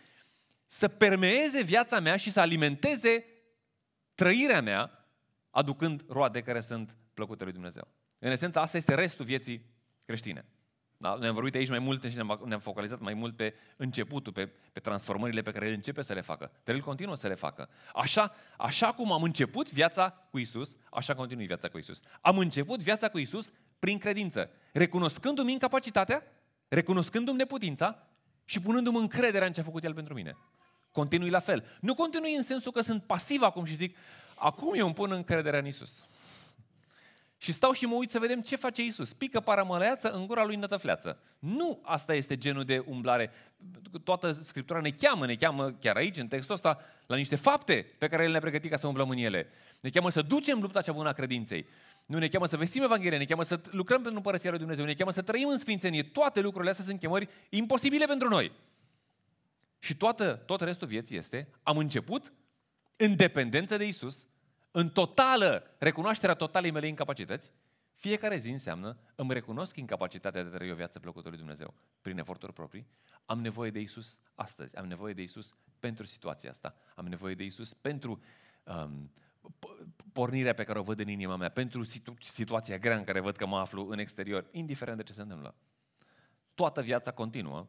să 0.66 0.88
permeeze 0.88 1.62
viața 1.62 2.00
mea 2.00 2.16
și 2.16 2.30
să 2.30 2.40
alimenteze 2.40 3.24
trăirea 4.14 4.60
mea, 4.60 5.08
aducând 5.50 6.04
roade 6.08 6.40
care 6.40 6.60
sunt 6.60 6.96
plăcute 7.14 7.44
lui 7.44 7.52
Dumnezeu. 7.52 7.88
În 8.18 8.30
esență, 8.30 8.58
asta 8.58 8.76
este 8.76 8.94
restul 8.94 9.24
vieții 9.24 9.66
creștine. 10.04 10.44
Da? 10.98 11.16
Ne-am 11.20 11.34
vorbit 11.34 11.54
aici 11.54 11.68
mai 11.68 11.78
mult 11.78 12.04
și 12.04 12.14
ne-am, 12.14 12.42
ne-am 12.44 12.60
focalizat 12.60 13.00
mai 13.00 13.14
mult 13.14 13.36
pe 13.36 13.54
începutul, 13.76 14.32
pe, 14.32 14.50
pe 14.72 14.80
transformările 14.80 15.42
pe 15.42 15.50
care 15.50 15.66
El 15.66 15.72
începe 15.72 16.02
să 16.02 16.12
le 16.12 16.20
facă. 16.20 16.50
Dar 16.64 16.74
El 16.74 16.80
continuă 16.80 17.14
să 17.14 17.28
le 17.28 17.34
facă. 17.34 17.68
Așa, 17.94 18.34
așa 18.56 18.92
cum 18.92 19.12
am 19.12 19.22
început 19.22 19.72
viața 19.72 20.10
cu 20.30 20.38
Isus, 20.38 20.76
așa 20.90 21.14
continui 21.14 21.46
viața 21.46 21.68
cu 21.68 21.78
Isus. 21.78 22.00
Am 22.20 22.38
început 22.38 22.80
viața 22.80 23.08
cu 23.08 23.18
Isus 23.18 23.52
prin 23.78 23.98
credință, 23.98 24.50
recunoscându-mi 24.72 25.52
incapacitatea, 25.52 26.22
recunoscându-mi 26.68 27.36
neputința 27.36 28.06
și 28.44 28.60
punându-mi 28.60 28.98
încrederea 28.98 29.46
în 29.46 29.52
ce 29.52 29.60
a 29.60 29.64
făcut 29.64 29.84
El 29.84 29.94
pentru 29.94 30.14
mine. 30.14 30.36
Continui 30.92 31.30
la 31.30 31.38
fel. 31.38 31.64
Nu 31.80 31.94
continui 31.94 32.34
în 32.34 32.42
sensul 32.42 32.72
că 32.72 32.80
sunt 32.80 33.02
pasiv 33.02 33.42
acum 33.42 33.64
și 33.64 33.74
zic, 33.74 33.96
acum 34.34 34.74
eu 34.74 34.84
îmi 34.86 34.94
pun 34.94 35.12
încrederea 35.12 35.58
în 35.58 35.66
Isus. 35.66 36.06
Și 37.38 37.52
stau 37.52 37.72
și 37.72 37.84
mă 37.84 37.94
uit 37.94 38.10
să 38.10 38.18
vedem 38.18 38.40
ce 38.40 38.56
face 38.56 38.82
Isus. 38.82 39.12
Pică 39.12 39.40
paramăleață 39.40 40.10
în 40.10 40.26
gura 40.26 40.44
lui 40.44 40.56
nătăfleață. 40.56 41.18
Nu 41.38 41.80
asta 41.82 42.14
este 42.14 42.36
genul 42.36 42.64
de 42.64 42.84
umblare. 42.86 43.30
Toată 44.04 44.32
Scriptura 44.32 44.80
ne 44.80 44.90
cheamă, 44.90 45.26
ne 45.26 45.34
cheamă 45.34 45.70
chiar 45.70 45.96
aici, 45.96 46.16
în 46.16 46.28
textul 46.28 46.54
ăsta, 46.54 46.78
la 47.06 47.16
niște 47.16 47.36
fapte 47.36 47.86
pe 47.98 48.08
care 48.08 48.24
El 48.24 48.30
ne-a 48.30 48.40
pregătit 48.40 48.70
ca 48.70 48.76
să 48.76 48.86
umblăm 48.86 49.08
în 49.08 49.16
ele. 49.16 49.48
Ne 49.80 49.90
cheamă 49.90 50.10
să 50.10 50.22
ducem 50.22 50.60
lupta 50.60 50.82
cea 50.82 50.92
bună 50.92 51.08
a 51.08 51.12
credinței. 51.12 51.66
Nu 52.06 52.18
ne 52.18 52.28
cheamă 52.28 52.46
să 52.46 52.56
vestim 52.56 52.82
Evanghelia, 52.82 53.18
ne 53.18 53.24
cheamă 53.24 53.42
să 53.42 53.60
lucrăm 53.70 53.98
pentru 53.98 54.16
Împărăția 54.16 54.50
lui 54.50 54.58
Dumnezeu, 54.58 54.84
ne 54.84 54.94
cheamă 54.94 55.10
să 55.10 55.22
trăim 55.22 55.48
în 55.48 55.58
sfințenie. 55.58 56.02
Toate 56.02 56.40
lucrurile 56.40 56.70
astea 56.70 56.84
sunt 56.84 57.00
chemări 57.00 57.28
imposibile 57.48 58.06
pentru 58.06 58.28
noi. 58.28 58.52
Și 59.78 59.96
toată, 59.96 60.42
tot 60.46 60.60
restul 60.60 60.88
vieții 60.88 61.16
este, 61.16 61.48
am 61.62 61.78
început 61.78 62.32
în 62.96 63.16
dependență 63.16 63.76
de 63.76 63.86
Isus, 63.86 64.26
în 64.76 64.88
totală, 64.88 65.74
recunoașterea 65.78 66.34
totalei 66.34 66.70
mele 66.70 66.86
incapacități, 66.86 67.52
fiecare 67.94 68.36
zi 68.36 68.50
înseamnă, 68.50 68.98
îmi 69.14 69.32
recunosc 69.32 69.76
incapacitatea 69.76 70.42
de 70.42 70.48
a 70.48 70.52
trăi 70.52 70.70
o 70.70 70.74
viață 70.74 71.00
plăcută 71.00 71.28
lui 71.28 71.38
Dumnezeu 71.38 71.74
prin 72.02 72.18
eforturi 72.18 72.52
proprii. 72.52 72.86
Am 73.24 73.40
nevoie 73.40 73.70
de 73.70 73.80
Isus 73.80 74.18
astăzi, 74.34 74.76
am 74.76 74.86
nevoie 74.86 75.14
de 75.14 75.22
Isus 75.22 75.54
pentru 75.80 76.04
situația 76.04 76.50
asta, 76.50 76.74
am 76.94 77.06
nevoie 77.06 77.34
de 77.34 77.44
Isus 77.44 77.74
pentru 77.74 78.22
um, 78.64 79.12
pornirea 80.12 80.54
pe 80.54 80.64
care 80.64 80.78
o 80.78 80.82
văd 80.82 81.00
în 81.00 81.08
inima 81.08 81.36
mea, 81.36 81.48
pentru 81.48 81.82
situ- 81.82 82.16
situația 82.20 82.78
grea 82.78 82.96
în 82.96 83.04
care 83.04 83.20
văd 83.20 83.36
că 83.36 83.46
mă 83.46 83.58
aflu 83.58 83.88
în 83.88 83.98
exterior, 83.98 84.48
indiferent 84.50 84.96
de 84.96 85.02
ce 85.02 85.12
se 85.12 85.22
întâmplă. 85.22 85.54
Toată 86.54 86.82
viața 86.82 87.12
continuă 87.12 87.66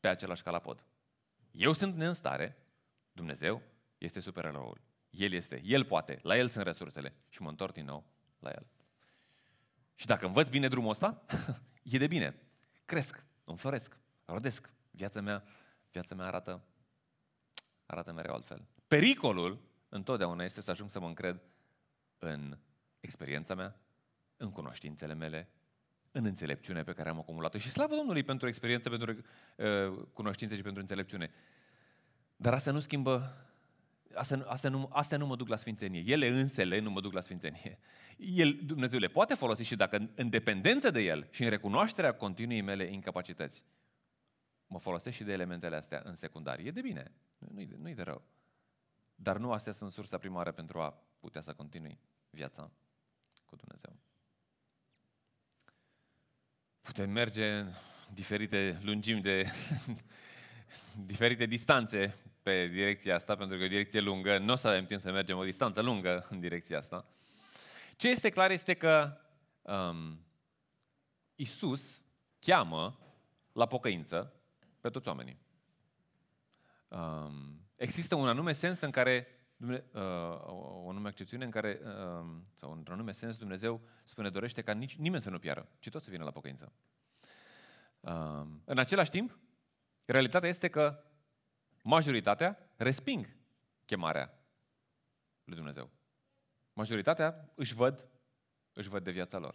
pe 0.00 0.08
același 0.08 0.42
calapod. 0.42 0.84
Eu 1.50 1.72
sunt 1.72 1.96
neînstare, 1.96 2.56
Dumnezeu 3.12 3.62
este 3.98 4.20
supereroul. 4.20 4.80
El 5.16 5.32
este, 5.32 5.60
El 5.64 5.84
poate, 5.84 6.18
la 6.22 6.36
El 6.36 6.48
sunt 6.48 6.64
resursele 6.64 7.14
și 7.28 7.42
mă 7.42 7.48
întorc 7.48 7.72
din 7.72 7.84
nou 7.84 8.04
la 8.38 8.50
El. 8.50 8.66
Și 9.94 10.06
dacă 10.06 10.26
învăț 10.26 10.48
bine 10.48 10.68
drumul 10.68 10.90
ăsta, 10.90 11.24
e 11.92 11.98
de 11.98 12.06
bine. 12.06 12.36
Cresc, 12.84 13.24
înfloresc, 13.44 13.98
rodesc. 14.24 14.72
Viața 14.90 15.20
mea, 15.20 15.44
viața 15.90 16.14
mea 16.14 16.26
arată, 16.26 16.64
arată 17.86 18.12
mereu 18.12 18.34
altfel. 18.34 18.66
Pericolul 18.88 19.60
întotdeauna 19.88 20.44
este 20.44 20.60
să 20.60 20.70
ajung 20.70 20.90
să 20.90 21.00
mă 21.00 21.06
încred 21.06 21.40
în 22.18 22.58
experiența 23.00 23.54
mea, 23.54 23.76
în 24.36 24.50
cunoștințele 24.50 25.14
mele, 25.14 25.48
în 26.10 26.24
înțelepciune 26.24 26.82
pe 26.82 26.92
care 26.92 27.08
am 27.08 27.18
acumulat-o. 27.18 27.58
Și 27.58 27.70
slavă 27.70 27.94
Domnului 27.94 28.22
pentru 28.22 28.48
experiență, 28.48 28.88
pentru 28.88 29.10
uh, 29.56 30.06
cunoștințe 30.12 30.56
și 30.56 30.62
pentru 30.62 30.80
înțelepciune. 30.80 31.30
Dar 32.36 32.54
asta 32.54 32.70
nu 32.70 32.80
schimbă 32.80 33.43
astea, 34.14 34.44
astea, 34.46 34.70
nu, 34.70 34.88
astea 34.92 35.18
nu 35.18 35.26
mă 35.26 35.36
duc 35.36 35.48
la 35.48 35.56
sfințenie. 35.56 36.02
Ele 36.06 36.28
însele 36.28 36.78
nu 36.78 36.90
mă 36.90 37.00
duc 37.00 37.12
la 37.12 37.20
sfințenie. 37.20 37.78
El, 38.16 38.58
Dumnezeu 38.64 38.98
le 38.98 39.08
poate 39.08 39.34
folosi 39.34 39.62
și 39.62 39.76
dacă 39.76 40.10
în 40.14 40.30
dependență 40.30 40.90
de 40.90 41.00
El 41.00 41.28
și 41.30 41.42
în 41.42 41.50
recunoașterea 41.50 42.14
continuii 42.14 42.60
mele 42.60 42.84
incapacități, 42.84 43.64
mă 44.66 44.78
folosesc 44.78 45.16
și 45.16 45.24
de 45.24 45.32
elementele 45.32 45.76
astea 45.76 46.02
în 46.04 46.14
secundar. 46.14 46.58
E 46.58 46.70
de 46.70 46.80
bine, 46.80 47.12
nu-i 47.38 47.66
de, 47.66 47.74
nu 47.78 47.92
de 47.92 48.02
rău. 48.02 48.22
Dar 49.14 49.36
nu 49.36 49.52
astea 49.52 49.72
sunt 49.72 49.90
sursa 49.90 50.18
primară 50.18 50.52
pentru 50.52 50.80
a 50.80 51.02
putea 51.20 51.40
să 51.40 51.52
continui 51.52 51.98
viața 52.30 52.70
cu 53.44 53.56
Dumnezeu. 53.56 53.96
Putem 56.80 57.10
merge 57.10 57.50
în 57.50 57.68
diferite 58.12 58.80
lungimi 58.82 59.20
de 59.20 59.46
diferite 61.12 61.46
distanțe 61.46 62.14
pe 62.44 62.66
direcția 62.66 63.14
asta, 63.14 63.36
pentru 63.36 63.56
că 63.56 63.62
e 63.62 63.66
o 63.66 63.68
direcție 63.68 64.00
lungă, 64.00 64.38
nu 64.38 64.52
o 64.52 64.56
să 64.56 64.68
avem 64.68 64.86
timp 64.86 65.00
să 65.00 65.12
mergem 65.12 65.36
o 65.36 65.44
distanță 65.44 65.80
lungă 65.80 66.26
în 66.30 66.40
direcția 66.40 66.78
asta. 66.78 67.06
Ce 67.96 68.08
este 68.08 68.30
clar 68.30 68.50
este 68.50 68.74
că 68.74 69.18
um, 69.62 70.20
Isus 71.34 72.02
cheamă 72.40 72.98
la 73.52 73.66
pocăință 73.66 74.32
pe 74.80 74.90
toți 74.90 75.08
oamenii. 75.08 75.38
Um, 76.88 77.60
există 77.76 78.14
un 78.14 78.28
anume 78.28 78.52
sens 78.52 78.80
în 78.80 78.90
care 78.90 79.26
uh, 79.56 79.80
o 80.82 80.88
anume 80.88 81.08
accepțiune 81.08 81.44
în 81.44 81.50
care, 81.50 81.80
uh, 81.82 82.26
sau 82.54 82.72
într-un 82.72 82.94
anume 82.94 83.12
sens, 83.12 83.38
Dumnezeu 83.38 83.80
spune, 84.04 84.30
dorește 84.30 84.62
ca 84.62 84.72
nici, 84.72 84.96
nimeni 84.96 85.22
să 85.22 85.30
nu 85.30 85.38
piară, 85.38 85.68
ci 85.78 85.88
toți 85.88 86.04
să 86.04 86.10
vină 86.10 86.24
la 86.24 86.30
pocăință. 86.30 86.72
Uh, 88.00 88.46
în 88.64 88.78
același 88.78 89.10
timp, 89.10 89.38
realitatea 90.04 90.48
este 90.48 90.68
că 90.68 91.04
majoritatea 91.84 92.58
resping 92.76 93.36
chemarea 93.84 94.38
lui 95.44 95.56
Dumnezeu. 95.56 95.90
Majoritatea 96.72 97.52
își 97.54 97.74
văd, 97.74 98.08
își 98.72 98.88
văd 98.88 99.04
de 99.04 99.10
viața 99.10 99.38
lor. 99.38 99.54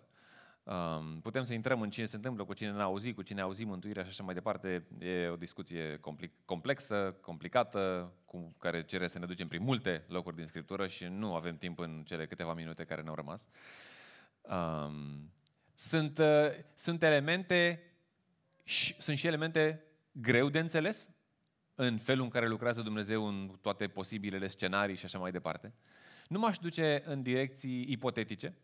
Um, 0.64 1.22
putem 1.22 1.44
să 1.44 1.54
intrăm 1.54 1.82
în 1.82 1.90
cine 1.90 2.06
se 2.06 2.16
întâmplă, 2.16 2.46
cu 2.46 2.54
cine 2.54 2.72
n-a 2.72 2.84
auzit, 2.84 3.16
cu 3.16 3.22
cine 3.22 3.40
a 3.42 3.44
auzit 3.44 3.68
mântuirea 3.68 4.04
și 4.04 4.10
așa 4.10 4.24
mai 4.24 4.34
departe. 4.34 4.88
E 5.00 5.28
o 5.28 5.36
discuție 5.36 6.00
complexă, 6.46 7.16
complicată, 7.22 8.14
cu 8.26 8.56
care 8.58 8.84
cere 8.84 9.08
să 9.08 9.20
ne 9.20 9.26
ducem 9.26 9.48
prin 9.48 9.64
multe 9.64 10.06
locuri 10.08 10.36
din 10.36 10.46
Scriptură 10.46 10.88
și 10.88 11.06
nu 11.06 11.36
avem 11.36 11.58
timp 11.58 11.80
în 11.80 12.04
cele 12.06 12.28
câteva 12.28 12.54
minute 12.54 12.84
care 12.84 13.02
ne-au 13.02 13.16
rămas. 13.16 13.48
Um, 14.42 15.32
sunt, 15.74 16.18
uh, 16.18 16.50
sunt 16.74 17.04
elemente 17.04 17.84
și, 18.64 19.02
sunt 19.02 19.18
și 19.18 19.28
elemente 19.28 19.84
greu 20.12 20.50
de 20.50 20.60
înțeles 20.60 21.10
în 21.82 21.98
felul 21.98 22.24
în 22.24 22.30
care 22.30 22.48
lucrează 22.48 22.82
Dumnezeu 22.82 23.28
în 23.28 23.58
toate 23.62 23.88
posibilele 23.88 24.48
scenarii 24.48 24.96
și 24.96 25.06
așa 25.06 25.20
mai 25.20 25.32
departe. 25.32 25.74
Nu 26.28 26.40
m-aș 26.40 26.58
duce 26.58 27.02
în 27.06 27.22
direcții 27.22 27.92
ipotetice, 27.92 28.58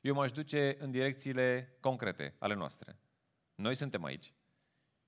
eu 0.00 0.14
m-aș 0.14 0.32
duce 0.32 0.76
în 0.78 0.90
direcțiile 0.90 1.76
concrete 1.80 2.34
ale 2.38 2.54
noastre. 2.54 2.98
Noi 3.54 3.74
suntem 3.74 4.04
aici 4.04 4.32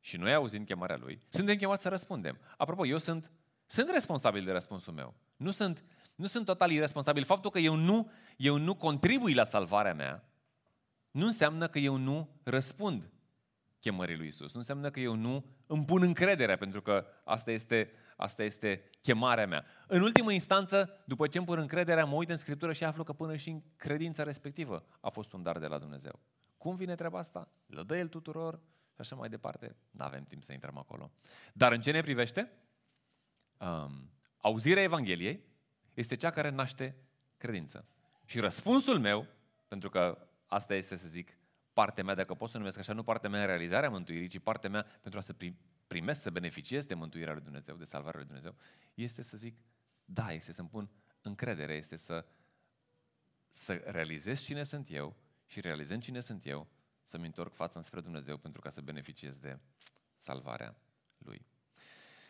și 0.00 0.16
noi 0.16 0.34
auzim 0.34 0.64
chemarea 0.64 0.96
Lui, 0.96 1.20
suntem 1.28 1.56
chemați 1.56 1.82
să 1.82 1.88
răspundem. 1.88 2.38
Apropo, 2.56 2.86
eu 2.86 2.98
sunt, 2.98 3.32
sunt 3.66 3.90
responsabil 3.90 4.44
de 4.44 4.52
răspunsul 4.52 4.92
meu. 4.92 5.14
Nu 5.36 5.50
sunt, 5.50 5.84
nu 6.14 6.26
sunt 6.26 6.44
total 6.44 6.70
irresponsabil. 6.70 7.24
Faptul 7.24 7.50
că 7.50 7.58
eu 7.58 7.74
nu, 7.74 8.10
eu 8.36 8.56
nu 8.56 8.74
contribui 8.74 9.34
la 9.34 9.44
salvarea 9.44 9.94
mea 9.94 10.28
nu 11.10 11.26
înseamnă 11.26 11.68
că 11.68 11.78
eu 11.78 11.96
nu 11.96 12.28
răspund 12.42 13.10
chemării 13.80 14.16
lui 14.16 14.26
Isus. 14.26 14.52
Nu 14.52 14.58
înseamnă 14.58 14.90
că 14.90 15.00
eu 15.00 15.14
nu 15.14 15.44
îmi 15.66 15.84
pun 15.84 16.02
încrederea, 16.02 16.56
pentru 16.56 16.82
că 16.82 17.06
asta 17.24 17.50
este, 17.50 17.90
asta 18.16 18.42
este 18.42 18.90
chemarea 19.02 19.46
mea. 19.46 19.64
În 19.86 20.02
ultimă 20.02 20.32
instanță, 20.32 21.02
după 21.04 21.26
ce 21.26 21.38
îmi 21.38 21.46
pun 21.46 21.58
încrederea, 21.58 22.04
mă 22.04 22.14
uit 22.14 22.30
în 22.30 22.36
Scriptură 22.36 22.72
și 22.72 22.84
aflu 22.84 23.04
că 23.04 23.12
până 23.12 23.36
și 23.36 23.48
în 23.48 23.62
credința 23.76 24.22
respectivă 24.22 24.84
a 25.00 25.08
fost 25.08 25.32
un 25.32 25.42
dar 25.42 25.58
de 25.58 25.66
la 25.66 25.78
Dumnezeu. 25.78 26.20
Cum 26.58 26.76
vine 26.76 26.94
treaba 26.94 27.18
asta? 27.18 27.52
Le 27.66 27.82
dă 27.82 27.96
El 27.96 28.08
tuturor 28.08 28.60
și 28.94 29.00
așa 29.00 29.16
mai 29.16 29.28
departe. 29.28 29.76
Nu 29.90 30.04
avem 30.04 30.24
timp 30.24 30.42
să 30.42 30.52
intrăm 30.52 30.78
acolo. 30.78 31.10
Dar 31.52 31.72
în 31.72 31.80
ce 31.80 31.90
ne 31.90 32.00
privește? 32.00 32.52
Um, 33.58 34.10
auzirea 34.36 34.82
Evangheliei 34.82 35.44
este 35.94 36.16
cea 36.16 36.30
care 36.30 36.48
naște 36.48 36.96
credință. 37.36 37.88
Și 38.24 38.40
răspunsul 38.40 38.98
meu, 38.98 39.26
pentru 39.68 39.90
că 39.90 40.28
asta 40.46 40.74
este, 40.74 40.96
să 40.96 41.08
zic, 41.08 41.37
partea 41.78 42.04
mea, 42.04 42.14
dacă 42.14 42.34
pot 42.34 42.50
să 42.50 42.58
numesc 42.58 42.78
așa, 42.78 42.92
nu 42.92 43.02
partea 43.02 43.30
mea 43.30 43.40
în 43.40 43.46
realizarea 43.46 43.90
mântuirii, 43.90 44.28
ci 44.28 44.38
partea 44.38 44.70
mea 44.70 44.82
pentru 44.82 45.18
a 45.18 45.22
să 45.22 45.34
primesc, 45.86 46.20
să 46.20 46.30
beneficiez 46.30 46.84
de 46.84 46.94
mântuirea 46.94 47.32
lui 47.32 47.42
Dumnezeu, 47.42 47.76
de 47.76 47.84
salvarea 47.84 48.18
lui 48.18 48.28
Dumnezeu, 48.28 48.54
este 48.94 49.22
să 49.22 49.36
zic, 49.36 49.58
da, 50.04 50.32
este 50.32 50.52
să-mi 50.52 50.68
pun 50.68 50.90
încredere, 51.22 51.74
este 51.74 51.96
să, 51.96 52.26
să 53.50 53.74
realizez 53.74 54.40
cine 54.40 54.62
sunt 54.62 54.90
eu 54.90 55.16
și 55.46 55.60
realizând 55.60 56.02
cine 56.02 56.20
sunt 56.20 56.46
eu, 56.46 56.66
să-mi 57.02 57.26
întorc 57.26 57.54
fața 57.54 57.78
înspre 57.78 58.00
Dumnezeu 58.00 58.36
pentru 58.36 58.60
ca 58.60 58.70
să 58.70 58.80
beneficiez 58.80 59.38
de 59.38 59.58
salvarea 60.16 60.76
Lui. 61.18 61.46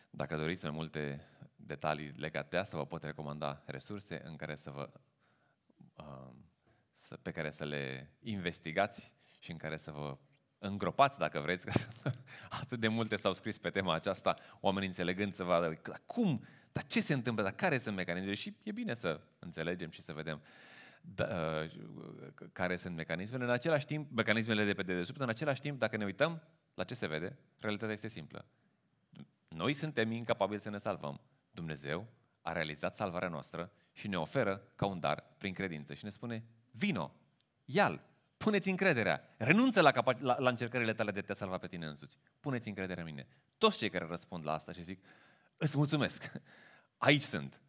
Dacă 0.09 0.37
doriți 0.37 0.63
mai 0.63 0.73
multe 0.73 1.27
detalii 1.55 2.11
legate 2.11 2.47
de 2.49 2.57
asta, 2.57 2.77
vă 2.77 2.85
pot 2.85 3.03
recomanda 3.03 3.63
resurse 3.65 4.21
în 4.25 4.35
care 4.35 4.55
să 4.55 4.71
vă, 4.71 4.89
uh, 5.95 6.33
să, 6.93 7.17
pe 7.17 7.31
care 7.31 7.49
să 7.49 7.65
le 7.65 8.13
investigați 8.19 9.17
și 9.39 9.51
în 9.51 9.57
care 9.57 9.77
să 9.77 9.91
vă 9.91 10.17
îngropați, 10.57 11.17
dacă 11.17 11.39
vreți, 11.39 11.65
că 11.65 11.71
atât 12.61 12.79
de 12.79 12.87
multe 12.87 13.15
s-au 13.15 13.33
scris 13.33 13.57
pe 13.57 13.69
tema 13.69 13.93
aceasta, 13.93 14.35
oamenii 14.59 14.87
înțelegând 14.87 15.33
să 15.33 15.43
vadă, 15.43 15.79
dar 15.83 16.01
cum, 16.05 16.45
dar 16.71 16.83
ce 16.83 17.01
se 17.01 17.13
întâmplă, 17.13 17.43
dar 17.43 17.53
care 17.53 17.77
sunt 17.77 17.95
mecanismele 17.95 18.35
și 18.35 18.55
e 18.63 18.71
bine 18.71 18.93
să 18.93 19.21
înțelegem 19.39 19.89
și 19.89 20.01
să 20.01 20.13
vedem 20.13 20.41
da, 21.01 21.25
uh, 21.25 21.71
care 22.53 22.75
sunt 22.75 22.95
mecanismele. 22.95 23.43
În 23.43 23.49
același 23.49 23.85
timp, 23.85 24.11
mecanismele 24.11 24.65
de 24.65 24.73
pe 24.73 24.83
dedesubt, 24.83 25.21
în 25.21 25.29
același 25.29 25.61
timp, 25.61 25.79
dacă 25.79 25.97
ne 25.97 26.05
uităm 26.05 26.41
la 26.73 26.83
ce 26.83 26.93
se 26.93 27.07
vede, 27.07 27.37
realitatea 27.59 27.93
este 27.93 28.07
simplă. 28.07 28.45
Noi 29.47 29.73
suntem 29.73 30.11
incapabili 30.11 30.61
să 30.61 30.69
ne 30.69 30.77
salvăm. 30.77 31.21
Dumnezeu 31.51 32.07
a 32.41 32.51
realizat 32.51 32.95
salvarea 32.95 33.27
noastră 33.27 33.71
și 33.91 34.07
ne 34.07 34.17
oferă 34.17 34.61
ca 34.75 34.85
un 34.85 34.99
dar 34.99 35.23
prin 35.37 35.53
credință 35.53 35.93
și 35.93 36.03
ne 36.03 36.09
spune, 36.09 36.43
vino, 36.71 37.15
ia 37.65 38.01
puneți 38.39 38.69
încrederea, 38.69 39.35
renunță 39.37 39.81
la, 39.81 39.91
capa- 39.91 40.19
la, 40.19 40.39
la 40.39 40.49
încercările 40.49 40.93
tale 40.93 41.11
de 41.11 41.21
te 41.21 41.33
salva 41.33 41.57
pe 41.57 41.67
tine 41.67 41.85
însuți. 41.85 42.17
Puneți 42.39 42.67
încrederea 42.67 43.03
în 43.03 43.09
mine. 43.09 43.27
Toți 43.57 43.77
cei 43.77 43.89
care 43.89 44.05
răspund 44.05 44.45
la 44.45 44.53
asta 44.53 44.71
și 44.71 44.81
zic, 44.81 45.05
îți 45.57 45.77
mulțumesc, 45.77 46.31
aici 46.97 47.21
sunt, 47.21 47.61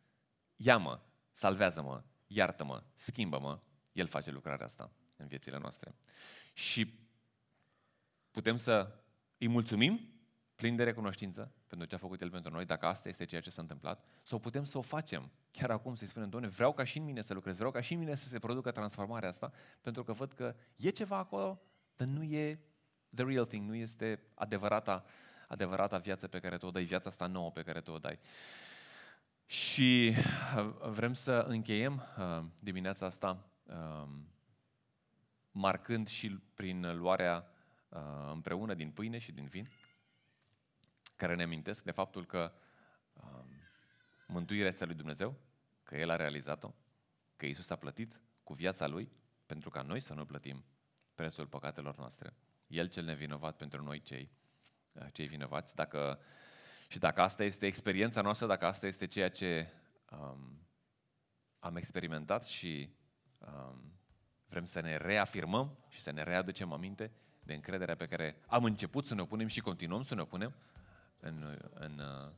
ia-mă, 0.56 1.00
salvează-mă, 1.32 2.02
iartă-mă, 2.26 2.82
schimbă-mă, 2.94 3.60
El 3.92 4.06
face 4.06 4.30
lucrarea 4.30 4.66
asta 4.66 4.92
în 5.16 5.26
viețile 5.26 5.58
noastre. 5.58 5.94
Și 6.52 6.98
putem 8.30 8.56
să 8.56 8.94
îi 9.38 9.48
mulțumim 9.48 10.19
plin 10.60 10.76
de 10.76 10.84
recunoștință 10.84 11.52
pentru 11.66 11.86
ce 11.86 11.94
a 11.94 11.98
făcut 11.98 12.20
El 12.20 12.30
pentru 12.30 12.52
noi, 12.52 12.64
dacă 12.64 12.86
asta 12.86 13.08
este 13.08 13.24
ceea 13.24 13.40
ce 13.40 13.50
s-a 13.50 13.62
întâmplat, 13.62 14.04
sau 14.22 14.38
putem 14.38 14.64
să 14.64 14.78
o 14.78 14.80
facem 14.80 15.30
chiar 15.50 15.70
acum, 15.70 15.94
să-i 15.94 16.06
spunem, 16.06 16.28
Doamne, 16.28 16.48
vreau 16.48 16.72
ca 16.72 16.84
și 16.84 16.98
în 16.98 17.04
mine 17.04 17.20
să 17.20 17.34
lucrez, 17.34 17.56
vreau 17.56 17.70
ca 17.70 17.80
și 17.80 17.92
în 17.92 17.98
mine 17.98 18.14
să 18.14 18.28
se 18.28 18.38
producă 18.38 18.70
transformarea 18.70 19.28
asta, 19.28 19.52
pentru 19.80 20.04
că 20.04 20.12
văd 20.12 20.32
că 20.32 20.54
e 20.76 20.90
ceva 20.90 21.16
acolo, 21.16 21.60
dar 21.96 22.06
nu 22.06 22.22
e 22.22 22.60
the 23.14 23.24
real 23.24 23.44
thing, 23.44 23.68
nu 23.68 23.74
este 23.74 24.22
adevărata, 24.34 25.04
adevărata 25.48 25.98
viață 25.98 26.28
pe 26.28 26.38
care 26.38 26.56
tu 26.56 26.66
o 26.66 26.70
dai, 26.70 26.84
viața 26.84 27.08
asta 27.08 27.26
nouă 27.26 27.50
pe 27.50 27.62
care 27.62 27.80
tu 27.80 27.92
o 27.92 27.98
dai. 27.98 28.18
Și 29.46 30.12
uh, 30.56 30.88
vrem 30.90 31.12
să 31.12 31.44
încheiem 31.48 32.02
uh, 32.18 32.44
dimineața 32.58 33.06
asta 33.06 33.50
um, 33.62 34.28
marcând 35.50 36.08
și 36.08 36.38
prin 36.54 36.96
luarea 36.98 37.50
uh, 37.88 37.98
împreună 38.32 38.74
din 38.74 38.90
pâine 38.90 39.18
și 39.18 39.32
din 39.32 39.46
vin 39.46 39.66
care 41.20 41.34
ne 41.34 41.42
amintesc 41.42 41.84
de 41.84 41.90
faptul 41.90 42.26
că 42.26 42.52
um, 43.12 43.46
mântuirea 44.26 44.68
este 44.68 44.82
a 44.82 44.86
lui 44.86 44.94
Dumnezeu, 44.94 45.40
că 45.82 45.96
El 45.96 46.10
a 46.10 46.16
realizat-o, 46.16 46.74
că 47.36 47.46
Isus 47.46 47.70
a 47.70 47.76
plătit 47.76 48.20
cu 48.42 48.52
viața 48.54 48.86
Lui 48.86 49.12
pentru 49.46 49.70
ca 49.70 49.82
noi 49.82 50.00
să 50.00 50.14
nu 50.14 50.26
plătim 50.26 50.64
prețul 51.14 51.46
păcatelor 51.46 51.96
noastre. 51.96 52.34
El 52.68 52.88
cel 52.88 53.04
nevinovat 53.04 53.56
pentru 53.56 53.82
noi 53.82 54.00
cei, 54.00 54.30
uh, 54.92 55.06
cei 55.12 55.26
vinovați. 55.26 55.74
Dacă, 55.74 56.20
și 56.88 56.98
dacă 56.98 57.20
asta 57.20 57.44
este 57.44 57.66
experiența 57.66 58.20
noastră, 58.20 58.46
dacă 58.46 58.66
asta 58.66 58.86
este 58.86 59.06
ceea 59.06 59.30
ce 59.30 59.72
um, 60.10 60.66
am 61.58 61.76
experimentat 61.76 62.44
și 62.44 62.94
um, 63.38 63.92
vrem 64.48 64.64
să 64.64 64.80
ne 64.80 64.96
reafirmăm 64.96 65.78
și 65.88 66.00
să 66.00 66.10
ne 66.10 66.22
readucem 66.22 66.72
aminte 66.72 67.12
de 67.42 67.54
încrederea 67.54 67.96
pe 67.96 68.06
care 68.06 68.40
am 68.46 68.64
început 68.64 69.06
să 69.06 69.14
ne 69.14 69.20
opunem 69.20 69.46
și 69.46 69.60
continuăm 69.60 70.02
să 70.02 70.14
ne 70.14 70.20
opunem, 70.20 70.54
în, 71.20 71.58
în 71.74 71.98
uh, 71.98 72.32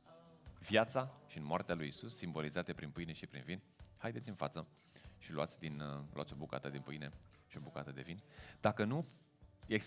viața 0.59 1.14
și 1.26 1.39
în 1.39 1.45
moartea 1.45 1.74
lui 1.74 1.87
Isus, 1.87 2.16
simbolizate 2.16 2.72
prin 2.72 2.91
pâine 2.91 3.12
și 3.12 3.26
prin 3.26 3.43
vin, 3.43 3.62
haideți 3.99 4.28
în 4.28 4.35
față 4.35 4.66
și 5.18 5.33
luați, 5.33 5.59
din, 5.59 5.80
uh, 5.80 6.01
luați 6.12 6.33
o 6.33 6.37
bucată 6.37 6.68
din 6.68 6.80
pâine 6.80 7.12
și 7.47 7.57
o 7.57 7.61
bucată 7.61 7.93
de 7.93 8.01
vin. 8.01 8.22
Dacă 8.61 8.85
nu, 8.85 9.07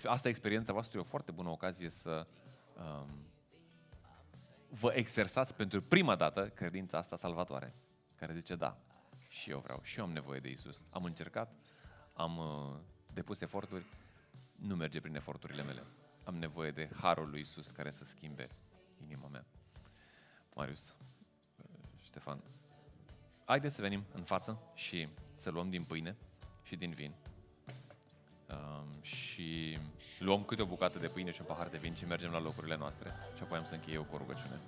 asta 0.03 0.27
e 0.27 0.29
experiența 0.29 0.73
voastră, 0.73 0.97
e 0.97 1.01
o 1.01 1.03
foarte 1.03 1.31
bună 1.31 1.49
ocazie 1.49 1.89
să 1.89 2.27
um, 2.77 3.27
vă 4.69 4.91
exersați 4.93 5.55
pentru 5.55 5.81
prima 5.81 6.15
dată 6.15 6.49
credința 6.49 6.97
asta 6.97 7.15
salvatoare, 7.15 7.75
care 8.15 8.33
zice, 8.33 8.55
da, 8.55 8.77
și 9.27 9.49
eu 9.49 9.59
vreau, 9.59 9.79
și 9.83 9.99
eu 9.99 10.05
am 10.05 10.11
nevoie 10.11 10.39
de 10.39 10.49
Isus. 10.49 10.83
Am 10.89 11.03
încercat, 11.03 11.55
am 12.13 12.37
uh, 12.37 12.79
depus 13.13 13.41
eforturi, 13.41 13.85
nu 14.55 14.75
merge 14.75 15.01
prin 15.01 15.15
eforturile 15.15 15.63
mele. 15.63 15.83
Am 16.23 16.35
nevoie 16.35 16.71
de 16.71 16.89
harul 17.01 17.29
lui 17.29 17.39
Isus 17.39 17.69
care 17.69 17.91
să 17.91 18.03
schimbe 18.03 18.47
inima 19.03 19.27
mea. 19.27 19.45
Marius, 20.53 20.95
Ștefan, 22.03 22.43
haideți 23.45 23.75
să 23.75 23.81
venim 23.81 24.03
în 24.13 24.23
față 24.23 24.61
și 24.73 25.07
să 25.35 25.49
luăm 25.49 25.69
din 25.69 25.83
pâine 25.83 26.15
și 26.63 26.75
din 26.75 26.91
vin. 26.91 27.13
Um, 28.49 29.01
și 29.01 29.77
luăm 30.19 30.43
câte 30.43 30.61
o 30.61 30.65
bucată 30.65 30.99
de 30.99 31.07
pâine 31.07 31.31
și 31.31 31.41
un 31.41 31.47
pahar 31.47 31.67
de 31.67 31.77
vin 31.77 31.93
și 31.93 32.05
mergem 32.05 32.31
la 32.31 32.39
locurile 32.39 32.77
noastre 32.77 33.13
și 33.35 33.43
apoi 33.43 33.57
am 33.57 33.63
să 33.63 33.73
închei 33.73 33.93
eu 33.93 34.03
cu 34.03 34.15
o 34.15 34.17
rugăciune. 34.17 34.59